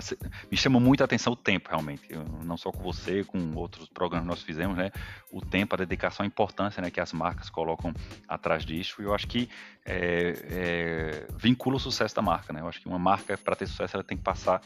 Me 0.50 0.57
chama 0.57 0.79
muito 0.79 1.03
atenção 1.03 1.33
o 1.33 1.37
tempo, 1.37 1.68
realmente. 1.68 2.05
Eu, 2.09 2.24
não 2.44 2.57
só 2.57 2.70
com 2.70 2.81
você, 2.81 3.24
com 3.24 3.55
outros 3.57 3.88
programas 3.88 4.24
que 4.24 4.31
nós 4.31 4.42
fizemos, 4.42 4.77
né? 4.77 4.92
O 5.33 5.40
tempo, 5.40 5.74
a 5.74 5.79
dedicação, 5.79 6.22
a 6.22 6.27
importância 6.27 6.81
né, 6.81 6.88
que 6.88 7.00
as 7.00 7.12
marcas 7.12 7.50
colocam 7.50 7.92
atrás 8.29 8.64
disso. 8.64 9.03
E 9.03 9.05
eu 9.05 9.12
acho 9.12 9.27
que 9.27 9.48
é, 9.85 10.35
é, 10.50 11.27
vincula 11.37 11.77
o 11.77 11.81
sucesso 11.81 12.14
da 12.14 12.22
marca, 12.22 12.53
né? 12.53 12.61
Eu 12.61 12.68
acho 12.68 12.81
que 12.81 12.87
uma 12.87 12.98
marca, 12.98 13.37
para 13.37 13.57
ter 13.57 13.66
sucesso, 13.66 13.96
ela 13.96 14.05
tem 14.05 14.16
que 14.16 14.22
passar 14.22 14.61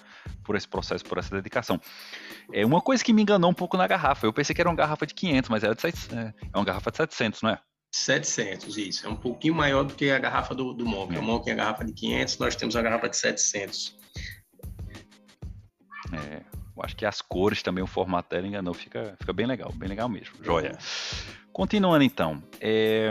por 0.45 0.55
esse 0.55 0.69
processo, 0.69 1.03
por 1.05 1.17
essa 1.17 1.35
dedicação. 1.35 1.81
É 2.53 2.65
uma 2.67 2.83
coisa 2.83 3.03
que 3.03 3.13
me 3.13 3.23
enganou 3.23 3.51
um 3.51 3.55
pouco 3.55 3.77
na 3.79 3.87
garrafa. 3.87 4.27
Eu 4.27 4.35
pensei 4.35 4.55
que 4.55 4.61
era 4.61 4.69
uma 4.69 4.77
garrafa 4.77 5.07
de 5.07 5.15
500, 5.15 5.49
mas 5.49 5.65
era 5.65 5.75
de 5.75 5.81
700, 5.81 6.17
é, 6.17 6.35
é 6.53 6.59
uma 6.59 6.65
garrafa 6.65 6.91
de 6.91 6.99
700, 6.99 7.41
não 7.41 7.51
é? 7.51 7.59
700, 7.91 8.77
isso. 8.77 9.07
É 9.07 9.09
um 9.09 9.17
pouquinho 9.17 9.55
maior 9.55 9.85
do 9.85 9.95
que 9.95 10.11
a 10.11 10.19
garrafa 10.19 10.55
do, 10.55 10.73
do 10.73 10.85
Monk. 10.85 11.17
O 11.17 11.23
Monk 11.23 11.49
é 11.49 11.53
a 11.53 11.57
garrafa 11.57 11.85
de 11.85 11.93
500, 11.93 12.39
nós 12.39 12.57
temos 12.57 12.77
a 12.77 12.83
garrafa 12.83 13.09
de 13.09 13.17
700. 13.17 13.97
É, 16.13 16.43
eu 16.77 16.83
acho 16.83 16.97
que 16.97 17.05
as 17.05 17.21
cores 17.21 17.63
também, 17.63 17.83
o 17.83 17.87
formato 17.87 18.31
dela 18.31 18.47
enganou, 18.47 18.75
fica, 18.75 19.17
fica 19.19 19.33
bem 19.33 19.47
legal, 19.47 19.73
bem 19.73 19.89
legal 19.89 20.09
mesmo. 20.09 20.35
Joia. 20.43 20.79
Continuando 21.59 22.05
então, 22.05 22.41
é, 22.61 23.11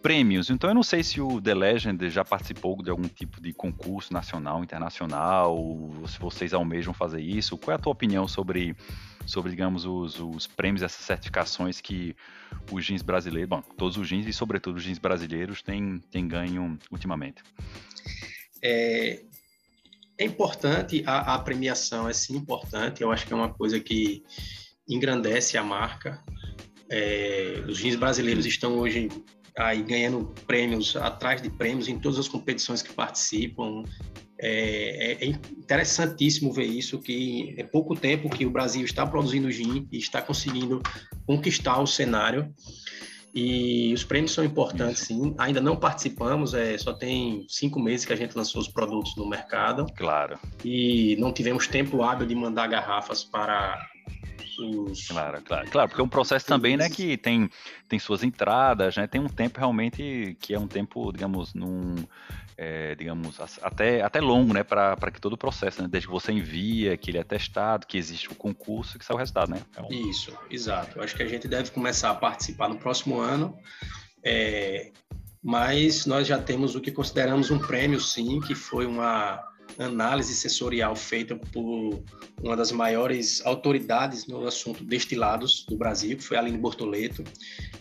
prêmios. 0.00 0.50
Então 0.50 0.70
eu 0.70 0.74
não 0.74 0.84
sei 0.84 1.02
se 1.02 1.20
o 1.20 1.42
The 1.42 1.52
Legend 1.52 2.10
já 2.10 2.24
participou 2.24 2.80
de 2.80 2.88
algum 2.88 3.08
tipo 3.08 3.40
de 3.40 3.52
concurso 3.52 4.12
nacional, 4.12 4.62
internacional, 4.62 5.58
se 6.06 6.16
vocês 6.20 6.54
almejam 6.54 6.94
fazer 6.94 7.20
isso. 7.20 7.58
Qual 7.58 7.72
é 7.72 7.74
a 7.74 7.82
tua 7.82 7.90
opinião 7.90 8.28
sobre 8.28 8.76
sobre, 9.26 9.50
digamos, 9.50 9.84
os, 9.84 10.20
os 10.20 10.46
prêmios, 10.46 10.80
essas 10.80 11.04
certificações 11.04 11.80
que 11.80 12.14
os 12.70 12.84
jeans 12.84 13.02
brasileiros, 13.02 13.48
bom, 13.48 13.62
todos 13.76 13.96
os 13.96 14.06
jeans 14.06 14.28
e 14.28 14.32
sobretudo 14.32 14.76
os 14.76 14.84
jeans 14.84 14.98
brasileiros 14.98 15.60
têm, 15.60 15.98
têm 16.08 16.28
ganho 16.28 16.78
ultimamente? 16.88 17.42
É, 18.62 19.24
é 20.18 20.24
importante, 20.24 21.02
a, 21.04 21.34
a, 21.34 21.38
premiação 21.40 22.08
é 22.08 22.12
sim 22.12 22.36
importante, 22.36 23.02
eu 23.02 23.10
acho 23.10 23.26
que 23.26 23.32
é 23.32 23.36
uma 23.36 23.52
coisa 23.52 23.80
que 23.80 24.22
engrandece 24.88 25.58
a 25.58 25.64
marca. 25.64 26.22
É, 26.92 27.64
os 27.66 27.78
jeans 27.78 27.96
brasileiros 27.96 28.44
estão 28.44 28.78
hoje 28.78 29.08
aí 29.58 29.82
ganhando 29.82 30.32
prêmios 30.46 30.94
atrás 30.94 31.40
de 31.40 31.50
prêmios 31.50 31.88
em 31.88 31.98
todas 31.98 32.18
as 32.18 32.28
competições 32.28 32.82
que 32.82 32.92
participam. 32.92 33.82
É, 34.38 35.12
é, 35.12 35.24
é, 35.24 35.26
interessantíssimo 35.26 36.52
ver 36.52 36.64
isso, 36.64 36.98
que 36.98 37.54
é 37.56 37.62
pouco 37.62 37.94
tempo 37.94 38.28
que 38.28 38.44
o 38.44 38.50
Brasil 38.50 38.84
está 38.84 39.06
produzindo 39.06 39.50
gin 39.50 39.88
e 39.90 39.98
está 39.98 40.20
conseguindo 40.20 40.82
conquistar 41.26 41.80
o 41.80 41.86
cenário. 41.86 42.52
E 43.34 43.94
os 43.94 44.04
prêmios 44.04 44.32
são 44.32 44.44
importantes, 44.44 45.04
sim. 45.04 45.34
Ainda 45.38 45.60
não 45.60 45.76
participamos, 45.76 46.52
é, 46.52 46.76
só 46.76 46.92
tem 46.92 47.46
cinco 47.48 47.80
meses 47.80 48.04
que 48.04 48.12
a 48.12 48.16
gente 48.16 48.36
lançou 48.36 48.60
os 48.60 48.68
produtos 48.68 49.16
no 49.16 49.26
mercado. 49.26 49.86
Claro. 49.96 50.38
E 50.62 51.16
não 51.18 51.32
tivemos 51.32 51.66
tempo 51.66 52.02
hábil 52.02 52.26
de 52.26 52.34
mandar 52.34 52.66
garrafas 52.66 53.24
para 53.24 53.80
os... 54.58 55.08
Claro, 55.08 55.42
claro, 55.42 55.70
claro, 55.70 55.88
porque 55.88 56.00
é 56.00 56.04
um 56.04 56.08
processo 56.08 56.46
também, 56.46 56.76
né, 56.76 56.88
que 56.88 57.16
tem, 57.16 57.48
tem 57.88 57.98
suas 57.98 58.22
entradas, 58.22 58.96
né, 58.96 59.06
tem 59.06 59.20
um 59.20 59.28
tempo 59.28 59.58
realmente 59.58 60.36
que 60.40 60.54
é 60.54 60.58
um 60.58 60.68
tempo, 60.68 61.12
digamos, 61.12 61.54
num, 61.54 61.96
é, 62.56 62.94
digamos, 62.94 63.40
até, 63.62 64.02
até 64.02 64.20
longo, 64.20 64.52
né, 64.52 64.62
para 64.62 65.10
que 65.10 65.20
todo 65.20 65.34
o 65.34 65.38
processo, 65.38 65.82
né, 65.82 65.88
desde 65.88 66.06
que 66.06 66.12
você 66.12 66.32
envia, 66.32 66.96
que 66.96 67.10
ele 67.10 67.18
é 67.18 67.24
testado, 67.24 67.86
que 67.86 67.98
existe 67.98 68.30
o 68.30 68.34
concurso, 68.34 68.98
que 68.98 69.04
sai 69.04 69.16
o 69.16 69.18
resultado, 69.18 69.50
né? 69.50 69.60
É 69.76 69.82
um... 69.82 69.88
Isso, 70.10 70.36
exato. 70.50 70.98
Eu 70.98 71.02
acho 71.02 71.16
que 71.16 71.22
a 71.22 71.28
gente 71.28 71.48
deve 71.48 71.70
começar 71.70 72.10
a 72.10 72.14
participar 72.14 72.68
no 72.68 72.78
próximo 72.78 73.20
ano, 73.20 73.56
é, 74.24 74.92
mas 75.42 76.06
nós 76.06 76.26
já 76.26 76.38
temos 76.38 76.76
o 76.76 76.80
que 76.80 76.92
consideramos 76.92 77.50
um 77.50 77.58
prêmio, 77.58 78.00
sim, 78.00 78.40
que 78.40 78.54
foi 78.54 78.86
uma 78.86 79.42
análise 79.78 80.34
sensorial 80.34 80.94
feita 80.94 81.36
por 81.36 82.02
uma 82.42 82.56
das 82.56 82.72
maiores 82.72 83.44
autoridades 83.46 84.26
no 84.26 84.46
assunto 84.46 84.84
destilados 84.84 85.64
do 85.68 85.76
Brasil, 85.76 86.16
que 86.16 86.24
foi 86.24 86.36
a 86.36 86.40
Aline 86.40 86.58
Bortoleto, 86.58 87.22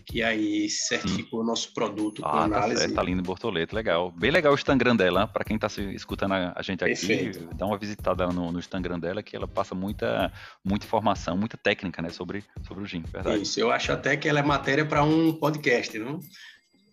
que 0.06 0.22
aí 0.22 0.70
certificou 0.70 1.42
o 1.42 1.44
nosso 1.44 1.74
produto 1.74 2.22
ah, 2.24 2.32
com 2.32 2.38
tá 2.38 2.44
análise. 2.44 2.82
Tá 2.82 2.88
certo, 2.88 3.00
Aline 3.00 3.22
Bortoleto, 3.22 3.76
legal. 3.76 4.12
Bem 4.12 4.32
legal 4.32 4.52
o 4.52 4.56
Instagram 4.56 4.96
dela, 4.96 5.28
para 5.28 5.44
quem 5.44 5.56
está 5.56 5.68
escutando 5.94 6.34
a 6.34 6.62
gente 6.62 6.84
aqui, 6.84 7.08
Perfeito. 7.08 7.50
dá 7.56 7.66
uma 7.66 7.78
visitada 7.78 8.28
no, 8.28 8.52
no 8.52 8.60
Instagram 8.60 9.00
dela, 9.00 9.24
que 9.24 9.36
ela 9.36 9.48
passa 9.48 9.74
muita, 9.74 10.32
muita 10.64 10.86
informação, 10.86 11.36
muita 11.38 11.58
técnica 11.58 12.02
né, 12.02 12.10
sobre, 12.10 12.44
sobre 12.68 12.84
o 12.84 12.86
gin, 12.86 13.04
verdade? 13.12 13.42
Isso, 13.42 13.60
eu 13.60 13.72
acho 13.72 13.92
até 13.92 14.16
que 14.16 14.28
ela 14.28 14.40
é 14.40 14.44
matéria 14.44 14.86
para 14.86 15.04
um 15.04 15.34
podcast, 15.34 15.98
não? 15.98 16.20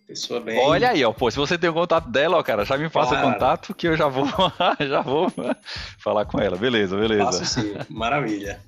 Pessoa 0.09 0.41
bem. 0.41 0.59
Olha 0.59 0.89
aí, 0.89 1.05
ó, 1.05 1.13
pô, 1.13 1.31
se 1.31 1.37
você 1.37 1.59
tem 1.59 1.69
o 1.69 1.75
contato 1.75 2.09
dela, 2.09 2.39
ó, 2.39 2.43
cara, 2.43 2.65
já 2.65 2.79
me 2.79 2.89
passa 2.89 3.11
claro. 3.11 3.29
o 3.29 3.33
contato 3.33 3.75
que 3.75 3.87
eu 3.87 3.95
já 3.95 4.09
vou, 4.09 4.27
já 4.81 5.03
vou 5.03 5.31
falar 6.01 6.25
com 6.25 6.41
ela. 6.41 6.57
Beleza, 6.57 6.97
beleza. 6.97 7.25
Faço 7.25 7.45
sim, 7.45 7.75
maravilha. 7.91 8.59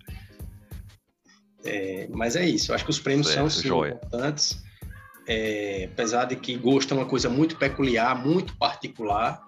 É, 1.65 2.07
mas 2.11 2.37
é 2.37 2.47
isso, 2.47 2.71
eu 2.71 2.75
acho 2.75 2.85
que 2.85 2.91
os 2.91 3.01
prêmios 3.01 3.29
certo, 3.29 3.49
são 3.49 3.49
sim, 3.49 3.69
importantes. 3.69 4.63
É, 5.27 5.89
apesar 5.91 6.27
de 6.27 6.37
que 6.37 6.55
gosto 6.57 6.93
é 6.93 6.97
uma 6.99 7.07
coisa 7.07 7.31
muito 7.31 7.57
peculiar, 7.57 8.15
muito 8.23 8.55
particular, 8.59 9.41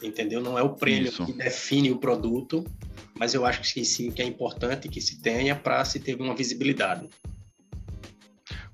entendeu? 0.00 0.40
Não 0.40 0.56
é 0.56 0.62
o 0.62 0.70
prêmio 0.70 1.08
isso. 1.08 1.26
que 1.26 1.32
define 1.32 1.90
o 1.90 1.96
produto, 1.96 2.64
mas 3.18 3.34
eu 3.34 3.44
acho 3.44 3.60
que 3.60 3.84
sim, 3.84 4.12
que 4.12 4.22
é 4.22 4.24
importante 4.24 4.88
que 4.88 5.00
se 5.00 5.20
tenha 5.20 5.56
para 5.56 5.84
se 5.84 5.98
ter 5.98 6.14
uma 6.14 6.34
visibilidade. 6.36 7.08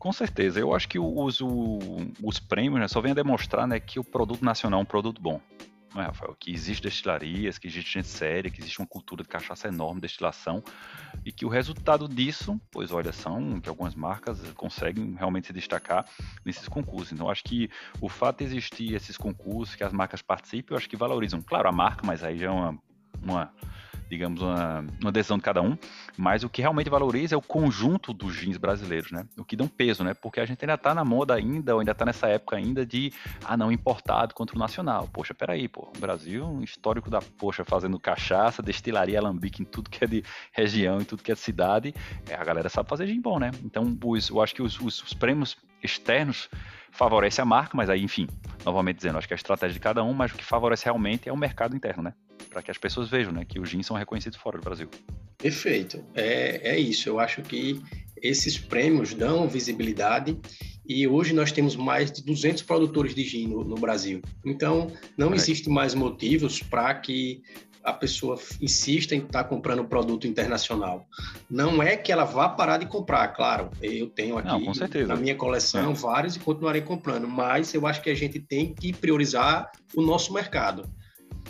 Com 0.01 0.13
certeza. 0.15 0.59
Eu 0.59 0.75
acho 0.75 0.89
que 0.89 0.99
os, 0.99 1.41
os 2.23 2.41
prêmios 2.41 2.81
né, 2.81 2.89
só 2.89 3.03
vêm 3.03 3.13
a 3.13 3.15
demonstrar 3.15 3.69
né, 3.69 3.79
que 3.79 4.01
o 4.01 4.03
produto 4.03 4.43
nacional 4.43 4.81
é 4.81 4.83
um 4.83 4.87
produto 4.87 5.21
bom. 5.21 5.39
Não 5.95 6.01
é, 6.01 6.07
Rafael? 6.07 6.35
Que 6.41 6.51
existe 6.51 6.83
destilarias, 6.83 7.59
que 7.59 7.67
existe 7.67 7.93
gente 7.93 8.09
séria, 8.09 8.51
que 8.51 8.63
existe 8.63 8.79
uma 8.79 8.87
cultura 8.87 9.23
de 9.23 9.29
cachaça 9.29 9.69
enorme, 9.69 10.01
destilação, 10.01 10.65
e 11.23 11.31
que 11.31 11.45
o 11.45 11.51
resultado 11.51 12.09
disso, 12.09 12.59
pois 12.71 12.93
olha, 12.93 13.13
são 13.13 13.61
que 13.61 13.69
algumas 13.69 13.95
marcas 13.95 14.41
conseguem 14.53 15.15
realmente 15.19 15.49
se 15.49 15.53
destacar 15.53 16.07
nesses 16.47 16.67
concursos. 16.67 17.13
Então, 17.13 17.29
acho 17.29 17.45
que 17.45 17.69
o 18.01 18.09
fato 18.09 18.39
de 18.39 18.45
existir 18.45 18.95
esses 18.95 19.19
concursos, 19.19 19.75
que 19.75 19.85
as 19.85 19.93
marcas 19.93 20.23
participem, 20.23 20.73
eu 20.75 20.79
acho 20.79 20.89
que 20.89 20.97
valorizam, 20.97 21.43
claro, 21.43 21.69
a 21.69 21.73
marca, 21.73 22.07
mas 22.07 22.25
aí 22.25 22.39
já 22.39 22.47
é 22.47 22.51
uma, 22.51 22.79
uma 23.23 23.53
digamos, 24.11 24.43
uma, 24.43 24.85
uma 25.01 25.13
decisão 25.13 25.39
de 25.39 25.45
cada 25.45 25.63
um, 25.63 25.79
mas 26.17 26.43
o 26.43 26.49
que 26.49 26.61
realmente 26.61 26.91
valoriza 26.91 27.37
é 27.37 27.39
o 27.39 27.43
conjunto 27.43 28.13
dos 28.13 28.35
jeans 28.35 28.57
brasileiros, 28.57 29.13
né? 29.13 29.25
O 29.39 29.45
que 29.45 29.61
um 29.63 29.69
peso, 29.69 30.03
né? 30.03 30.15
Porque 30.15 30.41
a 30.41 30.45
gente 30.45 30.65
ainda 30.65 30.77
tá 30.77 30.93
na 30.93 31.05
moda 31.05 31.35
ainda, 31.35 31.75
ou 31.75 31.81
ainda 31.81 31.95
tá 31.95 32.05
nessa 32.05 32.27
época 32.27 32.57
ainda 32.57 32.85
de, 32.85 33.13
ah, 33.45 33.57
não, 33.57 33.71
importado 33.71 34.35
contra 34.35 34.57
o 34.57 34.59
nacional. 34.59 35.09
Poxa, 35.13 35.33
peraí, 35.33 35.69
pô, 35.69 35.93
o 35.97 36.01
Brasil, 36.01 36.45
um 36.45 36.63
histórico 36.63 37.09
da, 37.09 37.21
poxa, 37.21 37.65
fazendo 37.65 38.01
cachaça, 38.01 38.63
destilaria, 38.63 39.19
alambique 39.19 39.63
em 39.63 39.65
tudo 39.65 39.89
que 39.89 40.03
é 40.03 40.07
de 40.07 40.25
região, 40.51 41.01
em 41.01 41.05
tudo 41.05 41.23
que 41.23 41.31
é 41.31 41.35
de 41.35 41.41
cidade, 41.41 41.95
é, 42.29 42.35
a 42.35 42.43
galera 42.43 42.69
sabe 42.69 42.89
fazer 42.89 43.07
gin 43.07 43.21
bom, 43.21 43.39
né? 43.39 43.53
Então, 43.65 43.97
os, 44.05 44.29
eu 44.29 44.43
acho 44.43 44.55
que 44.55 44.63
os, 44.63 44.81
os, 44.81 45.03
os 45.03 45.15
prêmios 45.15 45.57
externos 45.83 46.49
favorece 46.91 47.41
a 47.41 47.45
marca, 47.45 47.77
mas 47.77 47.89
aí, 47.89 48.03
enfim, 48.03 48.27
novamente 48.65 48.97
dizendo, 48.97 49.19
acho 49.19 49.27
que 49.27 49.35
é 49.35 49.37
a 49.37 49.39
estratégia 49.39 49.75
de 49.75 49.81
cada 49.81 50.03
um, 50.03 50.13
mas 50.13 50.33
o 50.33 50.37
que 50.37 50.45
favorece 50.45 50.85
realmente 50.85 51.29
é 51.29 51.33
o 51.33 51.37
mercado 51.37 51.75
interno, 51.77 52.03
né? 52.03 52.15
Para 52.49 52.63
que 52.63 52.71
as 52.71 52.79
pessoas 52.79 53.09
vejam, 53.09 53.33
né, 53.33 53.45
que 53.45 53.61
os 53.61 53.69
jeans 53.69 53.87
são 53.87 53.97
reconhecidos 53.97 54.39
fora 54.39 54.59
do 54.59 54.65
Brasil. 54.65 54.89
Perfeito, 55.39 56.05
é, 56.15 56.73
é 56.73 56.79
isso. 56.79 57.09
Eu 57.09 57.21
acho 57.21 57.43
que 57.43 57.81
esses 58.23 58.59
prêmios 58.59 59.15
dão 59.15 59.49
visibilidade 59.49 60.39
e 60.87 61.07
hoje 61.07 61.33
nós 61.33 61.53
temos 61.53 61.77
mais 61.77 62.11
de 62.11 62.23
200 62.23 62.63
produtores 62.63 63.15
de 63.15 63.23
gin 63.23 63.49
no, 63.49 63.65
no 63.65 63.77
Brasil. 63.77 64.21
Então, 64.45 64.93
não 65.17 65.33
é. 65.33 65.37
existe 65.37 65.71
mais 65.71 65.95
motivos 65.95 66.61
para 66.61 66.95
que 66.95 67.43
a 67.83 67.93
pessoa 67.93 68.39
insista 68.61 69.15
em 69.15 69.21
estar 69.21 69.45
tá 69.45 69.49
comprando 69.49 69.85
produto 69.85 70.27
internacional. 70.27 71.07
Não 71.49 71.83
é 71.83 71.97
que 71.97 72.13
ela 72.13 72.25
vá 72.25 72.49
parar 72.49 72.79
de 72.79 72.87
comprar, 72.87 73.29
claro. 73.29 73.71
Eu 73.81 74.09
tenho 74.09 74.37
aqui 74.37 74.49
Não, 74.49 75.07
na 75.07 75.17
minha 75.17 75.35
coleção 75.35 75.93
é. 75.93 75.95
vários 75.95 76.37
e 76.37 76.41
continuarei 76.41 76.83
comprando, 76.83 77.27
mas 77.27 77.73
eu 77.75 77.87
acho 77.87 78.03
que 78.03 78.11
a 78.11 78.15
gente 78.15 78.39
tem 78.39 78.75
que 78.75 78.93
priorizar 78.93 79.71
o 79.95 80.03
nosso 80.03 80.33
mercado. 80.33 80.89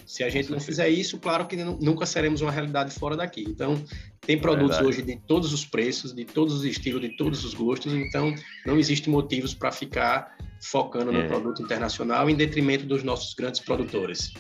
Se 0.07 0.25
a 0.25 0.29
gente 0.29 0.51
não 0.51 0.61
fizer 0.61 0.89
isso, 0.89 1.19
claro 1.19 1.47
que 1.47 1.57
nunca 1.57 2.07
seremos 2.07 2.41
uma 2.41 2.51
realidade 2.51 2.93
fora 2.93 3.17
daqui. 3.17 3.45
Então, 3.47 3.83
tem 4.21 4.39
produtos 4.39 4.79
hoje 4.81 5.03
de 5.03 5.17
todos 5.17 5.53
os 5.53 5.65
preços, 5.65 6.15
de 6.15 6.25
todos 6.25 6.55
os 6.55 6.65
estilos, 6.65 7.01
de 7.01 7.17
todos 7.17 7.45
os 7.45 7.55
gostos, 7.55 7.93
então 7.93 8.35
não 8.67 8.79
existe 8.79 9.09
motivos 9.09 9.55
para 9.55 9.73
ficar 9.73 10.37
focando 10.63 11.11
no 11.13 11.21
é. 11.21 11.27
produto 11.27 11.63
internacional 11.63 12.29
em 12.29 12.35
detrimento 12.35 12.85
dos 12.87 13.03
nossos 13.03 13.35
grandes 13.35 13.61
produtores. 13.61 14.33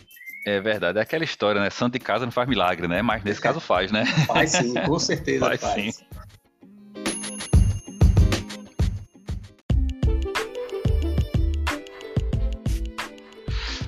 É 0.46 0.58
verdade, 0.58 0.98
é 0.98 1.02
aquela 1.02 1.24
história, 1.24 1.60
né? 1.60 1.68
Santo 1.68 1.94
de 1.94 1.98
casa 1.98 2.24
não 2.24 2.32
faz 2.32 2.48
milagre, 2.48 2.88
né? 2.88 3.02
Mas 3.02 3.22
nesse 3.22 3.40
caso 3.40 3.60
faz, 3.60 3.92
né? 3.92 4.06
Faz 4.26 4.52
sim, 4.52 4.74
com 4.74 4.98
certeza 4.98 5.44
faz. 5.44 5.60
faz. 5.60 5.94
Sim. 5.96 6.04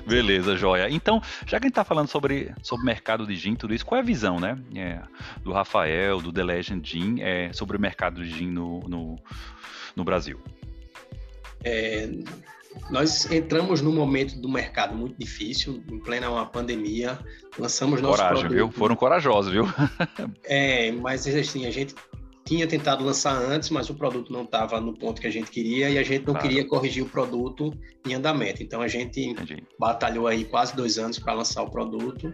Beleza, 0.05 0.55
joia. 0.55 0.89
Então, 0.91 1.21
já 1.47 1.59
que 1.59 1.65
a 1.65 1.67
gente 1.67 1.71
está 1.71 1.83
falando 1.83 2.07
sobre, 2.07 2.53
sobre 2.61 2.85
mercado 2.85 3.25
de 3.25 3.35
gin, 3.35 3.55
tudo 3.55 3.73
isso, 3.73 3.83
qual 3.83 3.97
é 3.97 4.01
a 4.01 4.05
visão, 4.05 4.39
né? 4.39 4.57
É, 4.75 5.01
do 5.41 5.51
Rafael, 5.51 6.21
do 6.21 6.31
The 6.31 6.43
Legend 6.43 6.87
Gin, 6.87 7.21
é, 7.21 7.51
sobre 7.51 7.77
o 7.77 7.79
mercado 7.79 8.23
de 8.23 8.29
gin 8.29 8.51
no, 8.51 8.81
no, 8.81 9.15
no 9.95 10.03
Brasil? 10.03 10.39
É, 11.63 12.09
nós 12.89 13.29
entramos 13.31 13.81
num 13.81 13.93
momento 13.93 14.39
do 14.39 14.49
mercado 14.49 14.95
muito 14.95 15.17
difícil, 15.17 15.83
em 15.89 15.99
plena 15.99 16.29
uma 16.29 16.45
pandemia, 16.45 17.19
lançamos 17.57 18.01
nosso 18.01 18.17
Coragem, 18.17 18.49
viu? 18.49 18.71
Foram 18.71 18.95
corajosos, 18.95 19.51
viu? 19.51 19.65
é, 20.43 20.91
mas 20.91 21.27
assim, 21.27 21.65
a 21.65 21.71
gente 21.71 21.95
tinha 22.45 22.67
tentado 22.67 23.03
lançar 23.03 23.33
antes, 23.33 23.69
mas 23.69 23.89
o 23.89 23.95
produto 23.95 24.31
não 24.31 24.43
estava 24.43 24.79
no 24.79 24.93
ponto 24.93 25.21
que 25.21 25.27
a 25.27 25.31
gente 25.31 25.49
queria 25.49 25.89
e 25.89 25.97
a 25.97 26.03
gente 26.03 26.25
não 26.25 26.33
claro. 26.33 26.47
queria 26.47 26.67
corrigir 26.67 27.03
o 27.03 27.09
produto 27.09 27.71
em 28.05 28.13
andamento. 28.13 28.61
Então 28.61 28.81
a 28.81 28.87
gente 28.87 29.21
Entendi. 29.21 29.63
batalhou 29.79 30.27
aí 30.27 30.43
quase 30.43 30.75
dois 30.75 30.97
anos 30.97 31.17
para 31.17 31.33
lançar 31.33 31.63
o 31.63 31.69
produto 31.69 32.33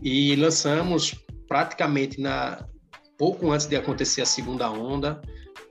e 0.00 0.36
lançamos 0.36 1.16
praticamente 1.48 2.20
na 2.20 2.64
pouco 3.18 3.50
antes 3.50 3.66
de 3.66 3.76
acontecer 3.76 4.22
a 4.22 4.26
segunda 4.26 4.70
onda, 4.70 5.20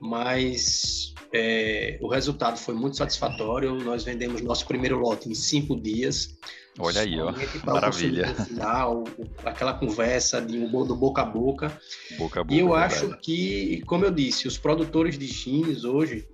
mas 0.01 1.13
é, 1.31 1.99
o 2.01 2.07
resultado 2.07 2.57
foi 2.57 2.73
muito 2.73 2.97
satisfatório. 2.97 3.75
Nós 3.75 4.03
vendemos 4.03 4.41
nosso 4.41 4.65
primeiro 4.65 4.97
lote 4.97 5.29
em 5.29 5.35
cinco 5.35 5.79
dias. 5.79 6.35
Olha 6.79 7.01
aí, 7.01 7.19
ó. 7.19 7.33
Maravilha. 7.63 8.33
Final, 8.45 9.03
aquela 9.45 9.73
conversa 9.73 10.41
de, 10.41 10.59
do 10.67 10.95
boca 10.95 11.21
a 11.21 11.25
boca. 11.25 11.79
Boca 12.17 12.41
a 12.41 12.43
boca. 12.43 12.55
E 12.55 12.59
eu 12.59 12.73
acho 12.73 13.15
que, 13.19 13.81
como 13.85 14.03
eu 14.03 14.11
disse, 14.11 14.47
os 14.47 14.57
produtores 14.57 15.19
de 15.19 15.27
jeans 15.27 15.83
hoje 15.83 16.27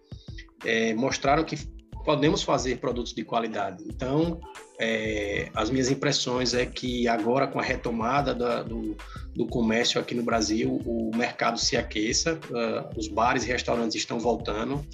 é, 0.63 0.93
mostraram 0.93 1.43
que 1.43 1.57
podemos 2.07 2.41
fazer 2.41 2.77
produtos 2.77 3.13
de 3.13 3.21
qualidade. 3.21 3.83
Então, 3.85 4.39
é, 4.79 5.49
as 5.53 5.69
minhas 5.69 5.91
impressões 5.91 6.53
é 6.53 6.65
que 6.65 7.05
agora, 7.05 7.47
com 7.47 7.59
a 7.59 7.61
retomada 7.61 8.33
da, 8.33 8.63
do, 8.63 8.95
do, 9.35 9.45
comércio 9.45 9.99
aqui 9.99 10.15
no 10.15 10.23
Brasil, 10.23 10.81
o 10.85 11.11
mercado 11.13 11.59
se 11.59 11.75
aqueça, 11.75 12.35
uh, 12.35 12.97
os 12.97 13.09
bares 13.09 13.43
e 13.43 13.47
restaurantes 13.47 13.97
estão 13.97 14.21
voltando 14.21 14.87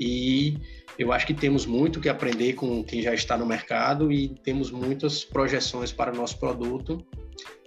e 0.00 0.58
eu 0.98 1.12
acho 1.12 1.28
que 1.28 1.34
temos 1.34 1.64
muito 1.64 2.00
que 2.00 2.08
aprender 2.08 2.54
com 2.54 2.82
quem 2.82 3.02
já 3.02 3.14
está 3.14 3.38
no 3.38 3.46
mercado 3.46 4.10
e 4.10 4.30
temos 4.42 4.72
muitas 4.72 5.24
projeções 5.24 5.92
para 5.92 6.12
o 6.12 6.16
nosso 6.16 6.40
produto. 6.40 7.06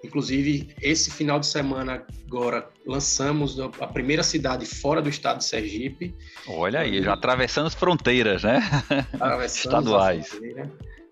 Inclusive, 0.03 0.73
esse 0.81 1.11
final 1.11 1.39
de 1.39 1.45
semana 1.45 2.05
agora 2.27 2.67
lançamos 2.85 3.59
a 3.59 3.87
primeira 3.87 4.23
cidade 4.23 4.65
fora 4.65 5.01
do 5.01 5.09
estado 5.09 5.37
de 5.39 5.45
Sergipe. 5.45 6.15
Olha 6.47 6.79
aí, 6.79 7.03
já 7.03 7.13
atravessando 7.13 7.67
as 7.67 7.75
fronteiras, 7.75 8.43
né? 8.43 8.61
Estaduais. 9.45 10.39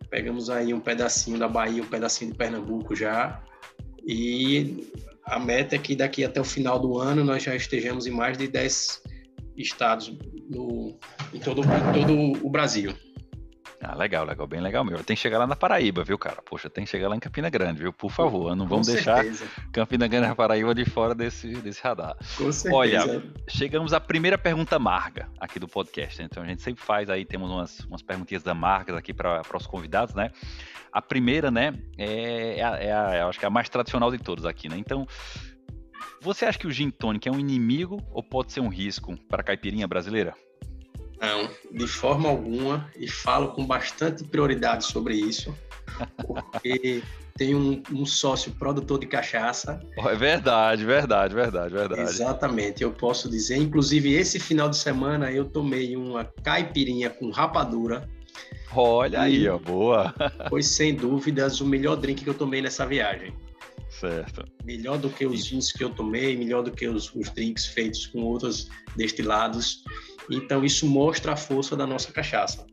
Pegamos 0.10 0.50
aí 0.50 0.74
um 0.74 0.80
pedacinho 0.80 1.38
da 1.38 1.48
Bahia, 1.48 1.84
um 1.84 1.88
pedacinho 1.88 2.32
de 2.32 2.38
Pernambuco 2.38 2.96
já. 2.96 3.44
E 4.04 4.92
a 5.24 5.40
meta 5.40 5.76
é 5.76 5.80
que 5.80 5.96
daqui 5.96 6.26
até 6.26 6.42
o 6.42 6.46
final 6.46 6.80
do 6.80 6.98
ano 6.98 7.24
nós 7.24 7.44
já 7.44 7.56
estejamos 7.56 8.08
em 8.08 8.12
mais 8.12 8.38
de 8.38 8.48
10 8.48 9.04
estados 9.56 10.12
no, 10.50 10.98
em, 11.32 11.40
todo, 11.40 11.62
em 11.62 12.06
todo 12.06 12.46
o 12.46 12.50
Brasil. 12.50 12.94
Ah, 13.82 13.96
legal, 13.96 14.26
legal, 14.26 14.46
bem 14.46 14.60
legal 14.60 14.84
mesmo. 14.84 15.04
Tem 15.06 15.16
que 15.16 15.22
chegar 15.22 15.38
lá 15.38 15.48
na 15.48 15.56
Paraíba, 15.56 16.04
viu, 16.04 16.18
cara? 16.18 16.42
Poxa, 16.42 16.70
tem 16.70 16.84
que 16.84 16.90
chegar 16.90 17.08
lá 17.08 17.16
em 17.16 17.20
Campina 17.20 17.50
Grande, 17.50 17.82
viu? 17.82 17.94
Por 17.94 18.12
favor, 18.12 18.54
não 18.54 18.68
vamos 18.68 18.88
deixar 18.88 19.24
Campina 19.72 20.06
Grande 20.06 20.30
e 20.30 20.36
Paraíba 20.36 20.76
de 20.76 20.84
fora 20.84 21.16
desse, 21.16 21.48
desse 21.56 21.82
radar. 21.82 22.18
Com 22.38 22.52
certeza. 22.52 22.76
Olha, 22.76 23.24
chegamos 23.48 23.94
à 23.94 24.00
primeira 24.00 24.38
pergunta 24.38 24.76
amarga 24.76 25.30
aqui 25.40 25.60
do 25.60 25.68
podcast. 25.68 26.20
Né? 26.20 26.28
Então 26.30 26.44
a 26.44 26.46
gente 26.46 26.62
sempre 26.62 26.84
faz 26.84 27.10
aí, 27.10 27.24
temos 27.24 27.50
umas, 27.50 27.80
umas 27.82 28.02
perguntinhas 28.02 28.46
amargas 28.46 28.98
aqui 28.98 29.14
para 29.14 29.42
os 29.54 29.68
convidados, 29.68 30.14
né? 30.14 30.32
A 30.92 31.02
primeira, 31.02 31.52
né, 31.52 31.80
é, 31.98 32.60
é, 32.60 32.64
a, 32.64 32.78
é 32.78 32.92
a, 32.92 33.28
acho 33.28 33.40
que 33.40 33.46
é 33.46 33.48
a 33.48 33.52
mais 33.52 33.70
tradicional 33.70 34.12
de 34.12 34.18
todos 34.18 34.44
aqui, 34.44 34.68
né? 34.68 34.76
Então, 34.76 35.08
você 36.20 36.46
acha 36.46 36.58
que 36.58 36.68
o 36.68 36.72
gin 36.72 36.90
tônica 36.90 37.30
é 37.30 37.32
um 37.32 37.40
inimigo 37.40 38.02
ou 38.12 38.22
pode 38.22 38.52
ser 38.52 38.60
um 38.60 38.68
risco 38.68 39.16
para 39.28 39.42
a 39.42 39.44
caipirinha 39.44 39.88
brasileira? 39.88 40.34
Não, 41.20 41.50
de 41.72 41.88
forma 41.88 42.30
alguma, 42.30 42.90
e 42.98 43.08
falo 43.08 43.50
com 43.50 43.66
bastante 43.66 44.24
prioridade 44.24 44.86
sobre 44.86 45.16
isso, 45.16 45.54
porque 46.26 47.04
tenho 47.36 47.58
um, 47.58 47.84
um, 47.92 48.06
sócio 48.06 48.52
produtor 48.54 49.00
de 49.00 49.06
cachaça. 49.06 49.82
É 49.98 50.16
verdade, 50.16 50.86
verdade, 50.86 51.34
verdade, 51.34 51.74
verdade. 51.74 52.02
Exatamente, 52.02 52.84
eu 52.84 52.92
posso 52.92 53.30
dizer. 53.30 53.58
Inclusive, 53.58 54.14
esse 54.14 54.40
final 54.40 54.70
de 54.70 54.78
semana 54.78 55.32
eu 55.32 55.46
tomei 55.46 55.96
uma 55.96 56.26
caipirinha 56.44 57.10
com 57.10 57.30
rapadura. 57.30 58.10
Olha 58.74 59.22
aí, 59.22 59.48
ó, 59.48 59.58
boa. 59.58 60.14
Foi 60.50 60.62
sem 60.64 60.94
dúvidas 60.94 61.60
o 61.62 61.66
melhor 61.66 61.96
drink 61.96 62.24
que 62.24 62.30
eu 62.30 62.34
tomei 62.34 62.62
nessa 62.62 62.86
viagem. 62.86 63.34
Certo. 63.90 64.46
Melhor 64.64 64.98
do 64.98 65.10
que 65.10 65.26
os 65.26 65.46
gins 65.46 65.72
que 65.72 65.84
eu 65.84 65.90
tomei, 65.90 66.38
melhor 66.38 66.62
do 66.62 66.72
que 66.72 66.88
os, 66.88 67.14
os 67.16 67.30
drinks 67.30 67.66
feitos 67.66 68.06
com 68.08 68.22
outros 68.22 68.70
destilados. 68.96 69.84
Então, 70.32 70.64
isso 70.64 70.88
mostra 70.88 71.34
a 71.34 71.38
força 71.38 71.76
da 71.76 71.88
nossa 71.88 72.12
cachaça. 72.12 72.66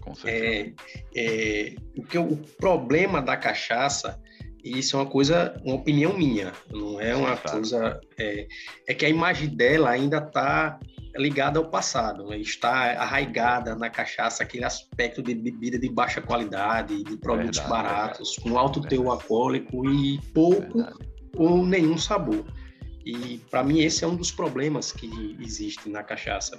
Com 0.00 0.14
certeza. 0.14 0.74
É, 1.14 1.24
é, 1.66 1.74
o, 1.96 2.02
que, 2.02 2.18
o 2.18 2.36
problema 2.58 3.22
da 3.22 3.36
cachaça, 3.36 4.20
e 4.62 4.78
isso 4.78 4.96
é 4.96 5.00
uma 5.00 5.10
coisa, 5.10 5.60
uma 5.64 5.76
opinião 5.76 6.16
minha, 6.16 6.52
não 6.70 7.00
é 7.00 7.14
uma 7.16 7.36
tá. 7.36 7.52
coisa. 7.52 8.00
É, 8.18 8.46
é, 8.86 8.94
que 8.94 9.04
a 9.04 9.08
imagem 9.08 9.48
dela 9.48 9.90
ainda 9.90 10.18
está 10.18 10.78
ligada 11.16 11.58
ao 11.58 11.70
passado, 11.70 12.26
né? 12.26 12.38
está 12.38 12.92
arraigada 13.00 13.76
na 13.76 13.88
cachaça, 13.88 14.42
aquele 14.42 14.64
aspecto 14.64 15.22
de 15.22 15.34
bebida 15.34 15.78
de 15.78 15.88
baixa 15.88 16.20
qualidade, 16.20 17.04
de 17.04 17.16
produtos 17.16 17.58
verdade, 17.58 17.68
baratos, 17.68 18.36
com 18.36 18.58
alto 18.58 18.80
teor 18.80 19.12
alcoólico 19.12 19.88
e 19.88 20.20
pouco 20.34 20.84
ou 21.36 21.64
nenhum 21.64 21.96
sabor. 21.96 22.44
E 23.04 23.38
para 23.50 23.62
mim 23.62 23.80
esse 23.80 24.02
é 24.02 24.06
um 24.06 24.16
dos 24.16 24.30
problemas 24.30 24.90
que 24.90 25.36
existe 25.40 25.88
na 25.88 26.02
cachaça. 26.02 26.58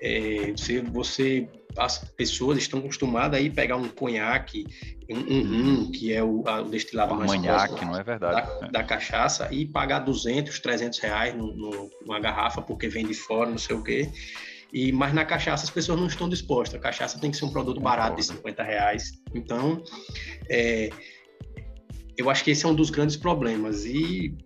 É, 0.00 0.52
você, 0.56 0.80
você, 0.80 1.48
as 1.76 1.98
pessoas 1.98 2.58
estão 2.58 2.80
acostumadas 2.80 3.38
a 3.38 3.42
ir 3.42 3.50
pegar 3.50 3.76
um 3.76 3.88
conhaque, 3.88 4.66
um, 5.10 5.18
um, 5.18 5.68
um 5.82 5.90
que 5.90 6.12
é 6.12 6.22
o, 6.22 6.42
a, 6.46 6.62
o 6.62 6.70
destilado 6.70 7.12
um 7.12 7.18
mais 7.18 7.32
manhaque, 7.32 7.84
não 7.84 7.98
é 7.98 8.02
verdade? 8.02 8.46
Da, 8.60 8.68
da, 8.68 8.82
cachaça 8.82 9.48
e 9.52 9.66
pagar 9.66 9.98
200, 10.00 10.58
300 10.58 10.98
reais 11.00 11.34
no, 11.36 11.54
no, 11.54 11.90
numa 12.00 12.18
garrafa 12.18 12.62
porque 12.62 12.88
vem 12.88 13.06
de 13.06 13.14
fora, 13.14 13.50
não 13.50 13.58
sei 13.58 13.76
o 13.76 13.82
quê. 13.82 14.10
E, 14.72 14.90
mas 14.90 15.12
na 15.12 15.24
cachaça 15.24 15.64
as 15.64 15.70
pessoas 15.70 16.00
não 16.00 16.06
estão 16.06 16.28
dispostas. 16.28 16.80
A 16.80 16.82
cachaça 16.82 17.20
tem 17.20 17.30
que 17.30 17.36
ser 17.36 17.44
um 17.44 17.50
produto 17.50 17.80
barato 17.80 18.16
de 18.16 18.24
50 18.24 18.62
reais. 18.62 19.12
Então, 19.32 19.84
é, 20.50 20.90
eu 22.16 22.28
acho 22.30 22.42
que 22.42 22.50
esse 22.50 22.64
é 22.64 22.68
um 22.68 22.74
dos 22.74 22.90
grandes 22.90 23.16
problemas. 23.16 23.84
E 23.84 24.36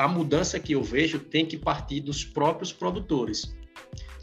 a 0.00 0.08
mudança 0.08 0.58
que 0.58 0.72
eu 0.72 0.82
vejo 0.82 1.18
tem 1.18 1.44
que 1.44 1.58
partir 1.58 2.00
dos 2.00 2.24
próprios 2.24 2.72
produtores. 2.72 3.54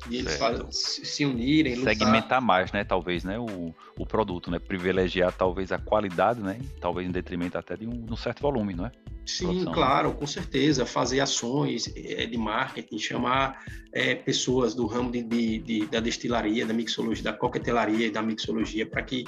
E 0.10 0.18
eles 0.18 0.40
se 0.72 1.24
unirem, 1.24 1.76
lutar. 1.76 1.96
Segmentar 1.96 2.42
mais, 2.42 2.72
né? 2.72 2.84
Talvez, 2.84 3.24
né? 3.24 3.38
O, 3.38 3.76
o 4.00 4.06
produto, 4.06 4.50
né? 4.50 4.58
Privilegiar 4.58 5.32
talvez 5.32 5.72
a 5.72 5.78
qualidade, 5.78 6.42
né? 6.42 6.60
Talvez 6.82 7.08
em 7.08 7.12
detrimento 7.12 7.60
até 7.60 7.76
de 7.76 7.86
um, 7.86 8.06
de 8.06 8.12
um 8.12 8.16
certo 8.16 8.42
volume, 8.42 8.74
não 8.74 8.88
é? 8.88 8.92
Sim, 9.24 9.46
Produção, 9.46 9.74
claro, 9.74 10.10
né? 10.10 10.16
com 10.16 10.26
certeza. 10.26 10.84
Fazer 10.84 11.20
ações 11.20 11.92
é, 11.96 12.26
de 12.26 12.38
marketing, 12.38 12.98
chamar 12.98 13.64
é, 13.94 14.16
pessoas 14.16 14.74
do 14.74 14.88
ramo 14.88 15.12
de, 15.12 15.22
de, 15.22 15.60
de, 15.60 15.86
da 15.86 16.00
destilaria, 16.00 16.66
da 16.66 16.74
mixologia, 16.74 17.24
da 17.24 17.34
coquetelaria 17.34 18.08
e 18.08 18.12
da 18.12 18.24
mixologia 18.24 18.86
para 18.86 19.04
que 19.04 19.26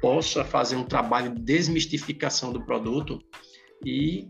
possa 0.00 0.44
fazer 0.44 0.76
um 0.76 0.84
trabalho 0.84 1.34
de 1.34 1.40
desmistificação 1.40 2.52
do 2.52 2.64
produto 2.64 3.20
e 3.84 4.28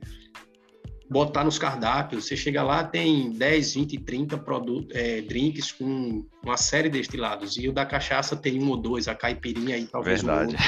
botar 1.11 1.43
nos 1.43 1.59
cardápios. 1.59 2.27
Você 2.27 2.37
chega 2.37 2.63
lá, 2.63 2.85
tem 2.85 3.33
10, 3.33 3.75
20, 3.75 3.99
30 3.99 4.39
produtos, 4.39 4.95
é, 4.95 5.21
drinks 5.21 5.73
com 5.73 6.25
uma 6.43 6.57
série 6.57 6.89
de 6.89 6.99
destilados. 6.99 7.57
E 7.57 7.69
o 7.69 7.73
da 7.73 7.85
cachaça 7.85 8.37
tem 8.37 8.63
um 8.63 8.69
ou 8.69 8.77
dois, 8.77 9.09
a 9.09 9.15
caipirinha 9.15 9.75
aí 9.75 9.87
talvez 9.87 10.23
Verdade. 10.23 10.55
Um 10.55 10.59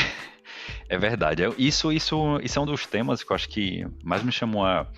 é 0.90 0.98
verdade. 0.98 1.42
Isso, 1.56 1.92
isso, 1.92 2.40
isso 2.42 2.58
é 2.58 2.62
um 2.62 2.66
dos 2.66 2.84
temas 2.86 3.22
que 3.22 3.30
eu 3.30 3.36
acho 3.36 3.48
que 3.48 3.86
mais 4.02 4.24
me 4.24 4.32
chamou 4.32 4.64
a 4.64 4.88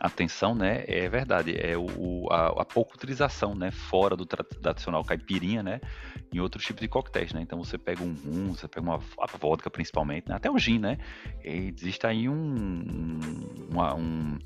atenção, 0.00 0.54
né? 0.54 0.84
É 0.86 1.06
verdade. 1.06 1.54
É 1.58 1.76
o, 1.76 2.26
a, 2.30 2.62
a 2.62 2.64
pouca 2.64 2.94
utilização, 2.94 3.54
né? 3.54 3.70
Fora 3.70 4.16
do 4.16 4.24
tradicional 4.24 5.04
caipirinha, 5.04 5.62
né? 5.62 5.80
Em 6.32 6.40
outros 6.40 6.64
tipos 6.64 6.80
de 6.80 6.88
coquetéis, 6.88 7.32
né? 7.34 7.42
Então 7.42 7.62
você 7.62 7.76
pega 7.76 8.02
um 8.02 8.14
rum, 8.14 8.54
você 8.54 8.66
pega 8.66 8.86
uma 8.86 8.98
vodka 9.38 9.68
principalmente, 9.68 10.28
né? 10.28 10.34
até 10.34 10.50
o 10.50 10.58
gin, 10.58 10.78
né? 10.78 10.96
E 11.44 11.74
existe 11.76 12.06
aí 12.06 12.28
um, 12.28 13.20
uma, 13.70 13.94
um, 13.94 14.38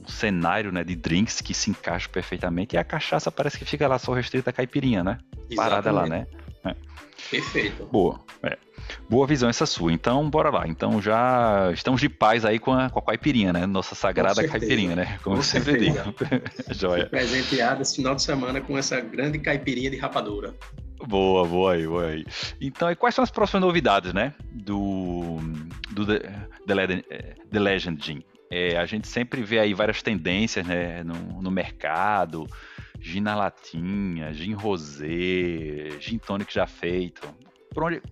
um 0.00 0.08
cenário 0.08 0.72
né, 0.72 0.82
de 0.82 0.96
drinks 0.96 1.40
que 1.40 1.54
se 1.54 1.70
encaixa 1.70 2.08
perfeitamente 2.08 2.74
e 2.74 2.78
a 2.78 2.84
cachaça 2.84 3.30
parece 3.30 3.58
que 3.58 3.64
fica 3.64 3.86
lá 3.86 3.98
só 3.98 4.12
restrita 4.12 4.50
à 4.50 4.52
caipirinha, 4.52 5.04
né? 5.04 5.18
Parada 5.54 5.90
lá, 5.90 6.06
né? 6.06 6.26
É. 6.64 6.74
Perfeito. 7.30 7.86
Boa. 7.86 8.20
É. 8.42 8.56
Boa 9.08 9.26
visão 9.26 9.48
essa 9.48 9.66
sua. 9.66 9.92
Então, 9.92 10.28
bora 10.28 10.50
lá. 10.50 10.66
Então, 10.66 11.00
já 11.00 11.70
estamos 11.72 12.00
de 12.00 12.08
paz 12.08 12.44
aí 12.44 12.58
com 12.58 12.72
a, 12.72 12.90
com 12.90 12.98
a 12.98 13.02
caipirinha, 13.02 13.52
né? 13.52 13.66
Nossa 13.66 13.94
sagrada 13.94 14.46
caipirinha, 14.46 14.96
né? 14.96 15.18
Como 15.22 15.36
com 15.36 15.40
eu 15.40 15.44
sempre 15.44 15.78
digo. 15.78 16.14
Joia. 16.70 17.06
Presenteada 17.06 17.82
esse 17.82 17.96
final 17.96 18.14
de 18.14 18.22
semana 18.22 18.60
com 18.60 18.76
essa 18.76 19.00
grande 19.00 19.38
caipirinha 19.38 19.90
de 19.90 19.96
rapadura. 19.96 20.54
Boa, 21.06 21.46
boa 21.46 21.72
aí, 21.74 21.86
boa 21.86 22.06
aí. 22.06 22.26
Então, 22.60 22.90
e 22.90 22.96
quais 22.96 23.14
são 23.14 23.24
as 23.24 23.30
próximas 23.30 23.62
novidades, 23.62 24.12
né? 24.12 24.34
Do, 24.52 25.38
do 25.90 26.06
The, 26.06 26.18
The, 26.66 26.74
Legend, 26.74 27.04
The 27.50 27.58
Legend 27.58 28.04
Gin. 28.04 28.24
É, 28.50 28.76
a 28.76 28.84
gente 28.84 29.06
sempre 29.06 29.42
vê 29.42 29.60
aí 29.60 29.72
várias 29.72 30.02
tendências 30.02 30.66
né, 30.66 31.04
no, 31.04 31.40
no 31.40 31.50
mercado, 31.52 32.48
gin 33.00 33.20
na 33.20 33.36
latinha, 33.36 34.32
gin 34.32 34.54
rosé, 34.54 36.00
gin 36.00 36.18
tônico 36.18 36.52
já 36.52 36.66
feito. 36.66 37.32
Por 37.72 37.84
onde, 37.84 38.02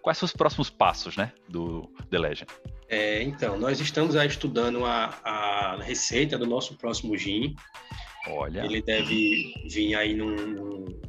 quais 0.00 0.18
são 0.18 0.26
os 0.26 0.32
próximos 0.32 0.70
passos 0.70 1.16
né, 1.16 1.32
do 1.48 1.90
The 2.08 2.18
Legend? 2.18 2.52
É, 2.88 3.22
então, 3.22 3.58
nós 3.58 3.80
estamos 3.80 4.14
aí 4.14 4.28
estudando 4.28 4.84
a, 4.84 5.18
a 5.24 5.82
receita 5.82 6.38
do 6.38 6.46
nosso 6.46 6.76
próximo 6.76 7.16
gin. 7.16 7.56
Olha. 8.28 8.64
Ele 8.64 8.80
deve 8.82 9.52
vir 9.68 9.96
aí 9.96 10.14
num, 10.14 10.36
num, 10.36 11.00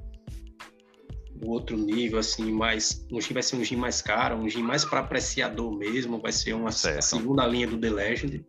outro 1.46 1.78
nível, 1.78 2.18
assim, 2.18 2.52
mais. 2.52 3.06
Um 3.12 3.22
gin 3.22 3.34
vai 3.34 3.44
ser 3.44 3.56
um 3.58 3.64
gin 3.64 3.76
mais 3.76 4.02
caro, 4.02 4.38
um 4.38 4.50
gin 4.50 4.64
mais 4.64 4.84
para 4.84 5.02
apreciador 5.02 5.78
mesmo, 5.78 6.20
vai 6.20 6.32
ser 6.32 6.54
uma 6.54 6.72
segunda 6.72 7.46
linha 7.46 7.68
do 7.68 7.78
The 7.78 7.90
Legend. 7.90 8.46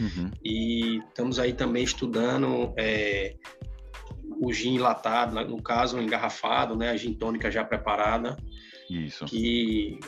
Uhum. 0.00 0.30
E 0.44 0.98
estamos 0.98 1.38
aí 1.38 1.52
também 1.52 1.84
estudando 1.84 2.72
é, 2.76 3.34
o 4.40 4.52
gin 4.52 4.74
enlatado, 4.74 5.34
no 5.44 5.62
caso 5.62 6.00
engarrafado, 6.00 6.76
né, 6.76 6.90
a 6.90 6.96
gin 6.96 7.14
tônica 7.14 7.50
já 7.50 7.64
preparada. 7.64 8.36
Isso. 8.90 9.24
Que 9.24 9.98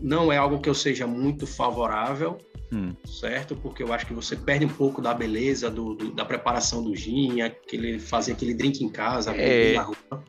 não 0.00 0.32
é 0.32 0.36
algo 0.36 0.60
que 0.60 0.68
eu 0.68 0.74
seja 0.74 1.06
muito 1.06 1.46
favorável, 1.46 2.38
hum. 2.72 2.94
certo? 3.04 3.54
Porque 3.56 3.82
eu 3.82 3.92
acho 3.92 4.06
que 4.06 4.14
você 4.14 4.36
perde 4.36 4.64
um 4.64 4.68
pouco 4.68 5.00
da 5.02 5.14
beleza 5.14 5.70
do, 5.70 5.94
do 5.94 6.12
da 6.12 6.24
preparação 6.24 6.82
do 6.82 6.94
gin, 6.94 7.42
aquele 7.42 7.98
fazer 7.98 8.32
aquele 8.32 8.54
drink 8.54 8.82
em 8.82 8.88
casa, 8.88 9.32
é... 9.32 9.74
na 9.74 9.82
rua. 9.82 10.24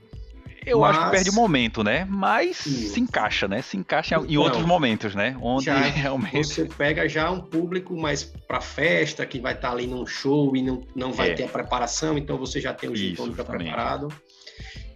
Eu 0.65 0.79
Mas... 0.79 0.95
acho 0.95 1.05
que 1.05 1.11
perde 1.11 1.29
o 1.29 1.33
momento, 1.33 1.83
né? 1.83 2.05
Mas 2.09 2.57
se 2.57 2.99
encaixa, 2.99 3.47
né? 3.47 3.61
Se 3.61 3.77
encaixa 3.77 4.15
em 4.27 4.37
outros 4.37 4.65
momentos, 4.65 5.13
né? 5.13 5.37
Onde 5.41 5.65
já 5.65 5.77
realmente. 5.85 6.47
Você 6.47 6.65
pega 6.65 7.07
já 7.07 7.29
um 7.29 7.39
público 7.39 7.95
mais 7.95 8.23
para 8.23 8.59
festa, 8.59 9.25
que 9.25 9.39
vai 9.39 9.53
estar 9.53 9.69
tá 9.69 9.73
ali 9.73 9.85
num 9.85 10.05
show 10.05 10.55
e 10.55 10.61
não, 10.61 10.83
não 10.95 11.13
vai 11.13 11.31
é. 11.31 11.33
ter 11.35 11.43
a 11.43 11.47
preparação, 11.47 12.17
então 12.17 12.37
você 12.37 12.59
já 12.59 12.73
tem 12.73 12.89
o 12.89 12.95
gin 12.95 13.13
tônica 13.13 13.43
preparado. 13.43 14.07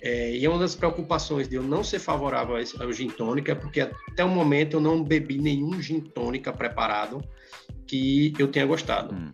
É, 0.01 0.35
e 0.35 0.47
uma 0.47 0.57
das 0.57 0.75
preocupações 0.75 1.47
de 1.47 1.55
eu 1.55 1.63
não 1.63 1.83
ser 1.83 1.99
favorável 1.99 2.55
ao 2.55 2.93
gin 2.93 3.09
tônica 3.09 3.51
é 3.51 3.55
porque 3.55 3.81
até 3.81 4.23
o 4.23 4.29
momento 4.29 4.77
eu 4.77 4.81
não 4.81 5.03
bebi 5.03 5.37
nenhum 5.37 5.81
gin 5.81 5.99
tônica 5.99 6.53
preparado 6.53 7.21
que 7.85 8.33
eu 8.39 8.47
tenha 8.47 8.65
gostado. 8.65 9.13
Hum. 9.13 9.31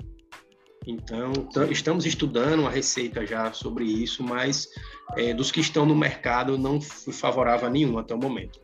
Então, 0.88 1.32
estamos 1.72 2.06
estudando 2.06 2.60
uma 2.60 2.70
receita 2.70 3.26
já 3.26 3.52
sobre 3.52 3.86
isso, 3.86 4.24
mas 4.24 4.68
é, 5.16 5.34
dos 5.34 5.52
que 5.52 5.60
estão 5.60 5.86
no 5.86 5.96
mercado, 5.96 6.58
não 6.58 6.82
fui 6.82 7.14
favorável 7.14 7.68
a 7.68 7.70
nenhum 7.70 7.98
até 7.98 8.14
o 8.14 8.18
momento. 8.18 8.60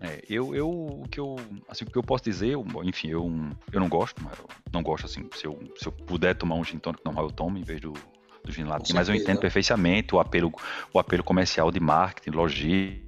É, 0.00 0.22
eu, 0.28 0.54
eu, 0.54 0.70
o 0.70 1.08
que 1.10 1.18
eu, 1.18 1.36
assim, 1.68 1.84
o 1.84 1.90
que 1.90 1.98
eu 1.98 2.02
posso 2.02 2.24
dizer, 2.24 2.50
eu, 2.50 2.64
enfim, 2.84 3.08
eu, 3.08 3.28
eu 3.72 3.80
não 3.80 3.88
gosto, 3.88 4.22
mas 4.22 4.38
eu 4.38 4.46
não 4.72 4.82
gosto, 4.82 5.06
assim, 5.06 5.28
se 5.34 5.44
eu, 5.44 5.58
se 5.76 5.86
eu 5.88 5.92
puder 5.92 6.34
tomar 6.36 6.54
um 6.54 6.64
gin 6.64 6.78
tônico 6.78 7.02
normal, 7.04 7.24
eu 7.24 7.30
tomo, 7.32 7.58
em 7.58 7.62
vez 7.62 7.80
do, 7.80 7.92
do 8.44 8.52
gin 8.52 8.62
latim, 8.62 8.92
mas 8.94 9.08
eu 9.08 9.14
entendo 9.14 9.40
perfeitamente 9.40 10.14
o 10.14 10.20
apelo, 10.20 10.52
o 10.92 11.00
apelo 11.00 11.24
comercial 11.24 11.72
de 11.72 11.80
marketing, 11.80 12.30
logística, 12.30 13.07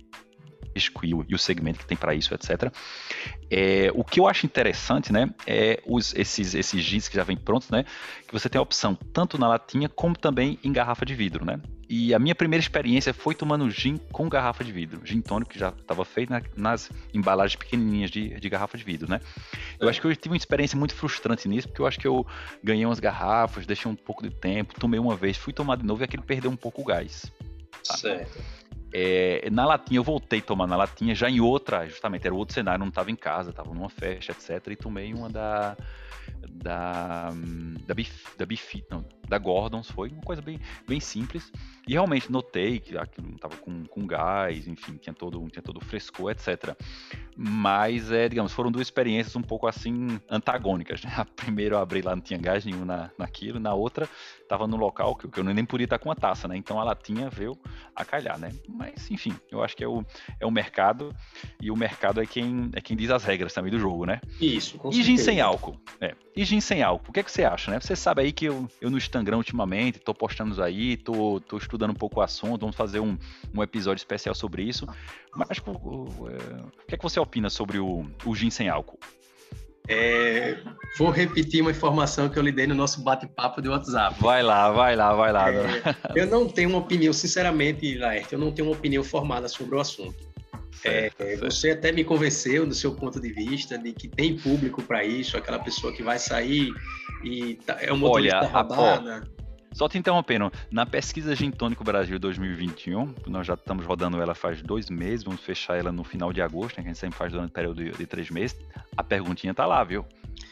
o, 1.14 1.24
e 1.28 1.34
o 1.34 1.38
segmento 1.38 1.78
que 1.78 1.86
tem 1.86 1.96
para 1.96 2.14
isso, 2.14 2.34
etc. 2.34 2.72
É, 3.50 3.90
o 3.94 4.04
que 4.04 4.20
eu 4.20 4.28
acho 4.28 4.46
interessante, 4.46 5.12
né, 5.12 5.28
é 5.46 5.82
os, 5.86 6.14
esses, 6.14 6.54
esses 6.54 6.84
jeans 6.84 7.08
que 7.08 7.16
já 7.16 7.24
vêm 7.24 7.36
prontos, 7.36 7.70
né, 7.70 7.84
que 8.26 8.32
você 8.32 8.48
tem 8.48 8.58
a 8.58 8.62
opção 8.62 8.94
tanto 8.94 9.38
na 9.38 9.48
latinha 9.48 9.88
como 9.88 10.16
também 10.16 10.58
em 10.62 10.72
garrafa 10.72 11.04
de 11.04 11.14
vidro, 11.14 11.44
né. 11.44 11.60
E 11.88 12.14
a 12.14 12.20
minha 12.20 12.36
primeira 12.36 12.62
experiência 12.62 13.12
foi 13.12 13.34
tomando 13.34 13.68
gin 13.68 13.96
com 14.12 14.28
garrafa 14.28 14.62
de 14.62 14.70
vidro, 14.70 15.00
gin 15.04 15.20
tônico 15.20 15.50
que 15.50 15.58
já 15.58 15.70
estava 15.70 16.04
feito 16.04 16.30
na, 16.30 16.40
nas 16.56 16.88
embalagens 17.12 17.56
pequenininhas 17.56 18.10
de, 18.10 18.38
de 18.38 18.48
garrafa 18.48 18.78
de 18.78 18.84
vidro, 18.84 19.10
né. 19.10 19.20
Eu 19.78 19.88
acho 19.88 20.00
que 20.00 20.06
eu 20.06 20.14
tive 20.14 20.34
uma 20.34 20.36
experiência 20.36 20.78
muito 20.78 20.94
frustrante 20.94 21.48
nisso, 21.48 21.68
porque 21.68 21.82
eu 21.82 21.86
acho 21.86 21.98
que 21.98 22.06
eu 22.06 22.24
ganhei 22.62 22.86
umas 22.86 23.00
garrafas, 23.00 23.66
deixei 23.66 23.90
um 23.90 23.96
pouco 23.96 24.22
de 24.22 24.30
tempo, 24.30 24.78
tomei 24.78 25.00
uma 25.00 25.16
vez, 25.16 25.36
fui 25.36 25.52
tomar 25.52 25.76
de 25.76 25.84
novo 25.84 26.02
e 26.02 26.04
aquilo 26.04 26.22
perdeu 26.22 26.50
um 26.50 26.56
pouco 26.56 26.82
o 26.82 26.84
gás. 26.84 27.30
Tá? 27.86 27.96
Certo. 27.96 28.59
É, 28.92 29.48
na 29.50 29.64
latinha, 29.64 29.98
eu 29.98 30.04
voltei 30.04 30.40
a 30.40 30.42
tomar 30.42 30.66
na 30.66 30.76
latinha, 30.76 31.14
já 31.14 31.30
em 31.30 31.40
outra, 31.40 31.86
justamente, 31.86 32.26
era 32.26 32.34
outro 32.34 32.54
cenário, 32.54 32.80
não 32.80 32.88
estava 32.88 33.10
em 33.10 33.16
casa, 33.16 33.50
estava 33.50 33.72
numa 33.72 33.88
festa, 33.88 34.32
etc. 34.32 34.66
E 34.68 34.76
tomei 34.76 35.12
uma 35.14 35.28
da. 35.28 35.76
Da. 36.48 37.30
Da, 37.86 37.94
Bif, 37.94 38.36
da 38.36 38.46
Bifit, 38.46 38.86
não, 38.90 39.04
da 39.28 39.38
Gordons, 39.38 39.90
foi 39.90 40.10
uma 40.10 40.22
coisa 40.22 40.42
bem, 40.42 40.58
bem 40.86 41.00
simples. 41.00 41.52
E 41.90 41.94
realmente 41.94 42.30
notei 42.30 42.78
que 42.78 42.96
aquilo 42.96 43.26
não 43.26 43.34
estava 43.34 43.56
com, 43.56 43.84
com 43.86 44.06
gás, 44.06 44.68
enfim, 44.68 44.96
tinha 44.96 45.12
todo, 45.12 45.44
tinha 45.50 45.60
todo 45.60 45.80
frescor, 45.80 46.30
etc. 46.30 46.76
Mas, 47.36 48.12
é, 48.12 48.28
digamos, 48.28 48.52
foram 48.52 48.70
duas 48.70 48.86
experiências 48.86 49.34
um 49.34 49.42
pouco 49.42 49.66
assim 49.66 50.20
antagônicas. 50.30 51.02
Né? 51.02 51.10
A 51.18 51.24
primeira 51.24 51.74
eu 51.74 51.80
abri 51.80 52.00
lá, 52.00 52.14
não 52.14 52.22
tinha 52.22 52.38
gás 52.38 52.64
nenhum 52.64 52.84
na, 52.84 53.10
naquilo, 53.18 53.58
na 53.58 53.74
outra 53.74 54.08
estava 54.50 54.66
no 54.66 54.76
local 54.76 55.14
que, 55.14 55.28
que, 55.28 55.38
eu 55.38 55.44
nem 55.44 55.64
podia 55.64 55.84
estar 55.84 55.98
com 55.98 56.10
a 56.10 56.14
taça, 56.14 56.48
né? 56.48 56.56
Então 56.56 56.80
a 56.80 56.84
latinha 56.84 57.30
veio 57.30 57.56
a 57.94 58.04
calhar, 58.04 58.36
né? 58.36 58.52
Mas, 58.68 59.08
enfim, 59.08 59.32
eu 59.50 59.62
acho 59.62 59.76
que 59.76 59.84
é 59.84 59.88
o, 59.88 60.04
é 60.40 60.46
o 60.46 60.50
mercado 60.50 61.14
e 61.60 61.70
o 61.70 61.76
mercado 61.76 62.20
é 62.20 62.26
quem, 62.26 62.68
é 62.74 62.80
quem 62.80 62.96
diz 62.96 63.10
as 63.10 63.22
regras 63.22 63.54
também 63.54 63.70
do 63.70 63.78
jogo, 63.78 64.04
né? 64.04 64.20
Isso, 64.40 64.76
com 64.76 64.90
E 64.90 65.02
gin 65.04 65.16
sem 65.16 65.40
álcool, 65.40 65.80
é. 66.00 66.14
E 66.34 66.44
gin 66.44 66.60
sem 66.60 66.82
álcool, 66.82 67.10
o 67.10 67.12
que, 67.12 67.20
é 67.20 67.22
que 67.22 67.30
você 67.30 67.44
acha, 67.44 67.70
né? 67.70 67.78
Você 67.78 67.94
sabe 67.94 68.22
aí 68.22 68.32
que 68.32 68.46
eu, 68.46 68.68
eu 68.80 68.90
no 68.90 68.98
Instagram 68.98 69.36
ultimamente, 69.36 70.00
tô 70.00 70.12
postando 70.12 70.60
aí, 70.60 70.96
tô, 70.96 71.40
tô 71.40 71.56
estudando 71.56 71.79
um 71.88 71.94
pouco 71.94 72.20
o 72.20 72.22
assunto, 72.22 72.60
vamos 72.60 72.76
fazer 72.76 73.00
um, 73.00 73.16
um 73.54 73.62
episódio 73.62 74.00
especial 74.00 74.34
sobre 74.34 74.62
isso. 74.62 74.86
Mas 75.34 75.58
o, 75.58 75.70
o, 75.70 76.28
é, 76.28 76.34
o 76.82 76.86
que 76.86 76.94
é 76.94 76.98
que 76.98 77.02
você 77.02 77.18
opina 77.18 77.48
sobre 77.48 77.78
o, 77.78 78.04
o 78.26 78.34
gin 78.34 78.50
sem 78.50 78.68
álcool? 78.68 78.98
É, 79.88 80.56
vou 80.96 81.10
repetir 81.10 81.62
uma 81.62 81.72
informação 81.72 82.28
que 82.28 82.38
eu 82.38 82.42
lhe 82.42 82.52
dei 82.52 82.66
no 82.66 82.74
nosso 82.76 83.02
bate-papo 83.02 83.60
de 83.60 83.68
WhatsApp. 83.68 84.14
Vai 84.20 84.42
lá, 84.42 84.70
vai 84.70 84.94
lá, 84.94 85.12
vai 85.14 85.32
lá. 85.32 85.50
É, 85.50 85.82
eu 86.14 86.26
não 86.26 86.46
tenho 86.46 86.68
uma 86.68 86.78
opinião, 86.78 87.12
sinceramente, 87.12 87.96
Laerte, 87.96 88.32
eu 88.34 88.38
não 88.38 88.52
tenho 88.52 88.68
uma 88.68 88.76
opinião 88.76 89.02
formada 89.02 89.48
sobre 89.48 89.74
o 89.74 89.80
assunto. 89.80 90.30
Certo, 90.80 91.20
é, 91.20 91.26
certo. 91.26 91.44
Você 91.44 91.70
até 91.70 91.90
me 91.90 92.04
convenceu 92.04 92.66
do 92.66 92.74
seu 92.74 92.94
ponto 92.94 93.20
de 93.20 93.32
vista 93.32 93.76
de 93.76 93.92
que 93.92 94.06
tem 94.06 94.36
público 94.36 94.80
para 94.80 95.04
isso, 95.04 95.36
aquela 95.36 95.58
pessoa 95.58 95.92
que 95.92 96.02
vai 96.02 96.18
sair 96.18 96.72
e 97.24 97.56
tá, 97.56 97.76
é 97.80 97.92
um 97.92 97.98
motorista 97.98 98.38
Olha, 98.38 98.48
rodada. 98.48 99.39
Só 99.72 99.88
te 99.88 99.96
interrompendo, 99.96 100.52
na 100.70 100.84
pesquisa 100.84 101.34
Gintônico 101.34 101.84
Brasil 101.84 102.18
2021, 102.18 103.14
nós 103.28 103.46
já 103.46 103.54
estamos 103.54 103.86
rodando 103.86 104.20
ela 104.20 104.34
faz 104.34 104.60
dois 104.62 104.90
meses, 104.90 105.24
vamos 105.24 105.40
fechar 105.40 105.78
ela 105.78 105.92
no 105.92 106.02
final 106.02 106.32
de 106.32 106.42
agosto, 106.42 106.76
né, 106.76 106.82
que 106.82 106.88
a 106.88 106.92
gente 106.92 106.98
sempre 106.98 107.16
faz 107.16 107.32
durante 107.32 107.50
o 107.50 107.52
período 107.52 107.84
de, 107.84 107.90
de 107.92 108.06
três 108.06 108.30
meses, 108.30 108.58
a 108.96 109.02
perguntinha 109.02 109.54
tá 109.54 109.66
lá, 109.66 109.82
viu? 109.84 110.04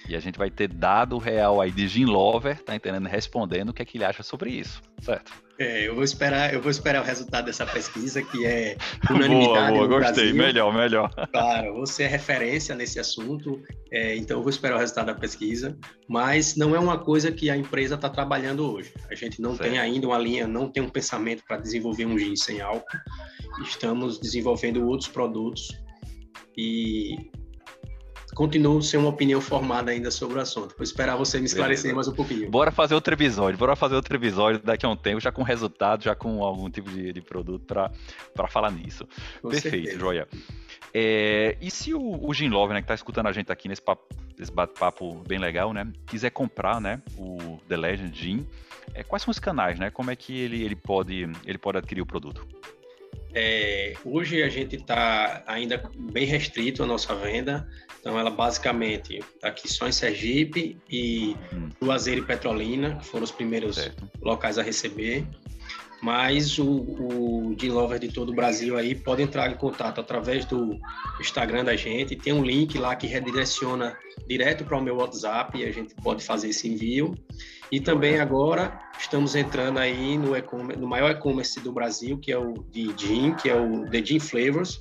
E 0.08 0.14
a 0.16 0.20
gente 0.20 0.38
vai 0.38 0.50
ter 0.50 0.68
dado 0.68 1.18
real 1.18 1.60
aí 1.60 1.70
de 1.70 1.86
Jim 1.88 2.04
Lover, 2.04 2.62
tá 2.62 2.74
entendendo? 2.74 3.06
Respondendo 3.06 3.70
o 3.70 3.72
que, 3.72 3.82
é 3.82 3.84
que 3.84 3.98
ele 3.98 4.04
acha 4.04 4.22
sobre 4.22 4.50
isso, 4.50 4.80
certo? 5.00 5.47
É, 5.58 5.88
eu 5.88 5.94
vou 5.94 6.04
esperar, 6.04 6.54
eu 6.54 6.62
vou 6.62 6.70
esperar 6.70 7.02
o 7.02 7.04
resultado 7.04 7.46
dessa 7.46 7.66
pesquisa, 7.66 8.22
que 8.22 8.46
é 8.46 8.76
unanimidade. 9.10 9.72
boa, 9.72 9.88
boa, 9.88 10.00
gostei, 10.00 10.32
Brasil. 10.32 10.34
melhor, 10.36 10.72
melhor. 10.72 11.28
Claro, 11.32 11.74
você 11.74 12.04
é 12.04 12.06
referência 12.06 12.76
nesse 12.76 13.00
assunto, 13.00 13.60
é, 13.90 14.14
então 14.16 14.38
eu 14.38 14.42
vou 14.42 14.50
esperar 14.50 14.76
o 14.76 14.78
resultado 14.78 15.06
da 15.06 15.14
pesquisa, 15.14 15.76
mas 16.08 16.54
não 16.54 16.76
é 16.76 16.78
uma 16.78 16.96
coisa 16.96 17.32
que 17.32 17.50
a 17.50 17.56
empresa 17.56 17.96
está 17.96 18.08
trabalhando 18.08 18.72
hoje. 18.72 18.92
A 19.10 19.16
gente 19.16 19.42
não 19.42 19.56
certo. 19.56 19.68
tem 19.68 19.80
ainda 19.80 20.06
uma 20.06 20.18
linha, 20.18 20.46
não 20.46 20.70
tem 20.70 20.80
um 20.80 20.88
pensamento 20.88 21.42
para 21.44 21.56
desenvolver 21.56 22.06
um 22.06 22.16
gin 22.16 22.36
sem 22.36 22.60
álcool. 22.60 22.86
Estamos 23.60 24.20
desenvolvendo 24.20 24.86
outros 24.86 25.08
produtos 25.08 25.76
e 26.56 27.16
continuo 28.38 28.80
sem 28.80 29.00
uma 29.00 29.08
opinião 29.08 29.40
formada 29.40 29.90
ainda 29.90 30.12
sobre 30.12 30.38
o 30.38 30.40
assunto. 30.40 30.72
Vou 30.76 30.84
esperar 30.84 31.16
você 31.16 31.40
me 31.40 31.46
esclarecer 31.46 31.90
Beleza. 31.90 31.96
mais 31.96 32.06
um 32.06 32.12
pouquinho. 32.12 32.48
Bora 32.48 32.70
fazer 32.70 32.94
outro 32.94 33.12
episódio, 33.12 33.58
bora 33.58 33.74
fazer 33.74 33.96
outro 33.96 34.14
episódio 34.14 34.60
daqui 34.62 34.86
a 34.86 34.88
um 34.88 34.94
tempo, 34.94 35.20
já 35.20 35.32
com 35.32 35.42
resultado, 35.42 36.04
já 36.04 36.14
com 36.14 36.44
algum 36.44 36.70
tipo 36.70 36.88
de, 36.88 37.12
de 37.12 37.20
produto 37.20 37.66
para 37.66 38.46
falar 38.46 38.70
nisso. 38.70 39.08
Com 39.42 39.48
Perfeito, 39.48 39.74
certeza. 39.74 39.98
joia. 39.98 40.28
É, 40.94 41.56
e 41.60 41.68
se 41.68 41.92
o, 41.92 42.24
o 42.24 42.32
Jim 42.32 42.48
Love, 42.48 42.74
né, 42.74 42.80
que 42.80 42.84
está 42.84 42.94
escutando 42.94 43.26
a 43.26 43.32
gente 43.32 43.50
aqui 43.50 43.66
nesse, 43.68 43.82
nesse 44.38 44.52
bate-papo 44.52 45.16
bem 45.26 45.40
legal, 45.40 45.72
né, 45.72 45.90
quiser 46.06 46.30
comprar 46.30 46.80
né, 46.80 47.02
o 47.16 47.58
The 47.68 47.76
Legend 47.76 48.16
Jim, 48.16 48.46
é, 48.94 49.02
quais 49.02 49.24
são 49.24 49.32
os 49.32 49.40
canais, 49.40 49.80
né? 49.80 49.90
Como 49.90 50.12
é 50.12 50.16
que 50.16 50.38
ele, 50.38 50.62
ele, 50.62 50.76
pode, 50.76 51.28
ele 51.44 51.58
pode 51.58 51.78
adquirir 51.78 52.02
o 52.02 52.06
produto? 52.06 52.46
É, 53.34 53.94
hoje 54.04 54.42
a 54.42 54.48
gente 54.48 54.76
está 54.76 55.42
ainda 55.46 55.90
bem 55.96 56.24
restrito 56.24 56.82
a 56.82 56.86
nossa 56.86 57.14
venda, 57.14 57.68
então 58.00 58.18
ela 58.18 58.30
basicamente 58.30 59.18
está 59.18 59.48
aqui 59.48 59.70
só 59.70 59.88
em 59.88 59.92
Sergipe 59.92 60.78
e 60.90 61.36
hum. 61.52 61.68
Juazeiro 61.82 62.22
e 62.22 62.24
Petrolina, 62.24 62.96
que 62.96 63.06
foram 63.06 63.24
os 63.24 63.32
primeiros 63.32 63.76
certo. 63.76 64.08
locais 64.20 64.58
a 64.58 64.62
receber. 64.62 65.26
Mas 66.00 66.58
o, 66.58 66.64
o 66.64 67.56
Lover 67.60 67.98
de 67.98 68.08
todo 68.08 68.30
o 68.30 68.34
Brasil 68.34 68.76
aí 68.76 68.94
pode 68.94 69.20
entrar 69.20 69.50
em 69.50 69.56
contato 69.56 70.00
através 70.00 70.44
do 70.44 70.78
Instagram 71.20 71.64
da 71.64 71.74
gente. 71.74 72.14
Tem 72.14 72.32
um 72.32 72.44
link 72.44 72.78
lá 72.78 72.94
que 72.94 73.06
redireciona 73.06 73.96
direto 74.28 74.64
para 74.64 74.78
o 74.78 74.80
meu 74.80 74.96
WhatsApp 74.96 75.58
e 75.58 75.64
a 75.64 75.72
gente 75.72 75.94
pode 75.96 76.22
fazer 76.22 76.50
esse 76.50 76.68
envio. 76.68 77.16
E 77.70 77.80
também 77.80 78.20
agora 78.20 78.78
estamos 78.98 79.34
entrando 79.34 79.78
aí 79.78 80.16
no, 80.16 80.30
no 80.76 80.86
maior 80.86 81.10
e-commerce 81.10 81.58
do 81.60 81.72
Brasil, 81.72 82.16
que 82.16 82.30
é 82.30 82.38
o 82.38 82.54
de 82.70 82.94
Gin, 82.96 83.34
que 83.34 83.50
é 83.50 83.56
o 83.56 83.84
The 83.90 84.04
Gin 84.04 84.20
Flavors. 84.20 84.80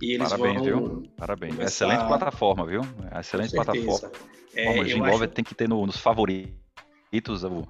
E 0.00 0.12
eles 0.12 0.28
Parabéns, 0.28 0.54
vão 0.54 0.64
viu? 0.64 1.02
Parabéns. 1.16 1.54
Começar... 1.54 1.84
Excelente 1.86 2.06
plataforma, 2.06 2.66
viu? 2.66 2.80
Excelente 3.18 3.52
plataforma. 3.52 4.10
É, 4.54 4.80
o 4.80 4.84
Gin 4.84 5.02
acho... 5.02 5.28
tem 5.28 5.44
que 5.44 5.54
ter 5.54 5.68
no, 5.68 5.84
nos 5.86 5.96
favoritos 5.96 7.44
o 7.44 7.66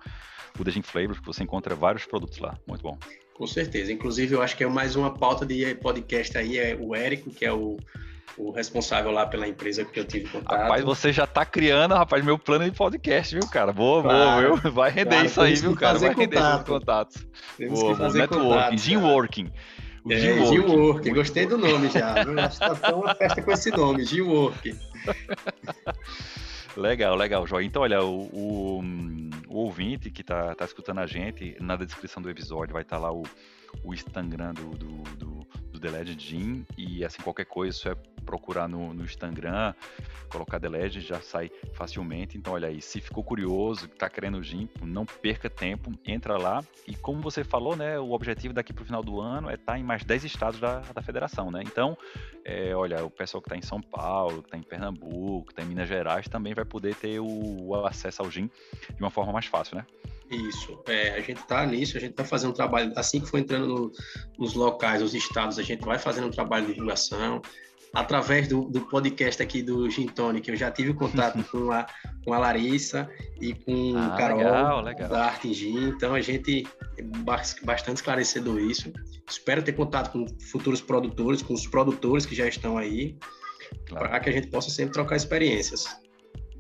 o 0.59 0.65
The 0.65 0.71
Gin 0.71 0.83
Flavors, 0.83 1.19
que 1.21 1.27
você 1.27 1.43
encontra 1.43 1.75
vários 1.75 2.05
produtos 2.05 2.39
lá. 2.39 2.57
Muito 2.67 2.83
bom. 2.83 2.99
Com 3.35 3.47
certeza. 3.47 3.93
Inclusive, 3.93 4.35
eu 4.35 4.43
acho 4.43 4.57
que 4.57 4.65
é 4.65 4.67
mais 4.67 4.97
uma 4.97 5.13
pauta 5.13 5.45
de 5.45 5.75
podcast 5.77 6.37
aí, 6.39 6.59
é 6.59 6.77
o 6.79 6.95
Érico, 6.95 7.31
que 7.31 7.45
é 7.45 7.53
o, 7.53 7.77
o 8.37 8.51
responsável 8.51 9.11
lá 9.11 9.27
pela 9.27 9.47
empresa 9.47 9.85
que 9.85 10.01
eu 10.01 10.05
tive 10.05 10.29
contato. 10.29 10.59
Rapaz, 10.59 10.85
você 10.85 11.13
já 11.13 11.27
tá 11.27 11.45
criando, 11.45 11.95
rapaz, 11.95 12.25
meu 12.25 12.39
plano 12.39 12.65
de 12.65 12.71
podcast, 12.71 13.35
viu, 13.35 13.47
cara? 13.49 13.73
Boa, 13.73 14.03
claro, 14.03 14.49
boa, 14.49 14.61
viu? 14.61 14.73
Vai 14.73 14.91
render 14.91 15.11
claro, 15.11 15.27
isso 15.27 15.41
aí, 15.41 15.55
viu, 15.55 15.77
cara? 15.77 15.99
Vai 15.99 16.15
render 16.15 16.39
esses 16.39 16.63
contatos. 16.65 17.27
Temos 17.59 17.81
boa, 17.81 17.93
que 17.93 17.99
fazer 17.99 18.19
networking, 18.21 18.95
contato, 18.95 19.53
Gymworking. 20.07 20.13
É, 20.13 20.47
Gymworking, 20.47 21.15
gostei 21.15 21.47
do 21.47 21.59
nome 21.59 21.89
já. 21.91 22.15
Acho 22.47 22.61
que 22.61 22.81
tá 22.81 22.95
uma 22.95 23.15
festa 23.15 23.43
com 23.43 23.51
esse 23.53 23.71
nome, 23.71 24.05
Gymworking. 24.05 24.79
Legal, 26.77 27.17
legal, 27.17 27.47
Joia. 27.47 27.65
Então, 27.65 27.83
olha, 27.83 28.03
o, 28.03 28.25
o, 28.33 28.85
o 29.49 29.57
ouvinte 29.57 30.11
que 30.11 30.21
está 30.21 30.55
tá 30.55 30.65
escutando 30.65 30.99
a 30.99 31.07
gente, 31.07 31.57
na 31.59 31.75
descrição 31.75 32.23
do 32.23 32.29
episódio 32.29 32.75
vai 32.75 32.83
estar 32.83 32.97
tá 32.97 33.03
lá 33.03 33.13
o, 33.13 33.23
o 33.83 33.95
Instagram 33.95 34.53
do, 34.53 34.71
do, 34.77 35.03
do, 35.17 35.76
do 35.79 35.81
The 35.81 35.99
Legend 35.99 36.67
e 36.77 37.05
assim, 37.05 37.23
qualquer 37.23 37.47
coisa, 37.47 37.77
isso 37.77 37.89
é 37.89 37.95
procurar 38.25 38.69
no, 38.69 38.93
no 38.93 39.05
Instagram, 39.05 39.73
colocar 40.29 40.59
The 40.59 40.69
Legend, 40.69 41.07
já 41.07 41.21
sai 41.21 41.51
facilmente. 41.73 42.37
Então, 42.37 42.53
olha 42.55 42.69
aí, 42.69 42.83
se 42.83 43.01
ficou 43.01 43.23
curioso, 43.23 43.87
está 43.87 44.09
querendo 44.09 44.39
o 44.39 44.43
Gym, 44.43 44.69
não 44.83 45.07
perca 45.07 45.49
tempo, 45.49 45.93
entra 46.05 46.37
lá. 46.37 46.65
E 46.87 46.95
como 46.95 47.21
você 47.21 47.45
falou, 47.45 47.77
né, 47.77 47.99
o 47.99 48.13
objetivo 48.13 48.53
daqui 48.53 48.73
para 48.73 48.83
o 48.83 48.85
final 48.85 49.03
do 49.03 49.21
ano 49.21 49.49
é 49.49 49.55
estar 49.55 49.75
tá 49.75 49.79
em 49.79 49.85
mais 49.85 50.05
10 50.05 50.25
estados 50.25 50.59
da, 50.59 50.81
da 50.81 51.03
federação, 51.03 51.51
né? 51.51 51.63
Então, 51.65 51.97
é, 52.45 52.75
olha, 52.75 53.05
o 53.05 53.11
pessoal 53.11 53.41
que 53.41 53.49
está 53.49 53.57
em 53.57 53.63
São 53.63 53.81
Paulo, 53.81 54.43
que 54.43 54.49
está 54.49 54.59
em 54.59 54.63
Pernambuco, 54.63 55.47
que 55.47 55.53
está 55.53 55.63
em 55.63 55.67
Minas 55.67 55.89
Gerais, 55.89 56.29
também 56.29 56.55
vai 56.55 56.65
poder 56.65 56.95
ter 56.97 57.21
o, 57.21 57.27
o 57.27 57.87
acesso 57.87 58.23
ao 58.23 58.31
Gym 58.31 58.51
de 58.91 59.01
uma 59.03 59.11
forma 59.11 59.33
mais 59.33 59.47
fácil, 59.47 59.77
né? 59.77 59.87
Isso, 60.31 60.81
é, 60.89 61.11
a 61.11 61.21
gente 61.21 61.39
está 61.39 61.65
nisso, 61.65 61.97
a 61.97 62.01
gente 62.01 62.11
está 62.11 62.25
fazendo 62.25 62.51
um 62.51 62.55
trabalho, 62.55 62.93
assim 62.97 63.21
que 63.21 63.27
for 63.29 63.39
entrando 63.39 63.67
no, 63.69 63.93
nos 64.37 64.55
locais, 64.55 65.01
nos 65.01 65.15
estados, 65.15 65.57
gente 65.67 65.85
vai 65.85 65.99
fazendo 65.99 66.27
um 66.27 66.31
trabalho 66.31 66.67
de 66.67 66.75
divulgação, 66.75 67.43
através 67.95 68.47
do, 68.49 68.65
do 68.65 68.83
podcast 68.83 69.43
aqui 69.43 69.63
do 69.63 69.89
Gin 69.91 70.07
Tonic, 70.07 70.49
eu 70.49 70.57
já 70.57 70.71
tive 70.71 70.93
contato 70.93 71.43
com 71.51 71.71
a, 71.71 71.87
com 72.25 72.33
a 72.33 72.39
Larissa 72.39 73.11
e 73.41 73.55
com 73.55 73.97
ah, 73.97 74.09
o 74.09 74.19
Carol 74.19 74.39
legal, 74.39 74.83
legal. 74.83 75.09
da 75.09 75.25
Arte 75.25 75.55
Gin, 75.55 75.89
então 75.89 76.15
a 76.15 76.21
gente 76.21 76.67
é 76.99 77.03
bastante 77.03 77.97
esclarecedor 77.97 78.59
isso. 78.59 78.93
Espero 79.29 79.63
ter 79.63 79.73
contato 79.73 80.13
com 80.13 80.27
futuros 80.51 80.81
produtores, 80.81 81.43
com 81.43 81.55
os 81.55 81.67
produtores 81.67 82.27
que 82.27 82.35
já 82.35 82.47
estão 82.47 82.77
aí, 82.77 83.17
claro. 83.89 84.09
para 84.09 84.21
que 84.21 84.29
a 84.29 84.33
gente 84.33 84.49
possa 84.49 84.71
sempre 84.71 84.93
trocar 84.93 85.17
experiências. 85.17 85.87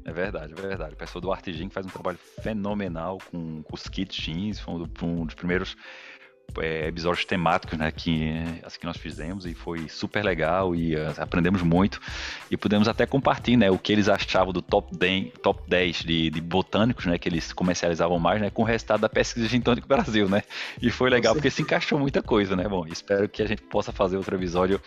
É 0.06 0.12
verdade, 0.12 0.54
é 0.56 0.60
verdade. 0.60 0.94
O 0.94 0.96
pessoal 0.96 1.20
do 1.20 1.32
Arte 1.32 1.52
Gin 1.52 1.68
faz 1.68 1.84
um 1.84 1.88
trabalho 1.88 2.18
fenomenal 2.40 3.18
com, 3.30 3.62
com 3.62 3.74
os 3.74 3.88
kits 3.88 4.16
jeans, 4.16 4.60
foi 4.60 4.74
um 5.02 5.26
dos 5.26 5.34
primeiros 5.34 5.76
é, 6.58 6.88
episódios 6.88 7.24
temáticos 7.24 7.78
né, 7.78 7.90
que, 7.90 8.32
assim, 8.62 8.80
que 8.80 8.86
nós 8.86 8.96
fizemos 8.96 9.46
e 9.46 9.54
foi 9.54 9.88
super 9.88 10.24
legal 10.24 10.74
e 10.74 10.94
uh, 10.94 11.14
aprendemos 11.18 11.62
muito 11.62 12.00
e 12.50 12.56
pudemos 12.56 12.88
até 12.88 13.06
compartilhar 13.06 13.58
né, 13.58 13.70
o 13.70 13.78
que 13.78 13.92
eles 13.92 14.08
achavam 14.08 14.52
do 14.52 14.62
top 14.62 14.96
10, 14.96 15.32
top 15.42 15.62
10 15.68 15.98
de, 15.98 16.30
de 16.30 16.40
botânicos 16.40 17.06
né, 17.06 17.18
que 17.18 17.28
eles 17.28 17.52
comercializavam 17.52 18.18
mais 18.18 18.40
né, 18.40 18.50
com 18.50 18.62
o 18.62 18.64
resultado 18.64 19.00
da 19.00 19.08
pesquisa 19.08 19.48
Gintônico 19.48 19.86
Brasil. 19.86 20.28
Né? 20.28 20.42
E 20.80 20.90
foi 20.90 21.10
legal 21.10 21.34
porque 21.34 21.50
se 21.50 21.62
encaixou 21.62 21.98
muita 21.98 22.22
coisa. 22.22 22.56
Né? 22.56 22.68
Bom, 22.68 22.86
espero 22.86 23.28
que 23.28 23.42
a 23.42 23.46
gente 23.46 23.62
possa 23.62 23.92
fazer 23.92 24.16
outro 24.16 24.36
episódio 24.36 24.80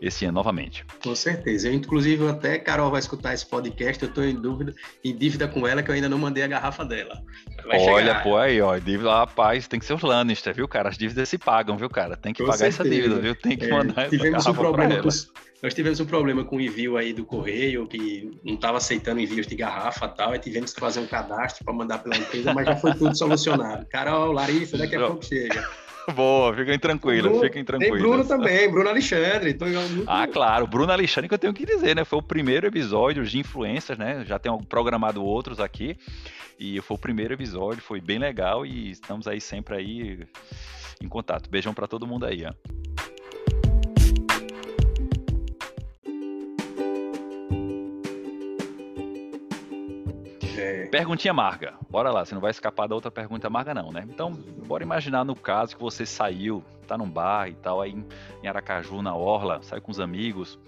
esse 0.00 0.24
ano 0.24 0.34
novamente. 0.34 0.84
Com 1.02 1.14
certeza. 1.14 1.68
Eu, 1.68 1.74
inclusive, 1.74 2.26
até 2.28 2.58
Carol 2.58 2.90
vai 2.90 3.00
escutar 3.00 3.34
esse 3.34 3.46
podcast, 3.46 4.02
eu 4.02 4.08
estou 4.08 4.24
em 4.24 4.34
dúvida, 4.34 4.74
em 5.04 5.14
dívida 5.14 5.46
com 5.46 5.66
ela, 5.66 5.82
que 5.82 5.90
eu 5.90 5.94
ainda 5.94 6.08
não 6.08 6.18
mandei 6.18 6.42
a 6.42 6.46
garrafa 6.46 6.84
dela. 6.84 7.22
Vai 7.66 7.78
Olha, 7.80 8.06
chegar. 8.06 8.22
pô, 8.22 8.36
aí, 8.36 8.60
ó, 8.60 8.76
dívida, 8.78 9.10
rapaz, 9.12 9.68
tem 9.68 9.78
que 9.78 9.84
ser 9.84 9.94
os 9.94 10.02
Lannister, 10.02 10.54
viu, 10.54 10.66
cara? 10.66 10.88
As 10.88 10.96
dívidas 10.96 11.28
se 11.28 11.36
pagam, 11.36 11.76
viu, 11.76 11.90
cara? 11.90 12.16
Tem 12.16 12.32
que 12.32 12.42
com 12.42 12.48
pagar 12.48 12.58
certeza. 12.58 12.82
essa 12.82 12.90
dívida, 12.90 13.20
viu? 13.20 13.34
Tem 13.34 13.56
que 13.56 13.66
é, 13.66 13.70
mandar 13.70 14.08
tivemos 14.08 14.40
essa 14.40 14.50
um 14.50 14.54
problema 14.54 14.96
com, 15.02 15.08
Nós 15.62 15.74
tivemos 15.74 16.00
um 16.00 16.06
problema 16.06 16.44
com 16.44 16.56
o 16.56 16.60
envio 16.60 16.96
aí 16.96 17.12
do 17.12 17.24
correio, 17.24 17.86
que 17.86 18.40
não 18.42 18.54
estava 18.54 18.78
aceitando 18.78 19.20
envios 19.20 19.46
de 19.46 19.54
garrafa 19.54 20.06
e 20.06 20.16
tal, 20.16 20.34
e 20.34 20.38
tivemos 20.38 20.72
que 20.72 20.80
fazer 20.80 21.00
um 21.00 21.06
cadastro 21.06 21.64
para 21.64 21.74
mandar 21.74 21.98
pela 21.98 22.16
empresa, 22.16 22.54
mas 22.54 22.66
já 22.66 22.76
foi 22.76 22.94
tudo 22.94 23.16
solucionado. 23.16 23.86
Carol, 23.86 24.32
Larissa, 24.32 24.78
daqui 24.78 24.96
a 24.96 25.06
pouco 25.06 25.24
chega. 25.24 25.68
Boa, 26.14 26.54
fiquem 26.54 26.78
tranquilos, 26.78 27.40
fiquem 27.40 27.64
tranquilos. 27.64 27.98
Tem 27.98 28.08
Bruno 28.08 28.24
também, 28.24 28.70
Bruno 28.70 28.88
Alexandre. 28.88 29.54
Tô. 29.54 29.64
Ah, 30.06 30.26
claro, 30.26 30.66
Bruno 30.66 30.92
Alexandre 30.92 31.28
que 31.28 31.34
eu 31.34 31.38
tenho 31.38 31.54
que 31.54 31.66
dizer, 31.66 31.96
né? 31.96 32.04
Foi 32.04 32.18
o 32.18 32.22
primeiro 32.22 32.66
episódio 32.66 33.24
de 33.24 33.38
influências, 33.38 33.96
né? 33.98 34.24
Já 34.26 34.38
tenho 34.38 34.58
programado 34.58 35.22
outros 35.24 35.60
aqui. 35.60 35.96
E 36.58 36.80
foi 36.82 36.94
o 36.94 37.00
primeiro 37.00 37.32
episódio, 37.32 37.82
foi 37.82 38.00
bem 38.02 38.18
legal 38.18 38.66
e 38.66 38.90
estamos 38.90 39.26
aí 39.26 39.40
sempre 39.40 39.76
aí 39.76 40.26
em 41.00 41.08
contato. 41.08 41.48
Beijão 41.48 41.72
para 41.72 41.86
todo 41.86 42.06
mundo 42.06 42.26
aí, 42.26 42.44
ó. 42.44 42.52
Perguntinha 50.90 51.30
amarga. 51.30 51.74
Bora 51.88 52.10
lá, 52.10 52.24
você 52.24 52.34
não 52.34 52.42
vai 52.42 52.50
escapar 52.50 52.88
da 52.88 52.96
outra 52.96 53.12
pergunta 53.12 53.46
amarga, 53.46 53.72
não, 53.72 53.92
né? 53.92 54.04
Então, 54.08 54.32
bora 54.66 54.82
imaginar 54.82 55.24
no 55.24 55.36
caso 55.36 55.76
que 55.76 55.82
você 55.82 56.04
saiu, 56.04 56.64
tá 56.86 56.98
num 56.98 57.08
bar 57.08 57.48
e 57.48 57.54
tal, 57.54 57.80
aí 57.80 57.96
em 58.42 58.48
Aracaju, 58.48 59.00
na 59.00 59.14
Orla, 59.14 59.62
saiu 59.62 59.80
com 59.80 59.92
os 59.92 60.00
amigos, 60.00 60.58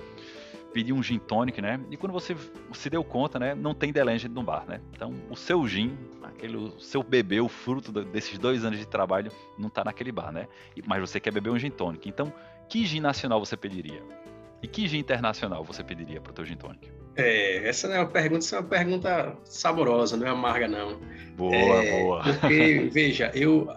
pediu 0.72 0.94
um 0.94 1.02
gin 1.02 1.18
tonic, 1.18 1.60
né? 1.60 1.80
E 1.90 1.96
quando 1.96 2.12
você 2.12 2.36
se 2.72 2.88
deu 2.88 3.02
conta, 3.02 3.36
né? 3.40 3.52
Não 3.52 3.74
tem 3.74 3.92
Delange 3.92 4.28
no 4.28 4.44
bar, 4.44 4.64
né? 4.66 4.80
Então, 4.92 5.12
o 5.28 5.34
seu 5.34 5.66
gin, 5.66 5.98
aquele, 6.22 6.56
o 6.56 6.78
seu 6.78 7.02
bebê, 7.02 7.40
o 7.40 7.48
fruto 7.48 7.90
desses 7.90 8.38
dois 8.38 8.64
anos 8.64 8.78
de 8.78 8.86
trabalho, 8.86 9.32
não 9.58 9.68
tá 9.68 9.82
naquele 9.82 10.12
bar, 10.12 10.30
né? 10.30 10.46
Mas 10.86 11.00
você 11.00 11.18
quer 11.18 11.32
beber 11.32 11.50
um 11.50 11.58
gin 11.58 11.70
tonic. 11.70 12.08
Então, 12.08 12.32
que 12.68 12.86
gin 12.86 13.00
nacional 13.00 13.44
você 13.44 13.56
pediria? 13.56 14.00
E 14.62 14.68
que 14.68 14.86
gin 14.86 14.98
internacional 14.98 15.64
você 15.64 15.82
pediria 15.82 16.20
para 16.20 16.30
o 16.30 16.34
teu 16.34 16.44
gin 16.44 16.56
tonic? 16.56 16.88
É, 17.16 17.68
essa 17.68 17.88
não 17.88 17.96
é 17.96 17.98
uma 17.98 18.08
pergunta, 18.08 18.38
essa 18.38 18.56
é 18.56 18.60
uma 18.60 18.68
pergunta 18.68 19.36
saborosa, 19.44 20.16
não 20.16 20.26
é 20.26 20.30
amarga 20.30 20.68
não. 20.68 21.00
Boa, 21.36 21.54
é, 21.54 22.02
boa. 22.02 22.22
Porque, 22.22 22.88
veja, 22.94 23.30
eu 23.34 23.68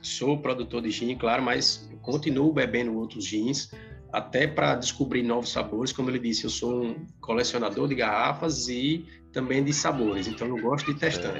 sou 0.00 0.38
produtor 0.38 0.82
de 0.82 0.90
gin, 0.90 1.16
claro, 1.16 1.42
mas 1.42 1.90
continuo 2.00 2.52
bebendo 2.52 2.96
outros 2.96 3.26
gins, 3.26 3.72
até 4.12 4.46
para 4.46 4.76
descobrir 4.76 5.22
novos 5.22 5.50
sabores. 5.50 5.92
Como 5.92 6.08
ele 6.08 6.20
disse, 6.20 6.44
eu 6.44 6.50
sou 6.50 6.84
um 6.84 7.06
colecionador 7.20 7.88
de 7.88 7.96
garrafas 7.96 8.68
e 8.68 9.04
também 9.32 9.64
de 9.64 9.72
sabores, 9.72 10.28
então 10.28 10.46
eu 10.46 10.58
gosto 10.58 10.92
de 10.92 11.00
testar. 11.00 11.34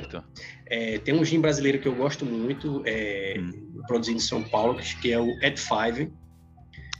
É, 0.66 0.98
tem 0.98 1.14
um 1.14 1.24
gin 1.24 1.40
brasileiro 1.40 1.78
que 1.78 1.86
eu 1.86 1.94
gosto 1.94 2.24
muito, 2.24 2.82
é, 2.86 3.36
hum. 3.38 3.82
produzido 3.86 4.16
em 4.16 4.20
São 4.20 4.42
Paulo, 4.42 4.78
que 5.00 5.12
é 5.12 5.20
o 5.20 5.30
At 5.44 5.58
Five. 5.58 6.12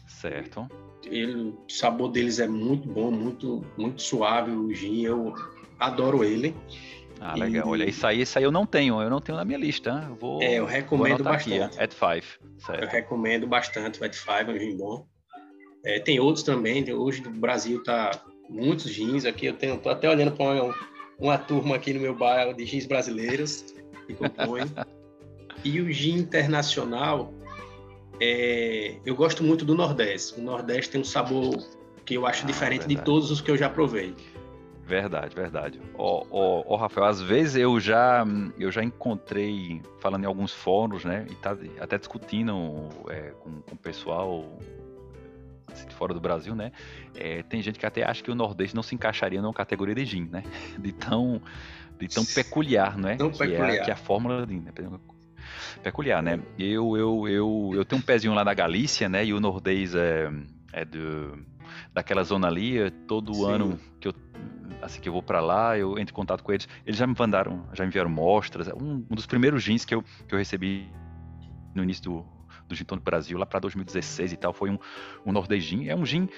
Certo 0.07 0.69
ele, 1.13 1.35
o 1.51 1.65
sabor 1.69 2.11
deles 2.11 2.39
é 2.39 2.49
muito 2.49 2.89
bom, 2.89 3.11
muito, 3.11 3.65
muito 3.77 4.01
suave 4.03 4.51
o 4.51 4.73
gin, 4.73 5.03
eu 5.03 5.35
adoro 5.79 6.25
ele. 6.25 6.55
Ah, 7.21 7.37
legal. 7.37 7.67
E... 7.67 7.71
Olha, 7.71 7.89
isso 7.89 8.07
aí, 8.07 8.23
isso 8.23 8.39
aí 8.39 8.45
eu 8.45 8.51
não 8.51 8.67
tenho, 8.67 9.01
eu 9.01 9.11
não 9.11 9.21
tenho 9.21 9.39
na 9.39 9.45
minha 9.45 9.59
lista. 9.59 10.05
Eu 10.09 10.17
vou, 10.17 10.43
é, 10.43 10.55
eu 10.55 10.65
recomendo 10.65 11.23
bastante. 11.23 11.63
Aqui, 11.63 11.81
at 11.81 11.93
Five. 11.93 12.27
Certo. 12.59 12.83
Eu 12.83 12.89
recomendo 12.89 13.47
bastante 13.47 14.01
o 14.01 14.05
At 14.05 14.15
Five, 14.15 14.51
é 14.51 14.55
um 14.55 14.59
gin 14.59 14.77
bom. 14.77 15.07
É, 15.85 16.01
tem 16.01 16.19
outros 16.19 16.45
também, 16.45 16.93
hoje 16.93 17.23
o 17.27 17.31
Brasil 17.31 17.79
está 17.79 18.23
muitos 18.49 18.93
jeans 18.93 19.25
aqui. 19.25 19.47
Eu 19.47 19.55
tenho, 19.55 19.79
tô 19.79 19.91
até 19.91 20.09
olhando 20.09 20.33
para 20.33 20.45
uma, 20.45 20.75
uma 21.19 21.39
turma 21.39 21.77
aqui 21.77 21.93
no 21.93 22.01
meu 22.01 22.15
bairro 22.15 22.55
de 22.55 22.65
jeans 22.65 22.87
brasileiros 22.87 23.65
que 24.07 24.15
compõem. 24.15 24.65
e 25.65 25.81
o 25.81 25.91
gin 25.93 26.19
internacional, 26.19 27.33
é, 28.25 29.01
eu 29.05 29.17
gosto 29.17 29.43
muito 29.43 29.65
do 29.65 29.75
Nordeste. 29.75 30.39
O 30.39 30.45
Nordeste 30.45 30.93
tem 30.93 31.01
um 31.01 31.05
sabor 31.05 31.57
que 32.05 32.15
eu 32.15 32.25
acho 32.25 32.45
ah, 32.45 32.47
diferente 32.47 32.83
verdade. 32.83 33.01
de 33.01 33.03
todos 33.03 33.33
os 33.33 33.41
que 33.41 33.51
eu 33.51 33.57
já 33.57 33.69
provei. 33.69 34.15
Verdade, 34.87 35.35
verdade. 35.35 35.81
Ó, 35.97 36.25
oh, 36.31 36.63
oh, 36.65 36.77
Rafael, 36.77 37.07
às 37.09 37.21
vezes 37.21 37.57
eu 37.57 37.81
já 37.81 38.25
eu 38.57 38.71
já 38.71 38.85
encontrei, 38.85 39.83
falando 39.99 40.23
em 40.23 40.27
alguns 40.27 40.53
fóruns, 40.53 41.05
né, 41.05 41.27
e 41.31 41.35
tá 41.35 41.57
até 41.81 41.99
discutindo 41.99 42.89
é, 43.09 43.33
com, 43.41 43.61
com 43.63 43.75
o 43.75 43.79
pessoal 43.79 44.57
assim, 45.73 45.89
de 45.89 45.95
fora 45.95 46.15
do 46.15 46.21
Brasil, 46.21 46.55
né, 46.55 46.71
é, 47.17 47.43
tem 47.43 47.61
gente 47.61 47.79
que 47.79 47.87
até 47.87 48.05
acha 48.05 48.23
que 48.23 48.31
o 48.31 48.35
Nordeste 48.37 48.77
não 48.77 48.83
se 48.85 48.95
encaixaria 48.95 49.43
numa 49.43 49.55
categoria 49.55 49.95
de 49.95 50.05
gin, 50.05 50.29
né, 50.31 50.45
de 50.79 50.93
tão, 50.93 51.43
de 51.99 52.07
tão 52.07 52.25
peculiar, 52.25 52.97
não 52.97 53.09
é? 53.09 53.17
Tão 53.17 53.31
que 53.31 53.39
peculiar. 53.39 53.71
É, 53.71 53.79
que 53.79 53.91
é 53.91 53.95
a 53.95 53.97
fórmula 53.97 54.47
de, 54.47 54.55
né, 54.55 54.73
peculiar, 55.83 56.23
né? 56.23 56.41
Eu, 56.59 56.97
eu, 56.97 57.29
eu, 57.29 57.71
eu 57.75 57.85
tenho 57.85 58.01
um 58.01 58.05
pezinho 58.05 58.35
lá 58.35 58.45
na 58.45 58.55
Galícia, 58.55 59.09
né, 59.09 59.25
e 59.25 59.33
o 59.33 59.41
Nordeste 59.41 59.97
é, 59.99 60.31
é 60.73 60.85
do, 60.85 61.39
daquela 61.93 62.23
zona 62.23 62.49
ali, 62.49 62.91
todo 63.07 63.35
Sim. 63.35 63.53
ano 63.53 63.81
que 64.01 64.09
eu 64.09 64.15
assim 64.83 65.01
que 65.01 65.09
eu 65.09 65.13
vou 65.13 65.23
para 65.23 65.41
lá, 65.41 65.79
eu 65.79 65.93
entro 65.99 66.13
em 66.13 66.17
contato 66.17 66.43
com 66.43 66.53
eles, 66.53 66.69
eles 66.85 66.99
já 66.99 67.07
me 67.07 67.15
mandaram, 67.17 67.65
já 67.73 67.85
me 67.85 67.89
enviaram 67.89 68.11
mostras. 68.11 68.67
Um, 68.69 69.07
um 69.09 69.15
dos 69.15 69.27
primeiros 69.27 69.63
jeans 69.63 69.85
que 69.85 69.95
eu, 69.95 70.03
que 70.27 70.35
eu 70.35 70.39
recebi 70.39 70.91
no 71.73 71.85
início 71.85 72.03
do, 72.03 72.27
do 72.69 72.75
Gin 72.75 72.85
Tônico 72.85 73.05
Brasil, 73.05 73.39
lá 73.39 73.47
para 73.47 73.61
2016 73.61 74.33
e 74.33 74.37
tal, 74.37 74.53
foi 74.53 74.71
um, 74.71 74.79
um 75.25 75.33
Nordeste 75.33 75.71
Gin. 75.71 75.89
É 75.89 75.95
um 75.95 76.05
gin 76.05 76.29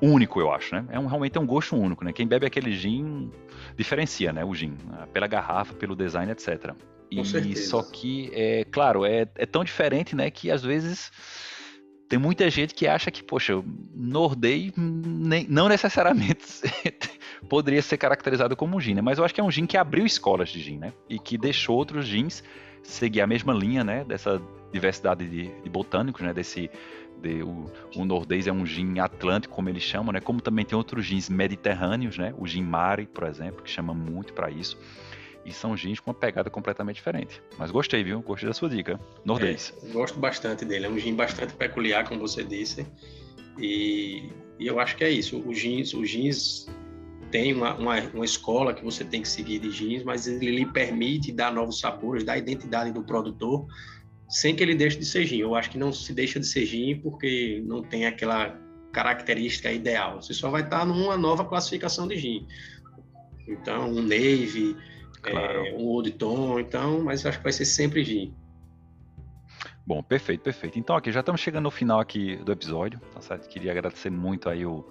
único, 0.00 0.40
eu 0.40 0.52
acho, 0.52 0.74
né? 0.74 0.84
É 0.90 0.98
um, 0.98 1.06
realmente 1.06 1.36
é 1.36 1.40
um 1.40 1.46
gosto 1.46 1.76
único, 1.76 2.04
né? 2.04 2.12
Quem 2.12 2.26
bebe 2.26 2.46
aquele 2.46 2.72
gin 2.72 3.30
diferencia, 3.76 4.32
né? 4.32 4.44
O 4.44 4.54
gin, 4.54 4.76
pela 5.12 5.26
garrafa, 5.26 5.74
pelo 5.74 5.96
design, 5.96 6.30
etc. 6.30 6.74
E 7.10 7.56
só 7.56 7.82
que, 7.82 8.30
é 8.32 8.64
claro, 8.64 9.04
é, 9.04 9.26
é 9.34 9.46
tão 9.46 9.64
diferente, 9.64 10.14
né? 10.14 10.30
Que 10.30 10.50
às 10.50 10.62
vezes 10.62 11.10
tem 12.08 12.18
muita 12.18 12.48
gente 12.48 12.74
que 12.74 12.86
acha 12.86 13.10
que, 13.10 13.22
poxa, 13.22 13.62
Nordei 13.94 14.72
nem, 14.76 15.46
não 15.48 15.68
necessariamente 15.68 16.46
poderia 17.48 17.82
ser 17.82 17.98
caracterizado 17.98 18.56
como 18.56 18.76
um 18.76 18.80
gin, 18.80 18.94
né? 18.94 19.02
Mas 19.02 19.18
eu 19.18 19.24
acho 19.24 19.34
que 19.34 19.40
é 19.40 19.44
um 19.44 19.50
gin 19.50 19.66
que 19.66 19.76
abriu 19.76 20.06
escolas 20.06 20.48
de 20.48 20.60
gin, 20.60 20.78
né? 20.78 20.92
E 21.08 21.18
que 21.18 21.36
deixou 21.36 21.76
outros 21.76 22.06
gins 22.06 22.42
seguir 22.82 23.20
a 23.20 23.26
mesma 23.26 23.52
linha, 23.52 23.84
né? 23.84 24.04
Dessa 24.04 24.40
diversidade 24.72 25.28
de, 25.28 25.48
de 25.62 25.68
botânicos, 25.68 26.22
né? 26.22 26.32
Desse, 26.32 26.70
de, 27.20 27.42
o, 27.42 27.70
o 27.94 28.04
nordês 28.06 28.46
é 28.46 28.52
um 28.52 28.64
gin 28.64 28.98
atlântico, 29.00 29.54
como 29.54 29.68
eles 29.68 29.82
chamam, 29.82 30.12
né? 30.12 30.20
Como 30.20 30.40
também 30.40 30.64
tem 30.64 30.76
outros 30.76 31.04
gins 31.04 31.28
mediterrâneos, 31.28 32.16
né? 32.16 32.34
O 32.38 32.46
gin 32.46 32.62
mare, 32.62 33.06
por 33.06 33.24
exemplo, 33.24 33.62
que 33.62 33.70
chama 33.70 33.92
muito 33.92 34.32
para 34.32 34.50
isso. 34.50 34.78
E 35.48 35.52
são 35.52 35.74
gins 35.74 35.98
com 35.98 36.10
uma 36.10 36.14
pegada 36.14 36.50
completamente 36.50 36.96
diferente. 36.96 37.40
Mas 37.56 37.70
gostei, 37.70 38.04
viu? 38.04 38.20
Gostei 38.20 38.46
da 38.46 38.52
sua 38.52 38.68
dica. 38.68 39.00
Nordês. 39.24 39.72
É, 39.82 39.88
gosto 39.92 40.18
bastante 40.18 40.62
dele. 40.62 40.84
É 40.84 40.90
um 40.90 40.98
gin 40.98 41.14
bastante 41.14 41.54
peculiar, 41.54 42.06
como 42.06 42.20
você 42.20 42.44
disse. 42.44 42.86
E, 43.58 44.30
e 44.58 44.66
eu 44.66 44.78
acho 44.78 44.94
que 44.94 45.04
é 45.04 45.10
isso. 45.10 45.42
Os 45.46 45.58
jeans, 45.58 45.94
os 45.94 46.10
jeans 46.10 46.68
tem 47.30 47.54
uma, 47.54 47.74
uma, 47.76 47.98
uma, 48.12 48.24
escola 48.26 48.74
que 48.74 48.84
você 48.84 49.04
tem 49.04 49.22
que 49.22 49.28
seguir 49.28 49.58
de 49.58 49.70
jeans, 49.70 50.02
mas 50.02 50.26
ele 50.26 50.50
lhe 50.50 50.66
permite 50.66 51.32
dar 51.32 51.50
novos 51.50 51.80
sabores, 51.80 52.24
dar 52.24 52.36
identidade 52.36 52.92
do 52.92 53.02
produtor, 53.02 53.66
sem 54.28 54.54
que 54.54 54.62
ele 54.62 54.74
deixe 54.74 54.98
de 54.98 55.06
ser 55.06 55.24
gin. 55.24 55.38
Eu 55.38 55.54
acho 55.54 55.70
que 55.70 55.78
não 55.78 55.94
se 55.94 56.12
deixa 56.12 56.38
de 56.38 56.46
ser 56.46 56.66
gin 56.66 57.00
porque 57.00 57.62
não 57.64 57.80
tem 57.82 58.04
aquela 58.04 58.54
característica 58.92 59.72
ideal. 59.72 60.20
Você 60.20 60.34
só 60.34 60.50
vai 60.50 60.60
estar 60.60 60.84
numa 60.84 61.16
nova 61.16 61.42
classificação 61.46 62.06
de 62.06 62.18
gin. 62.18 62.46
Então, 63.48 63.88
um 63.88 64.02
navy, 64.02 64.76
claro. 65.20 65.66
é, 65.66 65.72
um 65.74 65.86
old 65.86 66.10
tom, 66.12 66.58
então, 66.58 67.02
mas 67.02 67.24
acho 67.24 67.38
que 67.38 67.44
vai 67.44 67.52
ser 67.52 67.64
sempre 67.64 68.04
gin. 68.04 68.34
Bom, 69.86 70.02
perfeito, 70.02 70.42
perfeito. 70.42 70.78
Então, 70.78 70.94
aqui 70.94 71.10
já 71.10 71.20
estamos 71.20 71.40
chegando 71.40 71.64
no 71.64 71.70
final 71.70 71.98
aqui 71.98 72.36
do 72.36 72.52
episódio, 72.52 73.00
tá 73.14 73.20
certo? 73.20 73.48
Queria 73.48 73.72
agradecer 73.72 74.10
muito 74.10 74.48
aí 74.48 74.66
o 74.66 74.84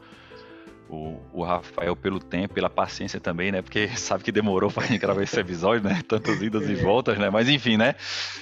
o, 0.90 1.20
o, 1.34 1.44
Rafael 1.44 1.96
pelo 1.96 2.20
tempo, 2.20 2.54
pela 2.54 2.70
paciência 2.70 3.20
também, 3.20 3.52
né? 3.52 3.62
Porque 3.62 3.88
sabe 3.98 4.24
que 4.24 4.32
demorou 4.32 4.72
para 4.72 4.88
gente 4.88 5.00
gravar 5.00 5.22
esse 5.22 5.40
episódio, 5.40 5.88
né? 5.88 6.02
Tantas 6.08 6.42
idas 6.42 6.70
e 6.70 6.76
voltas, 6.76 7.18
né? 7.18 7.30
Mas 7.30 7.50
enfim, 7.50 7.78
né? 7.78 7.96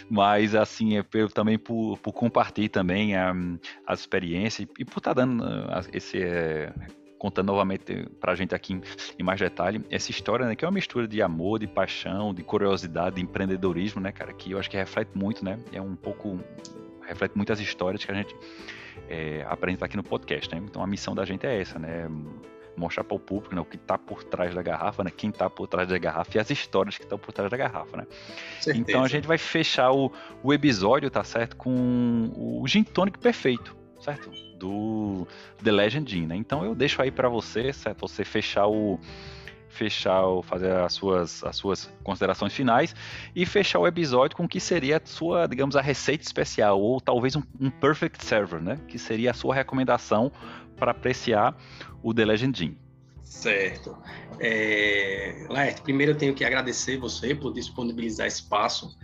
Mas 0.10 0.56
assim, 0.56 0.98
é 0.98 1.04
também 1.34 1.58
por, 1.58 1.98
por 2.00 2.14
compartilhar 2.14 2.70
também 2.70 3.16
a, 3.16 3.34
as 3.86 4.02
experiências 4.02 4.68
e, 4.80 4.86
por 4.86 5.00
estar 5.00 5.14
tá 5.14 5.22
dando 5.22 5.44
ah, 5.44 5.84
esse. 5.92 6.20
Contando 7.26 7.48
novamente 7.48 8.08
para 8.20 8.34
a 8.34 8.36
gente 8.36 8.54
aqui 8.54 8.74
em, 8.74 8.82
em, 9.18 9.24
mais 9.24 9.40
detalhe 9.40 9.84
essa 9.90 10.12
história, 10.12 10.46
né? 10.46 10.56
Que 10.56 10.64
é 10.64 10.68
uma 10.68 10.74
mistura 10.76 11.08
de 11.08 11.24
amor, 11.24 11.58
de 11.58 11.66
paixão, 11.66 12.32
de 12.32 12.44
curiosidade, 12.44 13.16
de 13.16 13.24
empreendedorismo, 13.24 14.00
né, 14.00 14.12
cara? 14.12 14.32
Que 14.32 14.52
eu 14.52 14.60
acho 14.60 14.70
que 14.70 14.78
reflete 14.78 15.10
muito, 15.16 15.44
né? 15.44 15.58
É 15.74 15.82
um 15.82 15.96
pouco. 15.96 16.40
reflete 17.02 17.36
muitas 17.36 17.60
histórias 17.60 18.06
que 18.06 18.12
a 18.12 18.14
gente 18.14 18.36
é, 19.10 19.44
apresentar 19.50 19.88
aqui 19.88 19.98
no 19.98 20.04
podcast, 20.04 20.54
né? 20.54 20.62
Então 20.64 20.84
a 20.84 20.86
missão 20.86 21.16
da 21.16 21.26
gente 21.26 21.48
é 21.48 21.60
essa, 21.60 21.80
né? 21.80 22.08
Mostrar 22.78 23.04
para 23.04 23.16
o 23.16 23.20
público 23.20 23.56
né, 23.56 23.62
o 23.62 23.66
que 23.66 23.78
está 23.78 23.98
por 23.98 24.24
trás 24.24 24.54
da 24.54 24.62
garrafa, 24.62 25.04
né? 25.04 25.10
Quem 25.10 25.32
está 25.32 25.50
por 25.50 25.66
trás 25.66 25.90
da 25.90 25.98
garrafa 25.98 26.38
e 26.38 26.40
as 26.40 26.52
histórias 26.52 26.96
que 26.96 27.06
estão 27.06 27.18
por 27.18 27.34
trás 27.34 27.50
da 27.50 27.58
garrafa, 27.58 27.98
né? 27.98 28.06
Certeza. 28.60 28.86
Então 28.88 29.04
a 29.04 29.08
gente 29.08 29.26
vai 29.26 29.40
fechar 29.40 29.92
o, 29.92 30.12
o 30.44 30.54
episódio, 30.54 31.10
tá 31.10 31.24
certo? 31.24 31.56
Com 31.56 32.32
o 32.36 32.64
Gin 32.68 32.84
Tonic 32.84 33.18
perfeito, 33.18 33.75
certo? 34.06 34.30
Do 34.58 35.28
The 35.64 35.72
Legend 35.72 36.28
né? 36.28 36.36
Então 36.36 36.64
eu 36.64 36.76
deixo 36.76 37.02
aí 37.02 37.10
para 37.10 37.28
você, 37.28 37.74
certo? 37.74 38.08
Você 38.08 38.24
fechar 38.24 38.68
o 38.68 39.00
fechar, 39.68 40.24
fazer 40.44 40.72
as 40.72 40.94
suas, 40.94 41.44
as 41.44 41.58
suas 41.58 41.92
considerações 42.02 42.54
finais 42.54 42.96
e 43.36 43.46
fechar 43.46 43.80
o 43.80 43.86
episódio 43.86 44.38
com 44.38 44.46
o 44.46 44.48
que 44.48 44.60
seria 44.60 44.98
a 44.98 45.02
sua, 45.04 45.48
digamos, 45.48 45.76
a 45.76 45.82
receita 45.82 46.24
especial, 46.24 46.80
ou 46.80 47.02
talvez 47.02 47.36
um, 47.36 47.44
um 47.60 47.70
perfect 47.70 48.24
server, 48.24 48.62
né? 48.62 48.80
Que 48.88 48.98
seria 48.98 49.32
a 49.32 49.34
sua 49.34 49.54
recomendação 49.54 50.32
para 50.78 50.92
apreciar 50.92 51.58
o 52.02 52.14
The 52.14 52.24
Legend. 52.24 52.78
Certo. 53.22 53.98
É... 54.40 55.46
Laerte, 55.50 55.82
primeiro 55.82 56.14
eu 56.14 56.18
tenho 56.18 56.34
que 56.34 56.46
agradecer 56.46 56.98
você 56.98 57.36
por 57.36 57.52
disponibilizar 57.52 58.28
espaço 58.28 58.98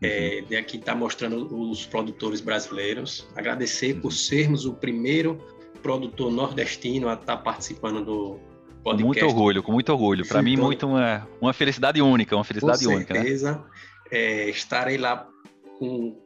é, 0.00 0.42
de 0.42 0.56
aqui 0.56 0.76
estar 0.76 0.92
tá 0.92 0.98
mostrando 0.98 1.70
os 1.70 1.86
produtores 1.86 2.40
brasileiros. 2.40 3.28
Agradecer 3.34 4.00
por 4.00 4.12
sermos 4.12 4.64
o 4.64 4.74
primeiro 4.74 5.38
produtor 5.82 6.30
nordestino 6.30 7.08
a 7.08 7.14
estar 7.14 7.36
tá 7.36 7.36
participando 7.36 8.04
do, 8.04 8.40
podcast. 8.82 9.02
Com 9.02 9.06
muito 9.06 9.26
orgulho, 9.26 9.62
com 9.62 9.72
muito 9.72 9.92
orgulho. 9.92 10.26
Para 10.26 10.42
mim, 10.42 10.56
muito 10.56 10.86
uma, 10.86 11.28
uma 11.40 11.52
felicidade 11.52 12.00
única, 12.00 12.34
uma 12.34 12.44
felicidade 12.44 12.84
com 12.84 12.92
única. 12.92 13.14
Com 13.14 13.14
né? 13.14 13.20
certeza. 13.20 13.52
Né? 13.52 13.64
É, 14.10 14.50
estarei 14.50 14.96
lá 14.96 15.28
com, 15.78 16.16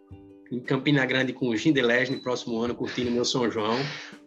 em 0.51 0.61
Campina 0.61 1.05
Grande 1.05 1.33
com 1.33 1.49
o 1.49 1.57
Gin 1.57 1.73
no 1.73 2.23
próximo 2.23 2.61
ano, 2.61 2.75
curtindo 2.75 3.11
meu 3.11 3.25
São 3.25 3.51
João. 3.51 3.79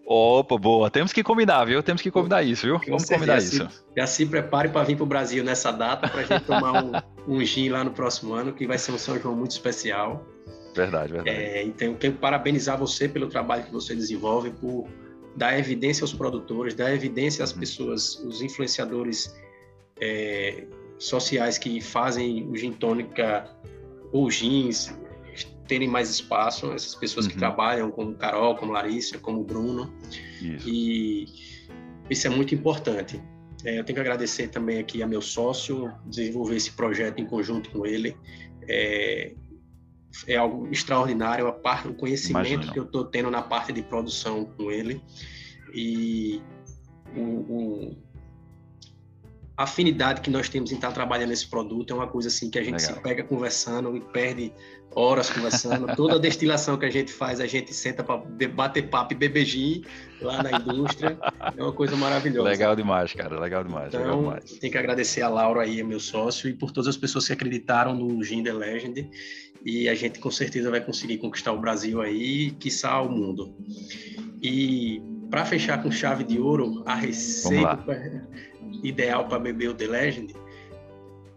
Opa, 0.05 0.57
boa. 0.57 0.89
Temos 0.91 1.11
que 1.11 1.23
combinar, 1.23 1.65
viu? 1.65 1.81
Temos 1.81 2.01
que 2.01 2.11
combinar 2.11 2.43
isso, 2.43 2.67
viu? 2.67 2.79
Vamos 2.87 3.05
combinar 3.05 3.39
já 3.39 3.47
isso. 3.47 3.69
Se, 3.69 3.83
já 3.97 4.05
se 4.05 4.25
prepare 4.27 4.69
para 4.69 4.83
vir 4.83 4.95
para 4.95 5.03
o 5.03 5.07
Brasil 5.07 5.43
nessa 5.43 5.71
data, 5.71 6.07
para 6.07 6.21
a 6.21 6.23
gente 6.23 6.45
tomar 6.45 6.83
um, 6.83 6.91
um 7.27 7.43
gin 7.43 7.69
lá 7.69 7.83
no 7.83 7.91
próximo 7.91 8.33
ano, 8.33 8.53
que 8.53 8.67
vai 8.67 8.77
ser 8.77 8.91
um 8.91 8.99
São 8.99 9.19
João 9.19 9.35
muito 9.35 9.51
especial. 9.51 10.23
Verdade, 10.75 11.13
verdade. 11.13 11.35
É, 11.35 11.63
então, 11.63 11.87
eu 11.87 11.95
quero 11.95 12.13
parabenizar 12.13 12.77
você 12.77 13.09
pelo 13.09 13.27
trabalho 13.27 13.63
que 13.63 13.71
você 13.71 13.95
desenvolve, 13.95 14.51
por 14.51 14.87
dar 15.35 15.57
evidência 15.57 16.03
aos 16.03 16.13
produtores, 16.13 16.75
dar 16.75 16.93
evidência 16.93 17.43
às 17.43 17.51
uhum. 17.51 17.59
pessoas, 17.59 18.15
os 18.19 18.41
influenciadores 18.41 19.35
é, 19.99 20.65
sociais 20.99 21.57
que 21.57 21.81
fazem 21.81 22.47
o 22.47 22.55
gin 22.55 22.73
tônica 22.73 23.49
ou 24.11 24.29
jeans 24.29 24.95
terem 25.67 25.87
mais 25.87 26.09
espaço, 26.09 26.71
essas 26.71 26.95
pessoas 26.95 27.25
uhum. 27.25 27.31
que 27.31 27.37
trabalham 27.37 27.91
como 27.91 28.15
Carol, 28.15 28.55
como 28.55 28.71
Larissa, 28.71 29.17
como 29.17 29.43
Bruno. 29.43 29.93
Isso. 30.41 30.69
E 30.69 31.25
isso 32.09 32.27
é 32.27 32.29
muito 32.29 32.53
importante. 32.53 33.21
É, 33.63 33.79
eu 33.79 33.83
tenho 33.83 33.95
que 33.95 34.01
agradecer 34.01 34.49
também 34.49 34.79
aqui 34.79 35.01
a 35.01 35.07
meu 35.07 35.21
sócio, 35.21 35.91
desenvolver 36.05 36.55
esse 36.55 36.71
projeto 36.71 37.19
em 37.19 37.25
conjunto 37.25 37.69
com 37.71 37.85
ele. 37.85 38.15
É, 38.67 39.33
é 40.27 40.35
algo 40.35 40.67
extraordinário, 40.71 41.47
a 41.47 41.51
parte, 41.51 41.87
o 41.87 41.93
conhecimento 41.93 42.47
Imagina. 42.47 42.73
que 42.73 42.79
eu 42.79 42.83
estou 42.83 43.05
tendo 43.05 43.29
na 43.29 43.41
parte 43.41 43.73
de 43.73 43.81
produção 43.81 44.45
com 44.45 44.71
ele 44.71 45.01
e 45.73 46.41
o, 47.15 47.21
o, 47.21 47.97
a 49.57 49.63
afinidade 49.63 50.21
que 50.21 50.29
nós 50.29 50.49
temos 50.49 50.71
em 50.71 50.75
estar 50.75 50.91
trabalhando 50.91 51.31
esse 51.31 51.47
produto 51.47 51.93
é 51.93 51.95
uma 51.95 52.07
coisa 52.07 52.27
assim 52.27 52.49
que 52.49 52.59
a 52.59 52.63
gente 52.63 52.81
Legal. 52.81 52.95
se 52.95 53.01
pega 53.01 53.23
conversando 53.23 53.95
e 53.95 54.01
perde 54.01 54.51
horas 54.93 55.29
conversando. 55.29 55.95
Toda 55.95 56.15
a 56.15 56.19
destilação 56.19 56.77
que 56.77 56.85
a 56.85 56.89
gente 56.89 57.11
faz, 57.11 57.39
a 57.39 57.47
gente 57.47 57.73
senta 57.73 58.03
para 58.03 58.17
bater 58.53 58.89
papo 58.89 59.13
e 59.13 59.15
beber 59.15 59.45
gin 59.45 59.83
lá 60.21 60.43
na 60.43 60.51
indústria. 60.59 61.17
É 61.55 61.61
uma 61.63 61.71
coisa 61.71 61.95
maravilhosa. 61.95 62.49
Legal 62.49 62.75
demais, 62.75 63.13
cara. 63.13 63.39
Legal 63.39 63.63
demais. 63.63 63.87
Então, 63.87 64.01
legal 64.01 64.17
demais. 64.17 64.51
Tem 64.59 64.69
que 64.69 64.77
agradecer 64.77 65.21
a 65.21 65.29
Laura 65.29 65.61
aí, 65.61 65.81
meu 65.83 65.99
sócio, 65.99 66.49
e 66.49 66.53
por 66.53 66.71
todas 66.71 66.89
as 66.89 66.97
pessoas 66.97 67.27
que 67.27 67.33
acreditaram 67.33 67.93
no 67.95 68.21
Gin 68.23 68.43
The 68.43 68.53
Legend. 68.53 69.09
E 69.65 69.87
a 69.87 69.95
gente 69.95 70.19
com 70.19 70.29
certeza 70.29 70.69
vai 70.69 70.81
conseguir 70.81 71.17
conquistar 71.17 71.53
o 71.53 71.59
Brasil 71.59 72.01
aí, 72.01 72.51
quiçá 72.51 73.01
o 73.01 73.09
mundo. 73.09 73.55
E 74.41 75.01
para 75.29 75.45
fechar 75.45 75.81
com 75.81 75.89
chave 75.89 76.23
de 76.23 76.39
ouro, 76.39 76.83
a 76.85 76.93
receita 76.93 77.83
ideal 78.83 79.27
para 79.27 79.39
beber 79.39 79.69
o 79.69 79.73
The 79.73 79.87
Legend 79.87 80.35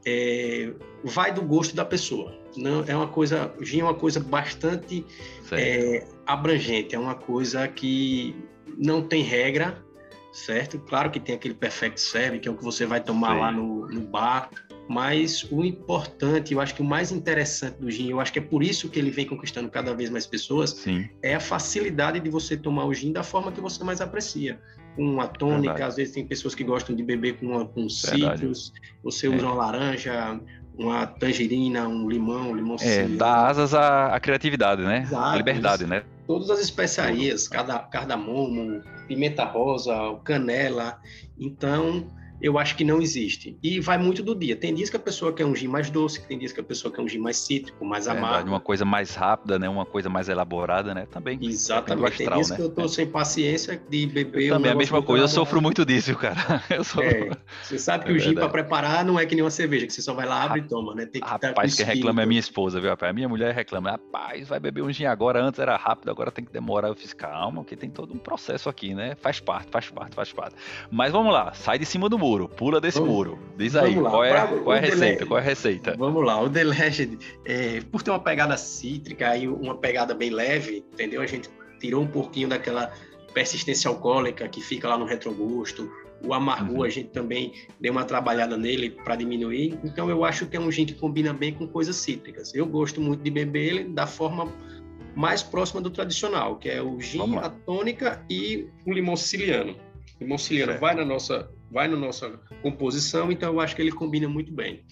é, 0.07 0.73
vai 1.05 1.33
do 1.33 1.43
gosto 1.43 1.75
da 1.75 1.85
pessoa. 1.85 2.37
Não 2.57 2.85
é 2.87 2.97
uma 2.97 3.09
coisa, 3.09 3.53
gin 3.61 3.81
é 3.81 3.85
uma 3.85 3.95
coisa 3.95 4.21
bastante 4.21 5.05
é, 5.53 6.07
abrangente, 6.27 6.95
é 6.95 6.99
uma 6.99 7.15
coisa 7.15 7.69
que 7.69 8.35
não 8.77 9.03
tem 9.03 9.23
regra, 9.23 9.85
certo? 10.33 10.79
Claro 10.81 11.11
que 11.11 11.21
tem 11.21 11.35
aquele 11.35 11.55
perfect 11.55 12.01
serve, 12.01 12.39
que 12.39 12.49
é 12.49 12.51
o 12.51 12.57
que 12.57 12.65
você 12.65 12.87
vai 12.87 13.01
tomar 13.01 13.35
Sim. 13.35 13.41
lá 13.41 13.53
no, 13.53 13.87
no 13.89 14.01
bar, 14.01 14.51
mas 14.89 15.47
o 15.51 15.63
importante, 15.63 16.55
eu 16.55 16.61
acho 16.61 16.75
que 16.75 16.81
o 16.81 16.85
mais 16.85 17.13
interessante 17.13 17.79
do 17.79 17.91
gin, 17.91 18.09
eu 18.09 18.19
acho 18.19 18.33
que 18.33 18.39
é 18.39 18.43
por 18.43 18.63
isso 18.63 18.89
que 18.89 18.99
ele 18.99 19.11
vem 19.11 19.27
conquistando 19.27 19.69
cada 19.69 19.95
vez 19.95 20.09
mais 20.09 20.27
pessoas, 20.27 20.71
Sim. 20.71 21.09
é 21.23 21.35
a 21.35 21.41
facilidade 21.41 22.19
de 22.19 22.31
você 22.31 22.57
tomar 22.57 22.87
o 22.87 22.95
gin 22.95 23.13
da 23.13 23.23
forma 23.23 23.53
que 23.53 23.61
você 23.61 23.85
mais 23.85 24.01
aprecia. 24.01 24.59
Com 24.99 25.05
uma 25.05 25.29
tônica, 25.29 25.75
Verdade. 25.75 25.83
às 25.83 25.95
vezes 25.95 26.13
tem 26.13 26.27
pessoas 26.27 26.57
que 26.57 26.65
gostam 26.65 26.97
de 26.97 27.05
beber 27.05 27.39
com, 27.39 27.65
com 27.67 27.89
citros, 27.89 28.73
você 29.01 29.29
é. 29.29 29.31
usa 29.31 29.47
uma 29.47 29.55
laranja, 29.55 30.41
uma 30.77 31.07
tangerina, 31.07 31.87
um 31.87 32.09
limão, 32.09 32.51
um 32.51 32.57
limão 32.57 32.77
É, 32.81 33.07
dá 33.07 33.47
asas 33.47 33.75
à, 33.75 34.09
à 34.09 34.19
criatividade, 34.19 34.83
né? 34.83 35.03
Exato, 35.03 35.25
a 35.25 35.37
liberdade, 35.37 35.87
né? 35.87 36.03
Todas 36.27 36.51
as 36.51 36.59
especiarias, 36.59 37.47
cada 37.47 37.79
cardamomo, 37.79 38.83
pimenta 39.07 39.45
rosa, 39.45 39.95
canela. 40.25 40.99
Então, 41.39 42.09
eu 42.41 42.59
acho 42.59 42.77
que 42.77 42.85
não 42.85 43.01
existe. 43.01 43.59
E 43.63 43.81
vai 43.81 43.99
muito 43.99 44.23
do 44.23 44.35
dia. 44.35 44.57
Tem 44.57 44.75
dias 44.75 44.91
que 44.91 44.97
a 44.97 45.01
pessoa 45.01 45.33
quer 45.33 45.45
um 45.45 45.55
gin 45.55 45.69
mais 45.69 45.91
doce, 45.91 46.23
tem 46.27 46.39
dias 46.39 46.53
que 46.53 46.61
a 46.61 46.65
pessoa 46.65 46.93
quer 46.93 47.03
um 47.03 47.09
gin 47.09 47.19
mais 47.19 47.37
cítrico, 47.37 47.85
mais 47.85 48.07
é, 48.07 48.11
amargo. 48.11 48.49
Uma 48.49 48.61
coisa 48.61 48.85
mais 48.85 49.15
rápida, 49.15 49.59
né? 49.59 49.69
Uma 49.69 49.85
coisa 49.87 50.09
mais 50.09 50.29
elaborada, 50.29 50.95
né? 50.95 51.07
Também. 51.11 51.39
Exatamente. 51.43 52.05
Astral, 52.05 52.29
tem 52.29 52.37
dias 52.37 52.51
né? 52.51 52.57
que 52.57 52.63
eu 52.63 52.71
tô 52.71 52.85
é. 52.85 52.89
sem 52.89 53.07
paciência 53.07 53.81
de 53.89 54.07
beber. 54.07 54.43
Eu 54.43 54.55
também 54.55 54.71
um 54.71 54.75
a 54.75 54.79
mesma 54.79 55.03
coisa. 55.03 55.25
Eu 55.25 55.29
sofro 55.29 55.61
muito 55.61 55.85
disso, 55.85 56.15
cara. 56.17 56.63
Eu 56.71 56.83
é, 57.03 57.31
você 57.63 57.79
sabe 57.79 58.05
que 58.05 58.11
é 58.11 58.15
o 58.15 58.19
gin 58.19 58.35
para 58.35 58.49
preparar 58.49 59.05
não 59.05 59.19
é 59.19 59.27
que 59.27 59.35
nem 59.35 59.43
uma 59.43 59.51
cerveja, 59.51 59.87
que 59.87 59.93
você 59.93 60.03
só 60.03 60.15
vai 60.15 60.27
lá, 60.27 60.45
abre 60.45 60.61
e 60.61 60.63
toma, 60.63 60.95
né? 60.95 61.07
Tem 61.07 61.21
que 61.21 61.29
Rapaz, 61.29 61.75
quem 61.75 61.85
reclama 61.85 62.23
é 62.23 62.27
minha 62.27 62.41
esposa, 62.41 62.81
viu? 62.81 62.91
A 62.93 63.13
minha 63.13 63.29
mulher 63.29 63.55
reclama. 63.55 63.91
Rapaz, 63.93 64.49
vai 64.49 64.61
beber 64.61 64.83
um 64.83 64.93
gin 64.93 65.07
agora, 65.07 65.43
antes 65.43 65.59
era 65.59 65.77
rápido, 65.77 66.11
agora 66.11 66.31
tem 66.31 66.45
que 66.45 66.53
demorar. 66.53 66.89
Eu 66.89 66.95
fiz 66.95 67.13
calma, 67.13 67.63
porque 67.63 67.77
tem 67.77 67.91
todo 67.91 68.15
um 68.15 68.19
processo 68.19 68.69
aqui, 68.69 68.95
né? 68.95 69.17
Faz 69.17 69.41
parte, 69.41 69.71
faz 69.71 69.89
parte, 69.91 70.15
faz 70.15 70.33
parte. 70.33 70.57
Mas 70.91 71.13
vamos 71.13 71.33
lá, 71.33 71.53
sai 71.53 71.79
de 71.79 71.87
cima 71.87 72.09
do 72.09 72.19
muro, 72.19 72.28
pula 72.57 72.81
desse 72.81 73.01
muro 73.01 73.19
muro. 73.19 73.39
Diz 73.57 73.75
aí, 73.75 73.95
qual 73.95 74.25
é, 74.25 74.47
qual 74.47 74.77
é 74.77 74.79
a 74.79 74.83
receita? 74.83 75.27
Qual 75.27 75.39
é 75.39 75.43
a 75.43 75.45
receita? 75.45 75.97
Vamos 75.99 76.25
lá, 76.25 76.41
o 76.41 76.49
The 76.49 76.65
Legend, 76.65 77.19
é, 77.45 77.81
por 77.91 78.03
ter 78.03 78.11
uma 78.11 78.21
pegada 78.21 78.57
cítrica 78.57 79.37
e 79.37 79.49
uma 79.49 79.77
pegada 79.77 80.15
bem 80.15 80.31
leve, 80.31 80.85
entendeu? 80.93 81.21
A 81.21 81.27
gente 81.27 81.51
tirou 81.81 82.03
um 82.03 82.07
pouquinho 82.07 82.49
daquela 82.49 82.93
persistência 83.35 83.89
alcoólica 83.89 84.49
que 84.49 84.61
fica 84.61 84.89
lá 84.89 84.97
no 84.97 85.05
retrogusto. 85.05 85.91
O 86.25 86.35
amargor, 86.35 86.79
uhum. 86.79 86.83
a 86.83 86.89
gente 86.89 87.11
também 87.11 87.53
deu 87.81 87.93
uma 87.93 88.05
trabalhada 88.05 88.57
nele 88.57 88.91
para 88.91 89.15
diminuir. 89.15 89.79
Então, 89.85 90.11
eu 90.11 90.25
acho 90.25 90.47
que 90.47 90.57
é 90.57 90.61
um 90.61 90.71
gin 90.71 90.85
que 90.85 90.95
combina 90.95 91.33
bem 91.33 91.55
com 91.55 91.69
coisas 91.69 91.95
cítricas. 91.95 92.53
Eu 92.53 92.67
gosto 92.67 93.01
muito 93.01 93.23
de 93.23 93.31
beber 93.31 93.69
ele 93.69 93.85
da 93.85 94.05
forma 94.05 94.53
mais 95.15 95.45
próxima 95.45 95.81
do 95.81 95.91
tradicional, 95.91 96.57
que 96.57 96.69
é 96.69 96.83
o 96.83 97.01
gin, 97.01 97.37
a 97.37 97.49
tônica 97.49 98.25
e 98.29 98.67
o 98.85 98.93
limão 98.93 99.15
siciliano. 99.15 99.77
O 100.19 100.25
limão 100.25 100.39
siciliano 100.39 100.73
certo. 100.73 100.81
vai 100.81 100.95
na 100.97 101.05
nossa 101.05 101.49
vai 101.71 101.89
na 101.89 101.97
nossa 101.97 102.31
composição, 102.63 103.31
então 103.31 103.53
eu 103.53 103.61
acho 103.61 103.77
que 103.77 103.83
ele 103.83 103.93
combina 103.93 104.29
muito 104.29 104.53
bem. 104.53 104.85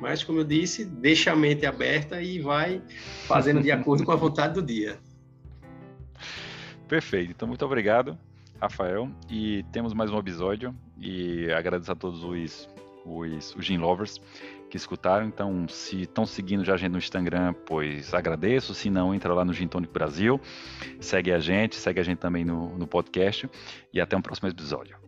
Mas, 0.00 0.24
como 0.24 0.40
eu 0.40 0.44
disse, 0.44 0.84
deixa 0.84 1.30
a 1.30 1.36
mente 1.36 1.64
aberta 1.64 2.20
e 2.20 2.40
vai 2.40 2.82
fazendo 3.26 3.62
de 3.62 3.70
acordo 3.70 4.04
com 4.04 4.10
a 4.10 4.16
vontade 4.16 4.54
do 4.54 4.62
dia. 4.62 4.98
Perfeito. 6.88 7.30
Então, 7.30 7.46
muito 7.46 7.64
obrigado, 7.64 8.18
Rafael. 8.60 9.08
E 9.30 9.64
temos 9.70 9.94
mais 9.94 10.10
um 10.10 10.18
episódio. 10.18 10.74
E 10.98 11.50
agradeço 11.52 11.92
a 11.92 11.94
todos 11.94 12.24
os, 12.24 12.68
os, 13.06 13.54
os 13.54 13.64
Gin 13.64 13.78
Lovers 13.78 14.20
que 14.68 14.76
escutaram. 14.76 15.26
Então, 15.26 15.68
se 15.68 16.00
estão 16.00 16.26
seguindo 16.26 16.64
já 16.64 16.74
a 16.74 16.76
gente 16.76 16.90
no 16.90 16.98
Instagram, 16.98 17.54
pois 17.64 18.12
agradeço. 18.12 18.74
Se 18.74 18.90
não, 18.90 19.14
entra 19.14 19.32
lá 19.32 19.44
no 19.44 19.52
Gin 19.52 19.68
Tonic 19.68 19.92
Brasil. 19.92 20.40
Segue 20.98 21.30
a 21.30 21.38
gente, 21.38 21.76
segue 21.76 22.00
a 22.00 22.02
gente 22.02 22.18
também 22.18 22.44
no, 22.44 22.76
no 22.76 22.88
podcast. 22.88 23.48
E 23.92 24.00
até 24.00 24.16
um 24.16 24.22
próximo 24.22 24.48
episódio. 24.48 25.01